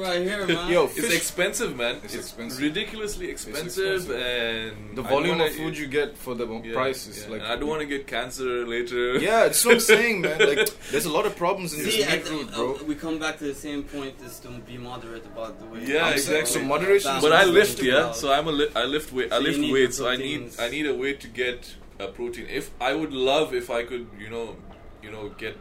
right 0.04 0.20
here, 0.22 0.46
man. 0.48 0.70
Yo, 0.70 0.84
It's 0.96 1.14
expensive, 1.14 1.76
man. 1.76 1.96
It's 2.04 2.14
It's, 2.14 2.26
expensive. 2.26 2.60
ridiculously 2.60 3.30
expensive, 3.30 3.94
expensive. 3.94 4.10
and 4.10 4.96
the 4.96 5.02
volume 5.02 5.38
wanna 5.38 5.50
of 5.50 5.54
food 5.54 5.74
eat- 5.74 5.80
you 5.80 5.86
get 5.86 6.16
for 6.18 6.34
the 6.34 6.46
yeah, 6.48 6.72
price 6.72 7.06
is 7.06 7.24
yeah. 7.24 7.30
like. 7.32 7.42
And 7.42 7.52
I 7.52 7.56
don't 7.56 7.68
want 7.68 7.80
to 7.82 7.86
get 7.86 8.06
cancer 8.06 8.66
later. 8.66 9.18
Yeah, 9.20 9.40
that's 9.44 9.64
what 9.64 9.74
I'm 9.74 9.80
saying, 9.80 10.22
man. 10.22 10.38
Like, 10.40 10.68
there's 10.90 11.04
a 11.06 11.12
lot 11.12 11.24
of 11.26 11.36
problems 11.36 11.72
in 11.74 11.84
this 11.84 11.94
See, 11.94 12.00
meat 12.00 12.10
at 12.14 12.24
the- 12.24 12.30
route, 12.32 12.52
bro. 12.54 12.74
uh, 12.76 12.84
we 12.84 12.94
come 12.96 13.18
back 13.18 13.38
to 13.38 13.44
the 13.44 13.54
same 13.54 13.82
point: 13.84 14.14
is 14.22 14.40
to 14.40 14.48
be 14.70 14.76
moderate 14.78 15.24
about 15.26 15.58
the 15.60 15.66
way. 15.66 15.80
Yeah, 15.84 16.06
I'm 16.06 16.18
saying, 16.18 16.40
exactly. 16.40 16.62
So 16.62 16.66
moderation. 16.74 17.12
But 17.20 17.32
I 17.32 17.44
lift, 17.44 17.80
yeah. 17.82 17.92
about- 17.94 18.16
So 18.16 18.32
I'm 18.32 18.48
a 18.48 18.52
li- 18.52 18.72
I 18.74 18.84
lift 18.84 19.12
weight. 19.12 19.32
I 19.32 19.36
So 19.38 19.46
you 19.48 19.58
lift 19.58 19.72
weight. 19.72 19.94
So 19.94 20.08
I 20.08 20.16
need. 20.16 20.42
I 20.58 20.68
need 20.68 20.86
a 20.86 20.94
way 20.94 21.12
to 21.14 21.28
get 21.28 21.76
a 22.00 22.08
protein. 22.08 22.46
If 22.50 22.70
I 22.80 22.94
would 22.94 23.12
love 23.12 23.54
if 23.54 23.70
I 23.70 23.84
could, 23.84 24.08
you 24.18 24.30
know, 24.30 24.56
you 25.02 25.10
know, 25.12 25.28
get 25.44 25.56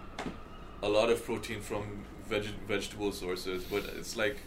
a 0.82 0.89
lot 0.89 1.10
of 1.10 1.24
protein 1.26 1.62
from 1.62 1.84
veg- 2.28 2.56
vegetable 2.68 3.12
sources. 3.12 3.63
But 3.63 3.84
it's 3.98 4.15
like 4.15 4.38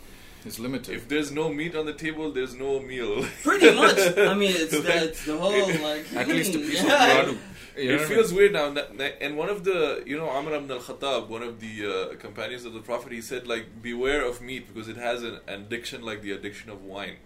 It's 0.44 0.58
limited. 0.58 0.94
if 0.96 1.08
there's 1.08 1.30
no 1.30 1.48
meat 1.48 1.74
on 1.76 1.86
the 1.86 1.92
table, 1.94 2.30
there's 2.32 2.54
no 2.54 2.80
meal. 2.80 3.24
Pretty 3.42 3.74
much. 3.74 3.98
I 4.18 4.34
mean, 4.34 4.52
it's 4.54 4.72
Like, 4.72 4.82
the, 4.84 5.04
it's 5.08 5.24
the 5.26 5.36
whole 5.38 5.68
like. 5.88 6.04
At 6.14 6.28
least 6.28 6.54
a 6.54 6.58
piece 6.58 6.82
yeah. 6.82 7.20
of 7.20 7.28
gradu. 7.28 7.38
You 7.74 7.90
it 7.90 7.92
what 7.92 8.00
I 8.02 8.04
feels 8.12 8.30
mean? 8.32 8.38
weird 8.38 8.52
now. 8.52 8.68
that- 8.70 8.98
that- 8.98 9.16
And 9.24 9.36
one 9.36 9.48
of 9.48 9.64
the, 9.64 10.02
you 10.04 10.16
know, 10.18 10.28
Umar 10.38 10.54
ibn 10.54 10.70
al-Khattab, 10.70 11.28
one 11.28 11.42
of 11.42 11.58
the 11.60 11.74
uh, 11.86 12.16
companions 12.16 12.64
of 12.66 12.72
the 12.74 12.80
Prophet, 12.80 13.12
he 13.12 13.22
said, 13.22 13.46
like, 13.46 13.64
beware 13.80 14.22
of 14.30 14.42
meat 14.42 14.66
because 14.68 14.88
it 14.88 14.98
has 14.98 15.22
an 15.22 15.38
addiction 15.48 16.02
like 16.02 16.20
the 16.22 16.32
addiction 16.32 16.68
of 16.70 16.82
wine. 16.84 17.16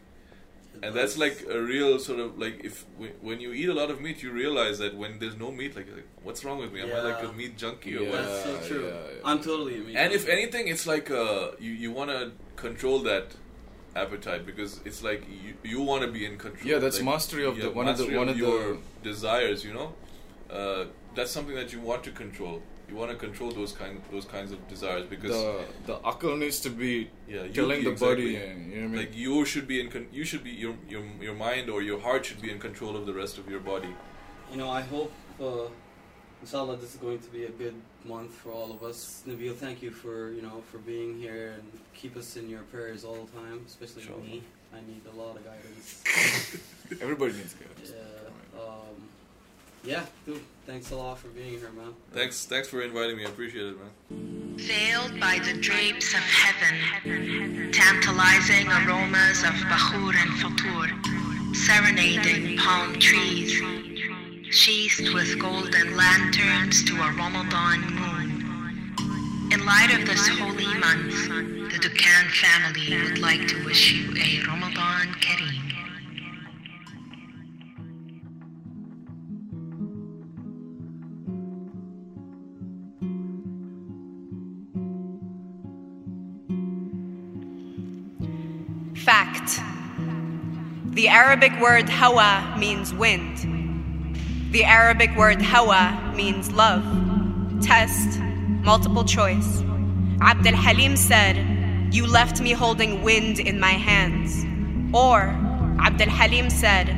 And 0.83 0.95
that's 0.95 1.17
like 1.19 1.45
a 1.51 1.61
real 1.61 1.99
sort 1.99 2.21
of 2.21 2.39
like 2.39 2.65
if 2.65 2.85
when 3.21 3.41
you 3.41 3.53
eat 3.53 3.69
a 3.69 3.75
lot 3.75 3.91
of 3.91 4.01
meat, 4.01 4.23
you 4.23 4.31
realize 4.31 4.79
that 4.79 4.97
when 4.97 5.19
there's 5.19 5.37
no 5.37 5.51
meat, 5.53 5.75
like, 5.77 5.89
like 5.95 6.07
what's 6.23 6.45
wrong 6.45 6.59
with 6.59 6.73
me? 6.73 6.81
Am 6.83 6.93
I 6.95 7.01
like 7.01 7.23
a 7.23 7.33
meat 7.33 7.57
junkie 7.57 7.97
or 7.97 8.03
Yeah. 8.03 8.11
what? 8.11 8.23
That's 8.27 8.45
so 8.45 8.69
true. 8.75 8.87
yeah, 8.87 8.93
yeah. 8.95 9.21
I'm 9.31 9.39
totally. 9.41 9.77
a 9.77 9.81
meat 9.81 9.97
And 9.97 10.13
if 10.13 10.29
anything, 10.29 10.69
it's 10.69 10.87
like 10.87 11.11
uh, 11.11 11.51
you 11.59 11.73
you 11.73 11.91
want 11.93 12.11
to 12.11 12.33
control 12.57 12.99
that 13.11 13.27
appetite 13.95 14.45
because 14.45 14.81
it's 14.85 15.03
like 15.03 15.23
you 15.45 15.55
you 15.63 15.81
want 15.81 16.03
to 16.07 16.11
be 16.19 16.25
in 16.27 16.37
control. 16.39 16.67
Yeah, 16.73 16.79
that's 16.79 16.97
like, 16.97 17.05
mastery 17.13 17.45
of 17.45 17.57
the- 17.57 17.71
one 17.71 17.89
of 17.89 17.97
the- 17.97 18.05
mastery 18.05 18.19
one 18.19 18.29
of 18.29 18.37
the- 18.39 18.45
your 18.47 18.79
desires. 19.03 19.65
You 19.65 19.75
know, 19.79 19.89
uh, 20.51 20.85
that's 21.15 21.31
something 21.31 21.55
that 21.55 21.73
you 21.73 21.81
want 21.81 22.05
to 22.05 22.11
control. 22.11 22.63
You 22.89 22.95
want 22.95 23.11
to 23.11 23.17
control 23.17 23.51
those 23.51 23.73
kind 23.73 24.01
those 24.13 24.25
kinds 24.25 24.53
of 24.53 24.59
desires 24.69 25.07
because 25.15 25.33
the 25.33 25.65
the 25.87 25.97
akal 26.11 26.39
needs 26.39 26.61
to 26.61 26.71
be 26.71 27.11
yeah, 27.29 27.43
you- 27.43 27.51
killing 27.53 27.83
the 27.85 27.91
exactly. 27.91 28.15
body, 28.15 28.37
and 28.37 28.73
you 28.73 28.77
know 28.81 28.83
what 28.83 28.85
I 28.85 28.89
mean. 28.89 29.01
Like 29.07 29.17
you 29.17 29.45
should 29.45 29.67
be 29.67 29.81
in 29.81 29.89
con- 29.91 30.07
you 30.13 30.25
should 30.25 30.45
be 30.45 30.51
your 30.65 30.75
your 30.89 31.03
your 31.21 31.35
mind 31.35 31.69
or 31.69 31.83
your 31.83 32.01
heart 32.01 32.25
should 32.27 32.41
be 32.41 32.51
in 32.51 32.59
control 32.61 32.97
of 32.97 33.05
the 33.07 33.13
rest 33.23 33.39
of 33.39 33.49
your 33.51 33.61
body. 33.73 33.93
You 34.53 34.59
know, 34.59 34.71
I 34.71 34.83
hope, 34.83 35.13
uh, 35.41 35.67
inshallah, 36.43 36.77
this 36.77 36.95
is 36.95 37.01
going 37.01 37.19
to 37.19 37.31
be 37.31 37.43
a 37.45 37.51
good 37.63 37.75
month 38.05 38.33
for 38.33 38.51
all 38.53 38.71
of 38.71 38.85
us. 38.85 39.25
Nabeel, 39.27 39.57
thank 39.57 39.83
you 39.83 39.91
for 39.91 40.31
you 40.37 40.43
know 40.43 40.63
for 40.71 40.79
being 40.79 41.19
here 41.19 41.55
and 41.57 41.65
keep 42.01 42.17
us 42.17 42.37
in 42.37 42.49
your 42.49 42.63
prayers 42.75 43.05
all 43.05 43.19
the 43.27 43.33
time, 43.41 43.59
especially 43.67 44.03
Inshallah. 44.03 44.23
me. 44.23 44.43
I 44.73 44.81
need 44.91 45.03
a 45.13 45.17
lot 45.23 45.35
of 45.39 45.43
guidance. 45.45 45.89
Everybody 47.05 47.33
needs 47.33 47.55
guidance. 47.55 47.93
yeah, 47.97 48.61
um, 48.63 48.97
yeah, 49.87 50.05
dude. 50.25 50.41
Thanks 50.67 50.91
a 50.91 50.97
lot 50.97 51.19
for 51.19 51.29
being 51.29 51.59
here, 51.59 51.71
man. 51.71 51.95
Thanks 52.13 52.45
thanks 52.45 52.69
for 52.69 52.83
inviting 52.83 53.17
me. 53.17 53.25
I 53.25 53.29
appreciate 53.29 53.67
it, 53.67 53.77
man. 53.79 54.57
Veiled 54.59 55.21
by 55.21 55.39
the 55.45 55.61
drapes 55.61 56.13
of 56.13 56.21
heaven, 56.21 57.71
tantalizing 57.73 58.67
aromas 58.67 59.45
of 59.45 59.55
bakhur 59.71 60.15
and 60.15 60.33
futur, 60.41 61.55
serenading 61.55 62.59
palm 62.59 62.99
trees, 62.99 63.53
sheathed 64.51 65.15
with 65.15 65.39
golden 65.39 65.97
lanterns 65.97 66.83
to 66.85 66.95
a 66.97 67.13
Ramadan 67.13 67.81
moon. 67.95 68.37
In 69.53 69.65
light 69.65 69.95
of 69.95 70.05
this 70.07 70.27
holy 70.27 70.67
month, 70.81 71.15
the 71.71 71.79
Dukkan 71.79 72.31
family 72.33 73.03
would 73.05 73.19
like 73.19 73.47
to 73.47 73.65
wish 73.65 73.93
you 73.93 74.11
a 74.17 74.47
Ramadan 74.49 75.15
The 90.97 91.09
Arabic 91.09 91.53
word 91.61 91.91
hawa 91.91 92.57
means 92.59 92.95
wind. 92.95 93.37
The 94.51 94.65
Arabic 94.65 95.15
word 95.15 95.43
hawa 95.43 96.15
means 96.17 96.51
love. 96.53 96.83
Test. 97.61 98.19
Multiple 98.63 99.05
choice. 99.05 99.63
Abd 100.23 100.47
al 100.47 100.55
Halim 100.55 100.97
said, 100.97 101.37
You 101.93 102.07
left 102.07 102.41
me 102.41 102.53
holding 102.53 103.03
wind 103.03 103.41
in 103.41 103.61
my 103.61 103.73
hands. 103.73 104.47
Or, 104.97 105.37
Abd 105.85 106.01
al 106.01 106.09
Halim 106.09 106.49
said, 106.49 106.97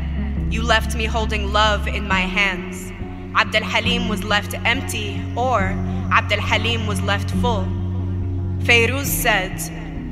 You 0.48 0.62
left 0.62 0.94
me 0.94 1.06
holding 1.06 1.52
love 1.52 1.88
in 1.88 2.06
my 2.06 2.20
hands. 2.20 2.92
Abd 3.34 3.56
al 3.56 3.64
Halim 3.64 4.08
was 4.08 4.22
left 4.22 4.54
empty, 4.64 5.20
or 5.37 5.74
Abd 6.12 6.34
al 6.34 6.40
Halim 6.40 6.87
was 6.87 7.00
left 7.02 7.32
full. 7.42 7.66
Feiruz 8.62 9.06
said, 9.06 9.58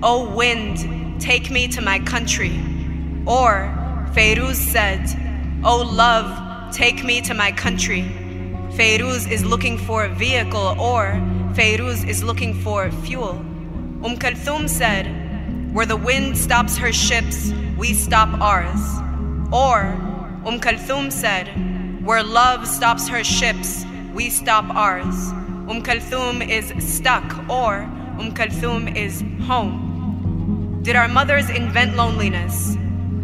O 0.02 0.28
wind, 0.34 1.20
take 1.20 1.52
me 1.52 1.68
to 1.68 1.80
my 1.80 2.00
country. 2.00 2.60
Or 3.26 3.72
Feiruz 4.12 4.54
said, 4.54 5.04
O 5.64 5.78
love, 5.82 6.72
take 6.72 7.02
me 7.02 7.20
to 7.22 7.34
my 7.34 7.50
country. 7.50 8.02
Feiruz 8.70 9.28
is 9.28 9.44
looking 9.44 9.78
for 9.78 10.04
a 10.04 10.08
vehicle, 10.08 10.76
or 10.80 11.20
Feiruz 11.54 12.06
is 12.06 12.22
looking 12.22 12.54
for 12.54 12.90
fuel. 12.90 13.30
Umm 14.04 14.16
Kulthum 14.16 14.68
said, 14.68 15.06
Where 15.74 15.86
the 15.86 15.96
wind 15.96 16.38
stops 16.38 16.76
her 16.76 16.92
ships, 16.92 17.52
we 17.76 17.94
stop 17.94 18.28
ours. 18.40 18.80
Or 19.52 19.80
Umm 20.46 20.60
Kulthum 20.60 21.10
said, 21.10 21.48
Where 22.06 22.22
love 22.22 22.68
stops 22.68 23.08
her 23.08 23.24
ships, 23.24 23.84
we 24.14 24.30
stop 24.30 24.72
ours. 24.72 25.32
Umm 25.68 25.82
Kulthum 25.82 26.48
is 26.48 26.72
stuck, 26.78 27.24
or 27.50 27.82
Umm 28.20 28.32
Kulthum 28.32 28.94
is 28.94 29.24
home. 29.46 30.80
Did 30.82 30.94
our 30.94 31.08
mothers 31.08 31.50
invent 31.50 31.96
loneliness, 31.96 32.76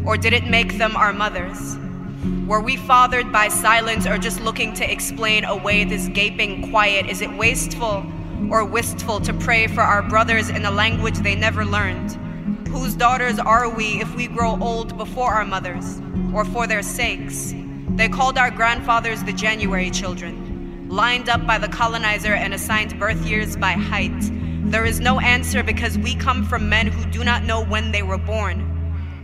or 0.04 0.16
did 0.16 0.32
it 0.32 0.46
make 0.46 0.78
them 0.78 0.96
our 0.96 1.12
mothers? 1.12 1.76
Were 2.46 2.60
we 2.60 2.76
fathered 2.76 3.32
by 3.32 3.48
silence 3.48 4.06
or 4.06 4.18
just 4.18 4.40
looking 4.40 4.74
to 4.74 4.90
explain 4.90 5.44
away 5.44 5.84
this 5.84 6.08
gaping 6.08 6.70
quiet? 6.70 7.06
Is 7.06 7.20
it 7.20 7.32
wasteful 7.36 8.04
or 8.50 8.64
wistful 8.64 9.20
to 9.20 9.32
pray 9.32 9.66
for 9.66 9.82
our 9.82 10.02
brothers 10.02 10.48
in 10.48 10.64
a 10.64 10.70
language 10.70 11.18
they 11.18 11.34
never 11.34 11.64
learned? 11.64 12.18
Whose 12.68 12.94
daughters 12.94 13.38
are 13.38 13.68
we 13.68 14.00
if 14.00 14.14
we 14.16 14.26
grow 14.26 14.58
old 14.60 14.96
before 14.96 15.32
our 15.32 15.44
mothers, 15.44 16.00
or 16.34 16.44
for 16.44 16.66
their 16.66 16.82
sakes? 16.82 17.54
They 17.90 18.08
called 18.08 18.38
our 18.38 18.50
grandfathers 18.50 19.22
the 19.22 19.32
January 19.32 19.90
children, 19.90 20.88
lined 20.88 21.28
up 21.28 21.46
by 21.46 21.58
the 21.58 21.68
colonizer 21.68 22.32
and 22.32 22.54
assigned 22.54 22.98
birth 22.98 23.24
years 23.26 23.56
by 23.56 23.72
height. 23.72 24.12
There 24.64 24.84
is 24.84 25.00
no 25.00 25.20
answer 25.20 25.62
because 25.62 25.98
we 25.98 26.14
come 26.14 26.44
from 26.44 26.68
men 26.68 26.86
who 26.86 27.04
do 27.10 27.24
not 27.24 27.44
know 27.44 27.62
when 27.64 27.92
they 27.92 28.02
were 28.02 28.18
born, 28.18 28.71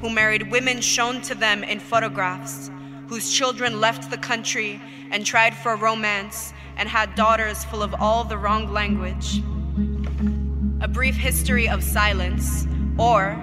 who 0.01 0.11
married 0.11 0.51
women 0.51 0.81
shown 0.81 1.21
to 1.23 1.35
them 1.35 1.65
in 1.65 1.81
photographs, 1.81 2.71
whose 3.09 3.33
children 3.33 3.81
left 3.81 4.11
the 4.11 4.19
country 4.19 4.81
and 5.11 5.25
tried 5.25 5.57
for 5.57 5.77
romance 5.77 6.53
and 6.77 6.89
had 6.89 7.15
daughters 7.15 7.65
full 7.65 7.83
of 7.83 7.95
all 7.99 8.25
the 8.25 8.39
wrong 8.39 8.73
language. 8.73 9.43
A 10.81 10.89
brief 10.89 11.17
history 11.17 11.69
of 11.69 11.83
silence, 11.83 12.67
or 12.99 13.37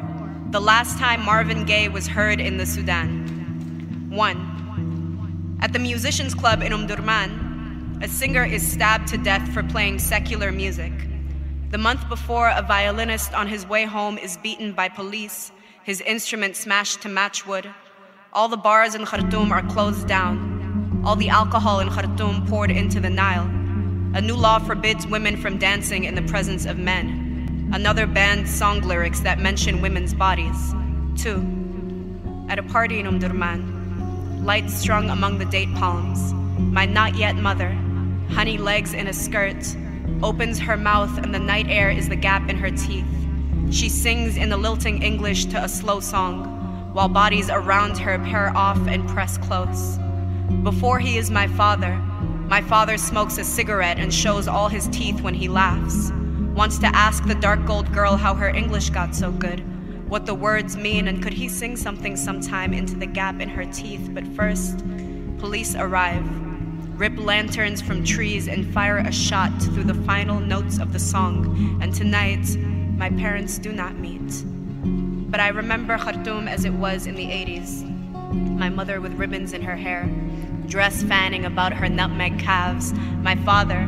the 0.52 0.62
last 0.62 0.98
time 0.98 1.24
Marvin 1.26 1.66
Gaye 1.66 1.90
was 1.90 2.08
heard 2.08 2.40
in 2.40 2.58
the 2.58 2.66
Sudan. 2.66 4.08
1. 4.10 5.58
At 5.62 5.74
the 5.74 5.80
Musicians 5.80 6.34
Club 6.34 6.62
in 6.62 6.72
Omdurman, 6.72 8.02
a 8.02 8.08
singer 8.08 8.46
is 8.46 8.66
stabbed 8.66 9.08
to 9.10 9.18
death 9.18 9.52
for 9.54 9.64
playing 9.64 10.00
secular 10.00 10.52
music. 10.52 10.94
The 11.72 11.78
month 11.78 12.08
before, 12.08 12.50
a 12.50 12.62
violinist 12.62 13.34
on 13.34 13.48
his 13.48 13.66
way 13.66 13.84
home 13.84 14.18
is 14.18 14.38
beaten 14.38 14.72
by 14.72 14.88
police, 14.88 15.52
his 15.86 16.02
instrument 16.02 16.56
smashed 16.56 17.04
to 17.04 17.08
matchwood. 17.08 17.72
All 18.34 18.48
the 18.48 18.58
bars 18.58 18.96
in 18.96 19.06
Khartoum 19.06 19.52
are 19.52 19.62
closed 19.68 20.08
down. 20.08 21.04
All 21.06 21.16
the 21.16 21.30
alcohol 21.30 21.80
in 21.80 21.90
Khartoum 21.90 22.48
poured 22.48 22.72
into 22.72 23.00
the 23.00 23.12
Nile. 23.12 23.46
A 24.16 24.22
new 24.22 24.36
law 24.36 24.58
forbids 24.58 25.06
women 25.06 25.38
from 25.38 25.60
dancing 25.60 26.06
in 26.06 26.16
the 26.16 26.24
presence 26.24 26.66
of 26.66 26.80
men. 26.80 27.70
Another 27.72 28.08
bans 28.08 28.50
song 28.52 28.82
lyrics 28.82 29.20
that 29.20 29.38
mention 29.38 29.80
women's 29.80 30.16
bodies. 30.16 30.74
Two, 31.16 31.46
at 32.50 32.58
a 32.58 32.64
party 32.64 33.00
in 33.00 33.06
Omdurman, 33.06 34.44
lights 34.44 34.74
strung 34.74 35.12
among 35.12 35.38
the 35.38 35.46
date 35.46 35.72
palms, 35.76 36.34
my 36.74 36.88
not 36.88 37.16
yet 37.16 37.36
mother, 37.36 37.70
honey 38.32 38.58
legs 38.58 38.96
in 38.96 39.06
a 39.06 39.14
skirt, 39.14 39.64
opens 40.24 40.58
her 40.58 40.78
mouth 40.78 41.16
and 41.20 41.32
the 41.32 41.40
night 41.40 41.68
air 41.70 41.92
is 41.92 42.10
the 42.10 42.16
gap 42.16 42.50
in 42.50 42.58
her 42.58 42.72
teeth. 42.72 43.25
She 43.72 43.90
sings 43.90 44.38
in 44.38 44.50
the 44.50 44.58
lilting 44.58 45.02
English 45.02 45.46
to 45.46 45.64
a 45.64 45.68
slow 45.68 46.00
song, 46.00 46.92
while 46.94 47.10
bodies 47.10 47.50
around 47.50 47.98
her 47.98 48.20
pair 48.20 48.56
off 48.56 48.80
and 48.88 49.08
press 49.10 49.38
close. 49.38 49.98
Before 50.64 51.00
he 51.00 51.18
is 51.18 51.32
my 51.32 51.48
father, 51.48 51.96
my 52.48 52.62
father 52.62 52.98
smokes 52.98 53.40
a 53.40 53.44
cigarette 53.44 53.98
and 53.98 54.14
shows 54.14 54.48
all 54.48 54.70
his 54.70 54.88
teeth 54.90 55.22
when 55.22 55.34
he 55.34 55.48
laughs. 55.48 56.12
Wants 56.54 56.78
to 56.80 56.96
ask 56.96 57.26
the 57.26 57.36
dark 57.36 57.66
gold 57.66 57.92
girl 57.92 58.16
how 58.16 58.36
her 58.36 58.50
English 58.50 58.92
got 58.92 59.16
so 59.16 59.32
good, 59.32 59.62
what 60.08 60.28
the 60.28 60.36
words 60.36 60.78
mean, 60.78 61.08
and 61.08 61.22
could 61.22 61.34
he 61.34 61.50
sing 61.50 61.76
something 61.76 62.16
sometime 62.16 62.72
into 62.72 62.96
the 62.96 63.08
gap 63.08 63.42
in 63.42 63.50
her 63.50 63.66
teeth. 63.66 64.10
But 64.14 64.28
first, 64.28 64.86
police 65.40 65.76
arrive, 65.76 66.24
rip 67.00 67.18
lanterns 67.18 67.82
from 67.82 68.06
trees, 68.06 68.48
and 68.48 68.72
fire 68.74 69.00
a 69.00 69.12
shot 69.12 69.52
through 69.62 69.86
the 69.86 70.02
final 70.06 70.40
notes 70.40 70.80
of 70.80 70.94
the 70.94 71.00
song. 71.00 71.80
And 71.82 71.94
tonight, 71.94 72.46
my 72.98 73.10
parents 73.10 73.58
do 73.58 73.72
not 73.72 73.96
meet. 73.96 74.44
But 75.30 75.40
I 75.40 75.50
remember 75.50 75.98
Khartoum 75.98 76.48
as 76.48 76.64
it 76.64 76.74
was 76.74 77.08
in 77.08 77.16
the 77.16 77.26
80s. 77.26 77.84
My 78.58 78.70
mother 78.70 79.02
with 79.02 79.14
ribbons 79.14 79.52
in 79.52 79.62
her 79.62 79.76
hair, 79.76 80.10
dress 80.68 81.04
fanning 81.04 81.46
about 81.46 81.74
her 81.74 81.90
nutmeg 81.90 82.40
calves. 82.40 82.94
My 83.22 83.36
father, 83.36 83.82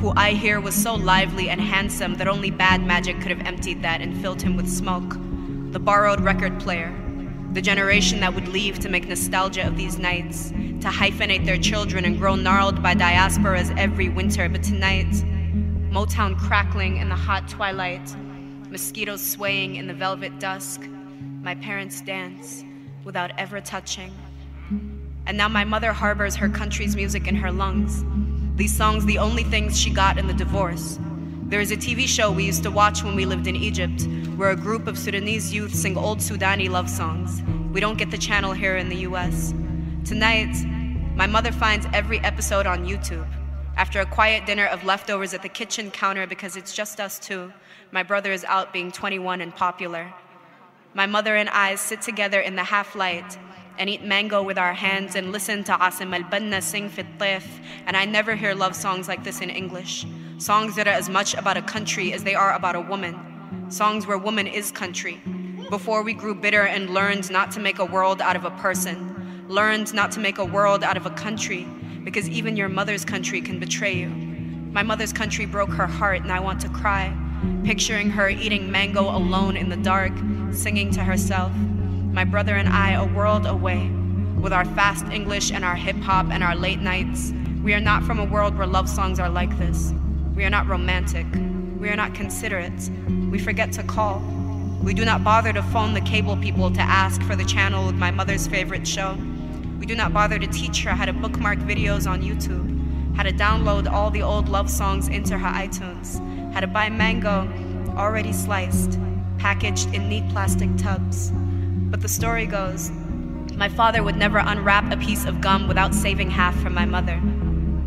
who 0.00 0.12
I 0.16 0.30
hear 0.30 0.60
was 0.60 0.74
so 0.74 0.94
lively 0.94 1.50
and 1.50 1.60
handsome 1.60 2.14
that 2.14 2.26
only 2.26 2.50
bad 2.50 2.82
magic 2.82 3.20
could 3.20 3.30
have 3.30 3.46
emptied 3.46 3.82
that 3.82 4.00
and 4.00 4.20
filled 4.22 4.40
him 4.40 4.56
with 4.56 4.68
smoke. 4.68 5.16
The 5.72 5.78
borrowed 5.78 6.20
record 6.20 6.58
player, 6.58 6.94
the 7.52 7.60
generation 7.60 8.20
that 8.20 8.34
would 8.34 8.48
leave 8.48 8.78
to 8.80 8.88
make 8.88 9.06
nostalgia 9.06 9.66
of 9.66 9.76
these 9.76 9.98
nights, 9.98 10.50
to 10.50 10.88
hyphenate 10.88 11.44
their 11.44 11.58
children 11.58 12.04
and 12.04 12.18
grow 12.18 12.34
gnarled 12.34 12.82
by 12.82 12.94
diasporas 12.94 13.76
every 13.78 14.08
winter. 14.08 14.48
But 14.48 14.62
tonight, 14.62 15.12
Motown 15.90 16.38
crackling 16.38 16.96
in 16.96 17.08
the 17.08 17.14
hot 17.14 17.48
twilight, 17.48 18.14
mosquitoes 18.74 19.24
swaying 19.24 19.76
in 19.76 19.86
the 19.86 19.94
velvet 19.94 20.40
dusk, 20.40 20.80
my 21.44 21.54
parents 21.54 22.00
dance 22.00 22.64
without 23.04 23.30
ever 23.38 23.60
touching. 23.60 24.12
And 25.28 25.38
now 25.38 25.46
my 25.46 25.62
mother 25.62 25.92
harbors 25.92 26.34
her 26.34 26.48
country's 26.48 26.96
music 26.96 27.28
in 27.28 27.36
her 27.36 27.52
lungs. 27.52 28.04
These 28.56 28.76
songs, 28.76 29.04
the 29.04 29.18
only 29.18 29.44
things 29.44 29.78
she 29.78 29.90
got 29.90 30.18
in 30.18 30.26
the 30.26 30.34
divorce. 30.34 30.98
There 31.44 31.60
is 31.60 31.70
a 31.70 31.76
TV 31.76 32.08
show 32.08 32.32
we 32.32 32.42
used 32.42 32.64
to 32.64 32.70
watch 32.72 33.04
when 33.04 33.14
we 33.14 33.26
lived 33.26 33.46
in 33.46 33.54
Egypt, 33.54 34.08
where 34.34 34.50
a 34.50 34.56
group 34.56 34.88
of 34.88 34.98
Sudanese 34.98 35.54
youth 35.54 35.72
sing 35.72 35.96
old 35.96 36.18
Sudani 36.18 36.68
love 36.68 36.90
songs. 36.90 37.44
We 37.72 37.78
don't 37.80 37.96
get 37.96 38.10
the 38.10 38.18
channel 38.18 38.52
here 38.52 38.76
in 38.76 38.88
the 38.88 39.06
US. 39.08 39.54
Tonight, 40.04 40.52
my 41.14 41.28
mother 41.28 41.52
finds 41.52 41.86
every 41.92 42.18
episode 42.24 42.66
on 42.66 42.84
YouTube. 42.84 43.28
After 43.76 44.00
a 44.00 44.06
quiet 44.06 44.46
dinner 44.46 44.66
of 44.66 44.82
leftovers 44.82 45.32
at 45.32 45.42
the 45.42 45.48
kitchen 45.48 45.92
counter 45.92 46.26
because 46.26 46.56
it's 46.56 46.74
just 46.74 46.98
us 46.98 47.20
two, 47.20 47.52
my 47.94 48.02
brother 48.02 48.32
is 48.32 48.42
out 48.46 48.72
being 48.72 48.90
21 48.90 49.40
and 49.40 49.54
popular. 49.54 50.12
My 50.94 51.06
mother 51.06 51.36
and 51.36 51.48
I 51.48 51.76
sit 51.76 52.02
together 52.02 52.40
in 52.40 52.56
the 52.56 52.64
half 52.64 52.96
light 52.96 53.38
and 53.78 53.88
eat 53.88 54.02
mango 54.02 54.42
with 54.42 54.58
our 54.58 54.74
hands 54.74 55.14
and 55.14 55.30
listen 55.30 55.62
to 55.62 55.74
Asim 55.74 56.12
al 56.12 56.28
Banna 56.28 56.60
sing 56.60 56.88
Fit 56.88 57.06
And 57.86 57.96
I 57.96 58.04
never 58.04 58.34
hear 58.34 58.52
love 58.52 58.74
songs 58.74 59.06
like 59.06 59.22
this 59.22 59.40
in 59.40 59.48
English. 59.48 60.06
Songs 60.38 60.74
that 60.74 60.88
are 60.88 60.98
as 61.02 61.08
much 61.08 61.34
about 61.34 61.56
a 61.56 61.62
country 61.62 62.12
as 62.12 62.24
they 62.24 62.34
are 62.34 62.52
about 62.54 62.74
a 62.74 62.80
woman. 62.80 63.14
Songs 63.70 64.08
where 64.08 64.18
woman 64.18 64.48
is 64.48 64.72
country. 64.72 65.22
Before 65.70 66.02
we 66.02 66.14
grew 66.14 66.34
bitter 66.34 66.62
and 66.62 66.90
learned 66.90 67.30
not 67.30 67.52
to 67.52 67.60
make 67.60 67.78
a 67.78 67.84
world 67.84 68.20
out 68.20 68.34
of 68.34 68.44
a 68.44 68.50
person, 68.50 69.46
learned 69.48 69.94
not 69.94 70.10
to 70.10 70.18
make 70.18 70.38
a 70.38 70.44
world 70.44 70.82
out 70.82 70.96
of 70.96 71.06
a 71.06 71.10
country, 71.10 71.64
because 72.02 72.28
even 72.28 72.56
your 72.56 72.68
mother's 72.68 73.04
country 73.04 73.40
can 73.40 73.60
betray 73.60 73.94
you. 73.94 74.08
My 74.08 74.82
mother's 74.82 75.12
country 75.12 75.46
broke 75.46 75.70
her 75.70 75.86
heart, 75.86 76.22
and 76.22 76.32
I 76.32 76.40
want 76.40 76.60
to 76.62 76.68
cry, 76.70 77.16
picturing 77.64 78.10
her 78.10 78.28
eating 78.28 78.70
mango 78.70 79.02
alone 79.02 79.56
in 79.56 79.68
the 79.68 79.76
dark, 79.76 80.12
singing 80.52 80.90
to 80.92 81.02
herself. 81.02 81.52
My 82.12 82.24
brother 82.24 82.54
and 82.54 82.68
I, 82.68 82.92
a 82.92 83.04
world 83.04 83.46
away, 83.46 83.88
with 84.38 84.52
our 84.52 84.64
fast 84.64 85.06
English 85.06 85.50
and 85.50 85.64
our 85.64 85.74
hip 85.74 85.96
hop 85.96 86.26
and 86.30 86.42
our 86.42 86.54
late 86.54 86.80
nights. 86.80 87.32
We 87.62 87.74
are 87.74 87.80
not 87.80 88.04
from 88.04 88.18
a 88.18 88.24
world 88.24 88.56
where 88.56 88.66
love 88.66 88.88
songs 88.88 89.18
are 89.18 89.30
like 89.30 89.56
this. 89.58 89.92
We 90.34 90.44
are 90.44 90.50
not 90.50 90.66
romantic. 90.66 91.26
We 91.78 91.88
are 91.88 91.96
not 91.96 92.14
considerate. 92.14 92.90
We 93.30 93.38
forget 93.38 93.72
to 93.72 93.82
call. 93.82 94.20
We 94.82 94.92
do 94.92 95.04
not 95.04 95.24
bother 95.24 95.52
to 95.52 95.62
phone 95.62 95.94
the 95.94 96.02
cable 96.02 96.36
people 96.36 96.70
to 96.70 96.80
ask 96.80 97.22
for 97.22 97.36
the 97.36 97.44
channel 97.44 97.86
with 97.86 97.94
my 97.94 98.10
mother's 98.10 98.46
favorite 98.46 98.86
show. 98.86 99.16
We 99.78 99.86
do 99.86 99.94
not 99.94 100.12
bother 100.12 100.38
to 100.38 100.46
teach 100.46 100.82
her 100.84 100.90
how 100.90 101.06
to 101.06 101.12
bookmark 101.12 101.58
videos 101.60 102.08
on 102.08 102.22
YouTube, 102.22 103.16
how 103.16 103.22
to 103.22 103.32
download 103.32 103.90
all 103.90 104.10
the 104.10 104.22
old 104.22 104.48
love 104.48 104.68
songs 104.68 105.08
into 105.08 105.38
her 105.38 105.48
iTunes, 105.48 106.20
how 106.54 106.60
to 106.60 106.68
buy 106.68 106.88
mango 106.88 107.48
already 107.96 108.32
sliced, 108.32 108.96
packaged 109.38 109.92
in 109.92 110.08
neat 110.08 110.28
plastic 110.30 110.70
tubs. 110.76 111.32
But 111.90 112.00
the 112.00 112.08
story 112.08 112.46
goes 112.46 112.92
my 113.56 113.68
father 113.68 114.02
would 114.02 114.16
never 114.16 114.38
unwrap 114.38 114.90
a 114.92 114.96
piece 114.96 115.24
of 115.26 115.40
gum 115.40 115.68
without 115.68 115.94
saving 115.94 116.30
half 116.30 116.58
for 116.60 116.70
my 116.70 116.84
mother. 116.84 117.20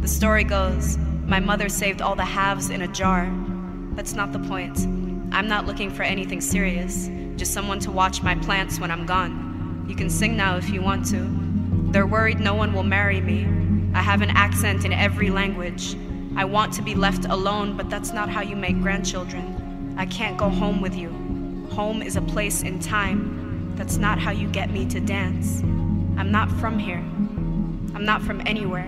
The 0.01 0.07
story 0.07 0.43
goes 0.43 0.97
my 1.25 1.39
mother 1.39 1.69
saved 1.69 2.01
all 2.01 2.15
the 2.15 2.25
halves 2.25 2.69
in 2.69 2.81
a 2.81 2.87
jar. 2.89 3.33
That's 3.95 4.13
not 4.13 4.33
the 4.33 4.39
point. 4.39 4.79
I'm 5.33 5.47
not 5.47 5.65
looking 5.65 5.89
for 5.89 6.03
anything 6.03 6.41
serious, 6.41 7.09
just 7.37 7.53
someone 7.53 7.79
to 7.79 7.91
watch 7.91 8.21
my 8.21 8.35
plants 8.35 8.79
when 8.79 8.91
I'm 8.91 9.05
gone. 9.05 9.85
You 9.87 9.95
can 9.95 10.09
sing 10.09 10.35
now 10.35 10.57
if 10.57 10.69
you 10.69 10.81
want 10.81 11.05
to. 11.07 11.29
They're 11.91 12.07
worried 12.07 12.39
no 12.39 12.53
one 12.53 12.73
will 12.73 12.83
marry 12.83 13.21
me. 13.21 13.45
I 13.93 14.01
have 14.01 14.21
an 14.21 14.29
accent 14.31 14.83
in 14.83 14.91
every 14.91 15.29
language. 15.29 15.95
I 16.37 16.45
want 16.45 16.71
to 16.73 16.83
be 16.83 16.93
left 16.93 17.25
alone, 17.25 17.75
but 17.75 17.89
that's 17.89 18.13
not 18.13 18.29
how 18.29 18.41
you 18.41 18.55
make 18.55 18.79
grandchildren. 18.79 19.95
I 19.97 20.05
can't 20.05 20.37
go 20.37 20.49
home 20.49 20.81
with 20.81 20.95
you. 20.95 21.09
Home 21.71 22.03
is 22.03 22.15
a 22.15 22.21
place 22.21 22.61
in 22.61 22.77
time. 22.79 23.73
That's 23.75 23.97
not 23.97 24.19
how 24.19 24.29
you 24.29 24.47
get 24.47 24.69
me 24.69 24.85
to 24.89 24.99
dance. 24.99 25.61
I'm 26.15 26.29
not 26.31 26.51
from 26.51 26.77
here. 26.77 27.03
I'm 27.95 28.05
not 28.05 28.21
from 28.21 28.45
anywhere. 28.45 28.85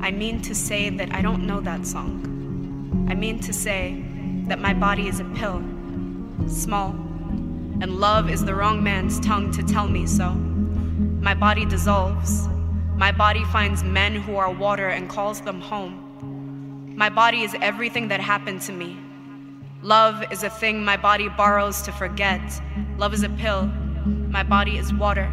I 0.00 0.12
mean 0.12 0.40
to 0.42 0.54
say 0.54 0.90
that 0.90 1.12
I 1.12 1.22
don't 1.22 1.44
know 1.44 1.60
that 1.60 1.84
song. 1.84 3.04
I 3.10 3.16
mean 3.16 3.40
to 3.40 3.52
say 3.52 4.04
that 4.46 4.60
my 4.60 4.72
body 4.72 5.08
is 5.08 5.18
a 5.18 5.24
pill, 5.24 5.64
small, 6.46 6.90
and 7.80 7.98
love 7.98 8.30
is 8.30 8.44
the 8.44 8.54
wrong 8.54 8.80
man's 8.80 9.18
tongue 9.18 9.50
to 9.52 9.64
tell 9.64 9.88
me 9.88 10.06
so. 10.06 10.30
My 10.30 11.34
body 11.34 11.64
dissolves. 11.64 12.46
My 12.94 13.10
body 13.10 13.42
finds 13.46 13.82
men 13.82 14.14
who 14.14 14.36
are 14.36 14.52
water 14.52 14.90
and 14.90 15.10
calls 15.10 15.40
them 15.40 15.60
home. 15.60 16.09
My 17.00 17.08
body 17.08 17.44
is 17.44 17.56
everything 17.62 18.08
that 18.08 18.20
happened 18.20 18.60
to 18.68 18.72
me. 18.72 18.94
Love 19.80 20.22
is 20.30 20.42
a 20.42 20.50
thing 20.50 20.84
my 20.84 20.98
body 20.98 21.30
borrows 21.30 21.80
to 21.80 21.92
forget. 21.92 22.42
Love 22.98 23.14
is 23.14 23.22
a 23.22 23.30
pill. 23.30 23.64
My 24.28 24.42
body 24.42 24.76
is 24.76 24.92
water. 24.92 25.30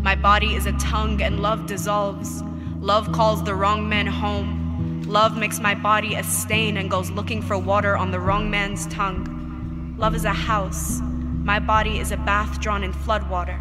My 0.00 0.14
body 0.14 0.54
is 0.54 0.64
a 0.64 0.72
tongue, 0.78 1.20
and 1.20 1.40
love 1.40 1.66
dissolves. 1.66 2.42
Love 2.80 3.12
calls 3.12 3.44
the 3.44 3.54
wrong 3.54 3.86
man 3.86 4.06
home. 4.06 5.02
Love 5.02 5.36
makes 5.36 5.60
my 5.60 5.74
body 5.74 6.14
a 6.14 6.24
stain 6.24 6.78
and 6.78 6.90
goes 6.90 7.10
looking 7.10 7.42
for 7.42 7.58
water 7.58 7.98
on 7.98 8.10
the 8.10 8.18
wrong 8.18 8.50
man's 8.50 8.86
tongue. 8.86 9.94
Love 9.98 10.14
is 10.14 10.24
a 10.24 10.32
house. 10.32 11.02
My 11.02 11.58
body 11.58 11.98
is 11.98 12.12
a 12.12 12.16
bath 12.16 12.62
drawn 12.62 12.82
in 12.82 12.94
floodwater. 12.94 13.60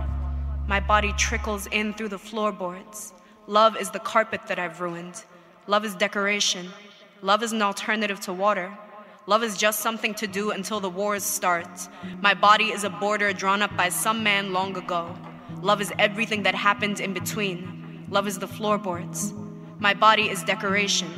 My 0.70 0.80
body 0.80 1.12
trickles 1.18 1.68
in 1.68 1.94
through 1.94 2.08
the 2.16 2.18
floorboards. 2.18 3.14
Love 3.48 3.76
is 3.76 3.90
the 3.90 4.00
carpet 4.00 4.48
that 4.48 4.60
I've 4.60 4.80
ruined. 4.80 5.26
Love 5.68 5.84
is 5.84 5.94
decoration. 5.94 6.70
Love 7.24 7.42
is 7.42 7.54
an 7.54 7.62
alternative 7.62 8.20
to 8.20 8.34
water. 8.34 8.78
Love 9.28 9.44
is 9.44 9.56
just 9.56 9.80
something 9.80 10.14
to 10.14 10.28
do 10.28 10.52
until 10.52 10.82
the 10.82 10.90
wars 10.90 11.24
start. 11.24 11.88
My 12.20 12.34
body 12.34 12.66
is 12.66 12.84
a 12.84 12.90
border 12.90 13.32
drawn 13.32 13.62
up 13.62 13.78
by 13.78 13.88
some 13.88 14.24
man 14.24 14.52
long 14.52 14.76
ago. 14.76 15.16
Love 15.62 15.80
is 15.80 15.94
everything 15.98 16.44
that 16.44 16.54
happens 16.54 17.00
in 17.00 17.14
between. 17.14 18.06
Love 18.10 18.28
is 18.28 18.40
the 18.40 18.48
floorboards. 18.48 19.34
My 19.80 19.94
body 19.94 20.28
is 20.28 20.44
decoration. 20.44 21.10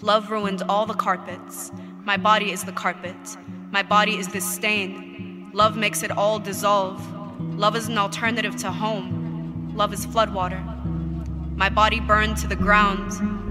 Love 0.00 0.28
ruined 0.28 0.64
all 0.68 0.86
the 0.86 0.94
carpets. 0.94 1.70
My 2.02 2.16
body 2.16 2.50
is 2.50 2.64
the 2.64 2.72
carpet. 2.72 3.36
My 3.70 3.84
body 3.84 4.18
is 4.18 4.26
this 4.26 4.56
stain. 4.56 5.52
Love 5.54 5.76
makes 5.76 6.02
it 6.02 6.10
all 6.10 6.40
dissolve. 6.40 7.00
Love 7.56 7.76
is 7.76 7.86
an 7.86 7.96
alternative 7.96 8.56
to 8.56 8.72
home. 8.72 9.72
Love 9.76 9.92
is 9.92 10.04
floodwater. 10.04 10.60
My 11.56 11.68
body 11.68 12.00
burned 12.00 12.38
to 12.38 12.48
the 12.48 12.56
ground. 12.56 13.41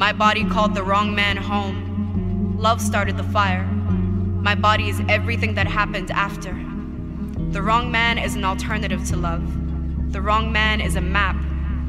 My 0.00 0.14
body 0.14 0.46
called 0.46 0.74
the 0.74 0.82
wrong 0.82 1.14
man 1.14 1.36
home. 1.36 2.56
Love 2.58 2.80
started 2.80 3.18
the 3.18 3.22
fire. 3.22 3.64
My 3.64 4.54
body 4.54 4.88
is 4.88 5.02
everything 5.10 5.52
that 5.56 5.66
happened 5.66 6.10
after. 6.10 6.52
The 7.50 7.60
wrong 7.60 7.90
man 7.90 8.16
is 8.16 8.34
an 8.34 8.42
alternative 8.42 9.06
to 9.08 9.16
love. 9.18 9.44
The 10.10 10.22
wrong 10.22 10.50
man 10.50 10.80
is 10.80 10.96
a 10.96 11.02
map. 11.02 11.36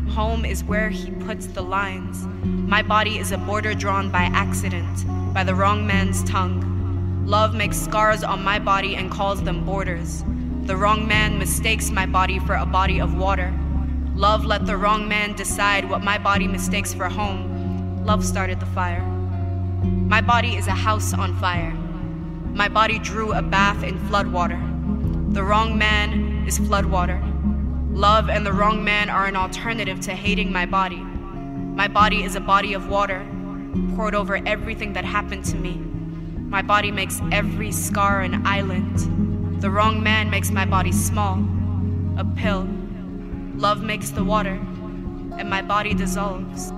Home 0.10 0.44
is 0.44 0.62
where 0.62 0.90
he 0.90 1.10
puts 1.10 1.48
the 1.48 1.62
lines. 1.62 2.26
My 2.44 2.82
body 2.82 3.18
is 3.18 3.32
a 3.32 3.38
border 3.38 3.74
drawn 3.74 4.12
by 4.12 4.24
accident, 4.24 5.34
by 5.34 5.46
the 5.46 5.56
wrong 5.56 5.88
man's 5.88 6.22
tongue. 6.26 7.24
Love 7.26 7.56
makes 7.56 7.80
scars 7.80 8.26
on 8.26 8.44
my 8.44 8.60
body 8.60 8.98
and 8.98 9.10
calls 9.10 9.42
them 9.42 9.66
borders. 9.66 10.26
The 10.64 10.76
wrong 10.76 11.08
man 11.08 11.40
mistakes 11.40 11.90
my 11.90 12.06
body 12.08 12.40
for 12.40 12.56
a 12.56 12.66
body 12.66 13.00
of 13.00 13.18
water. 13.18 13.58
Love 14.16 14.44
let 14.44 14.66
the 14.66 14.76
wrong 14.76 15.08
man 15.08 15.34
decide 15.34 15.90
what 15.90 16.04
my 16.04 16.18
body 16.18 16.46
mistakes 16.46 16.94
for 16.94 17.08
home. 17.08 17.51
Love 18.04 18.26
started 18.26 18.60
the 18.60 18.66
fire. 18.66 19.02
My 19.84 20.22
body 20.22 20.56
is 20.56 20.68
a 20.68 20.72
house 20.72 21.14
on 21.14 21.36
fire. 21.40 21.72
My 22.54 22.68
body 22.68 22.98
drew 22.98 23.32
a 23.32 23.44
bath 23.44 23.84
in 23.84 24.00
floodwater. 24.10 24.60
The 25.34 25.44
wrong 25.44 25.78
man 25.78 26.46
is 26.48 26.58
floodwater. 26.58 27.22
Love 27.94 28.30
and 28.30 28.44
the 28.44 28.54
wrong 28.54 28.84
man 28.84 29.10
are 29.10 29.28
an 29.28 29.36
alternative 29.36 30.00
to 30.02 30.16
hating 30.16 30.52
my 30.52 30.66
body. 30.66 30.98
My 30.98 31.88
body 31.88 32.24
is 32.24 32.36
a 32.36 32.42
body 32.42 32.74
of 32.74 32.90
water 32.90 33.26
poured 33.96 34.16
over 34.16 34.42
everything 34.48 34.94
that 34.94 35.06
happened 35.06 35.46
to 35.46 35.56
me. 35.56 35.76
My 35.76 36.64
body 36.64 36.90
makes 36.92 37.22
every 37.32 37.72
scar 37.72 38.22
an 38.22 38.46
island. 38.48 39.62
The 39.62 39.70
wrong 39.70 40.02
man 40.02 40.30
makes 40.32 40.50
my 40.50 40.66
body 40.66 40.92
small, 40.92 41.38
a 42.18 42.26
pill. 42.26 42.68
Love 43.56 43.84
makes 43.84 44.10
the 44.10 44.24
water, 44.24 44.60
and 45.38 45.50
my 45.50 45.62
body 45.62 45.94
dissolves. 45.94 46.74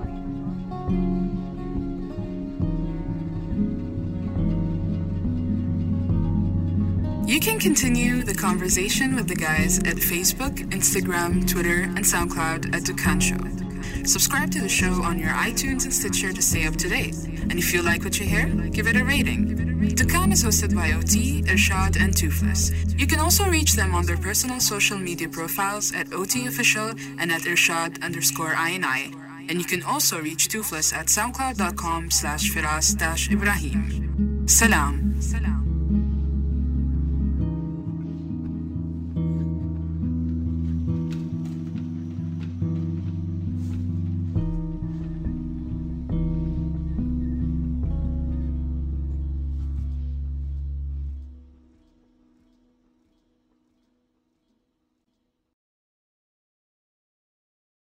You 7.34 7.40
can 7.40 7.58
continue 7.58 8.22
the 8.22 8.32
conversation 8.32 9.16
with 9.16 9.26
the 9.26 9.34
guys 9.34 9.78
at 9.78 9.96
Facebook, 9.96 10.54
Instagram, 10.70 11.44
Twitter, 11.50 11.82
and 11.82 11.98
SoundCloud 11.98 12.72
at 12.72 12.82
Dukkan 12.84 13.20
Show. 13.20 14.06
Subscribe 14.06 14.52
to 14.52 14.60
the 14.60 14.68
show 14.68 15.02
on 15.02 15.18
your 15.18 15.30
iTunes 15.30 15.82
and 15.82 15.92
Stitcher 15.92 16.32
to 16.32 16.40
stay 16.40 16.64
up 16.68 16.76
to 16.76 16.88
date. 16.88 17.16
And 17.50 17.58
if 17.58 17.74
you 17.74 17.82
like 17.82 18.04
what 18.04 18.20
you 18.20 18.26
hear, 18.26 18.46
give 18.70 18.86
it 18.86 18.94
a 18.94 19.04
rating. 19.04 19.48
Dukkan 19.96 20.30
is 20.30 20.44
hosted 20.44 20.76
by 20.76 20.92
OT, 20.92 21.42
Irshad, 21.42 22.00
and 22.00 22.14
Toofless. 22.14 22.70
You 23.00 23.08
can 23.08 23.18
also 23.18 23.46
reach 23.46 23.72
them 23.72 23.96
on 23.96 24.06
their 24.06 24.16
personal 24.16 24.60
social 24.60 24.96
media 24.96 25.28
profiles 25.28 25.92
at 25.92 26.12
OT 26.12 26.46
Official 26.46 26.94
and 27.18 27.32
at 27.32 27.42
Irshad 27.42 28.00
underscore 28.00 28.54
INI. 28.54 29.12
And 29.48 29.58
you 29.58 29.64
can 29.64 29.82
also 29.82 30.20
reach 30.20 30.46
Toofless 30.46 30.94
at 30.94 31.06
soundcloud.com 31.06 32.12
slash 32.12 32.52
feras 32.52 32.96
dash 32.96 33.28
Ibrahim. 33.28 34.46
Salam. 34.46 35.20
Salam. 35.20 35.63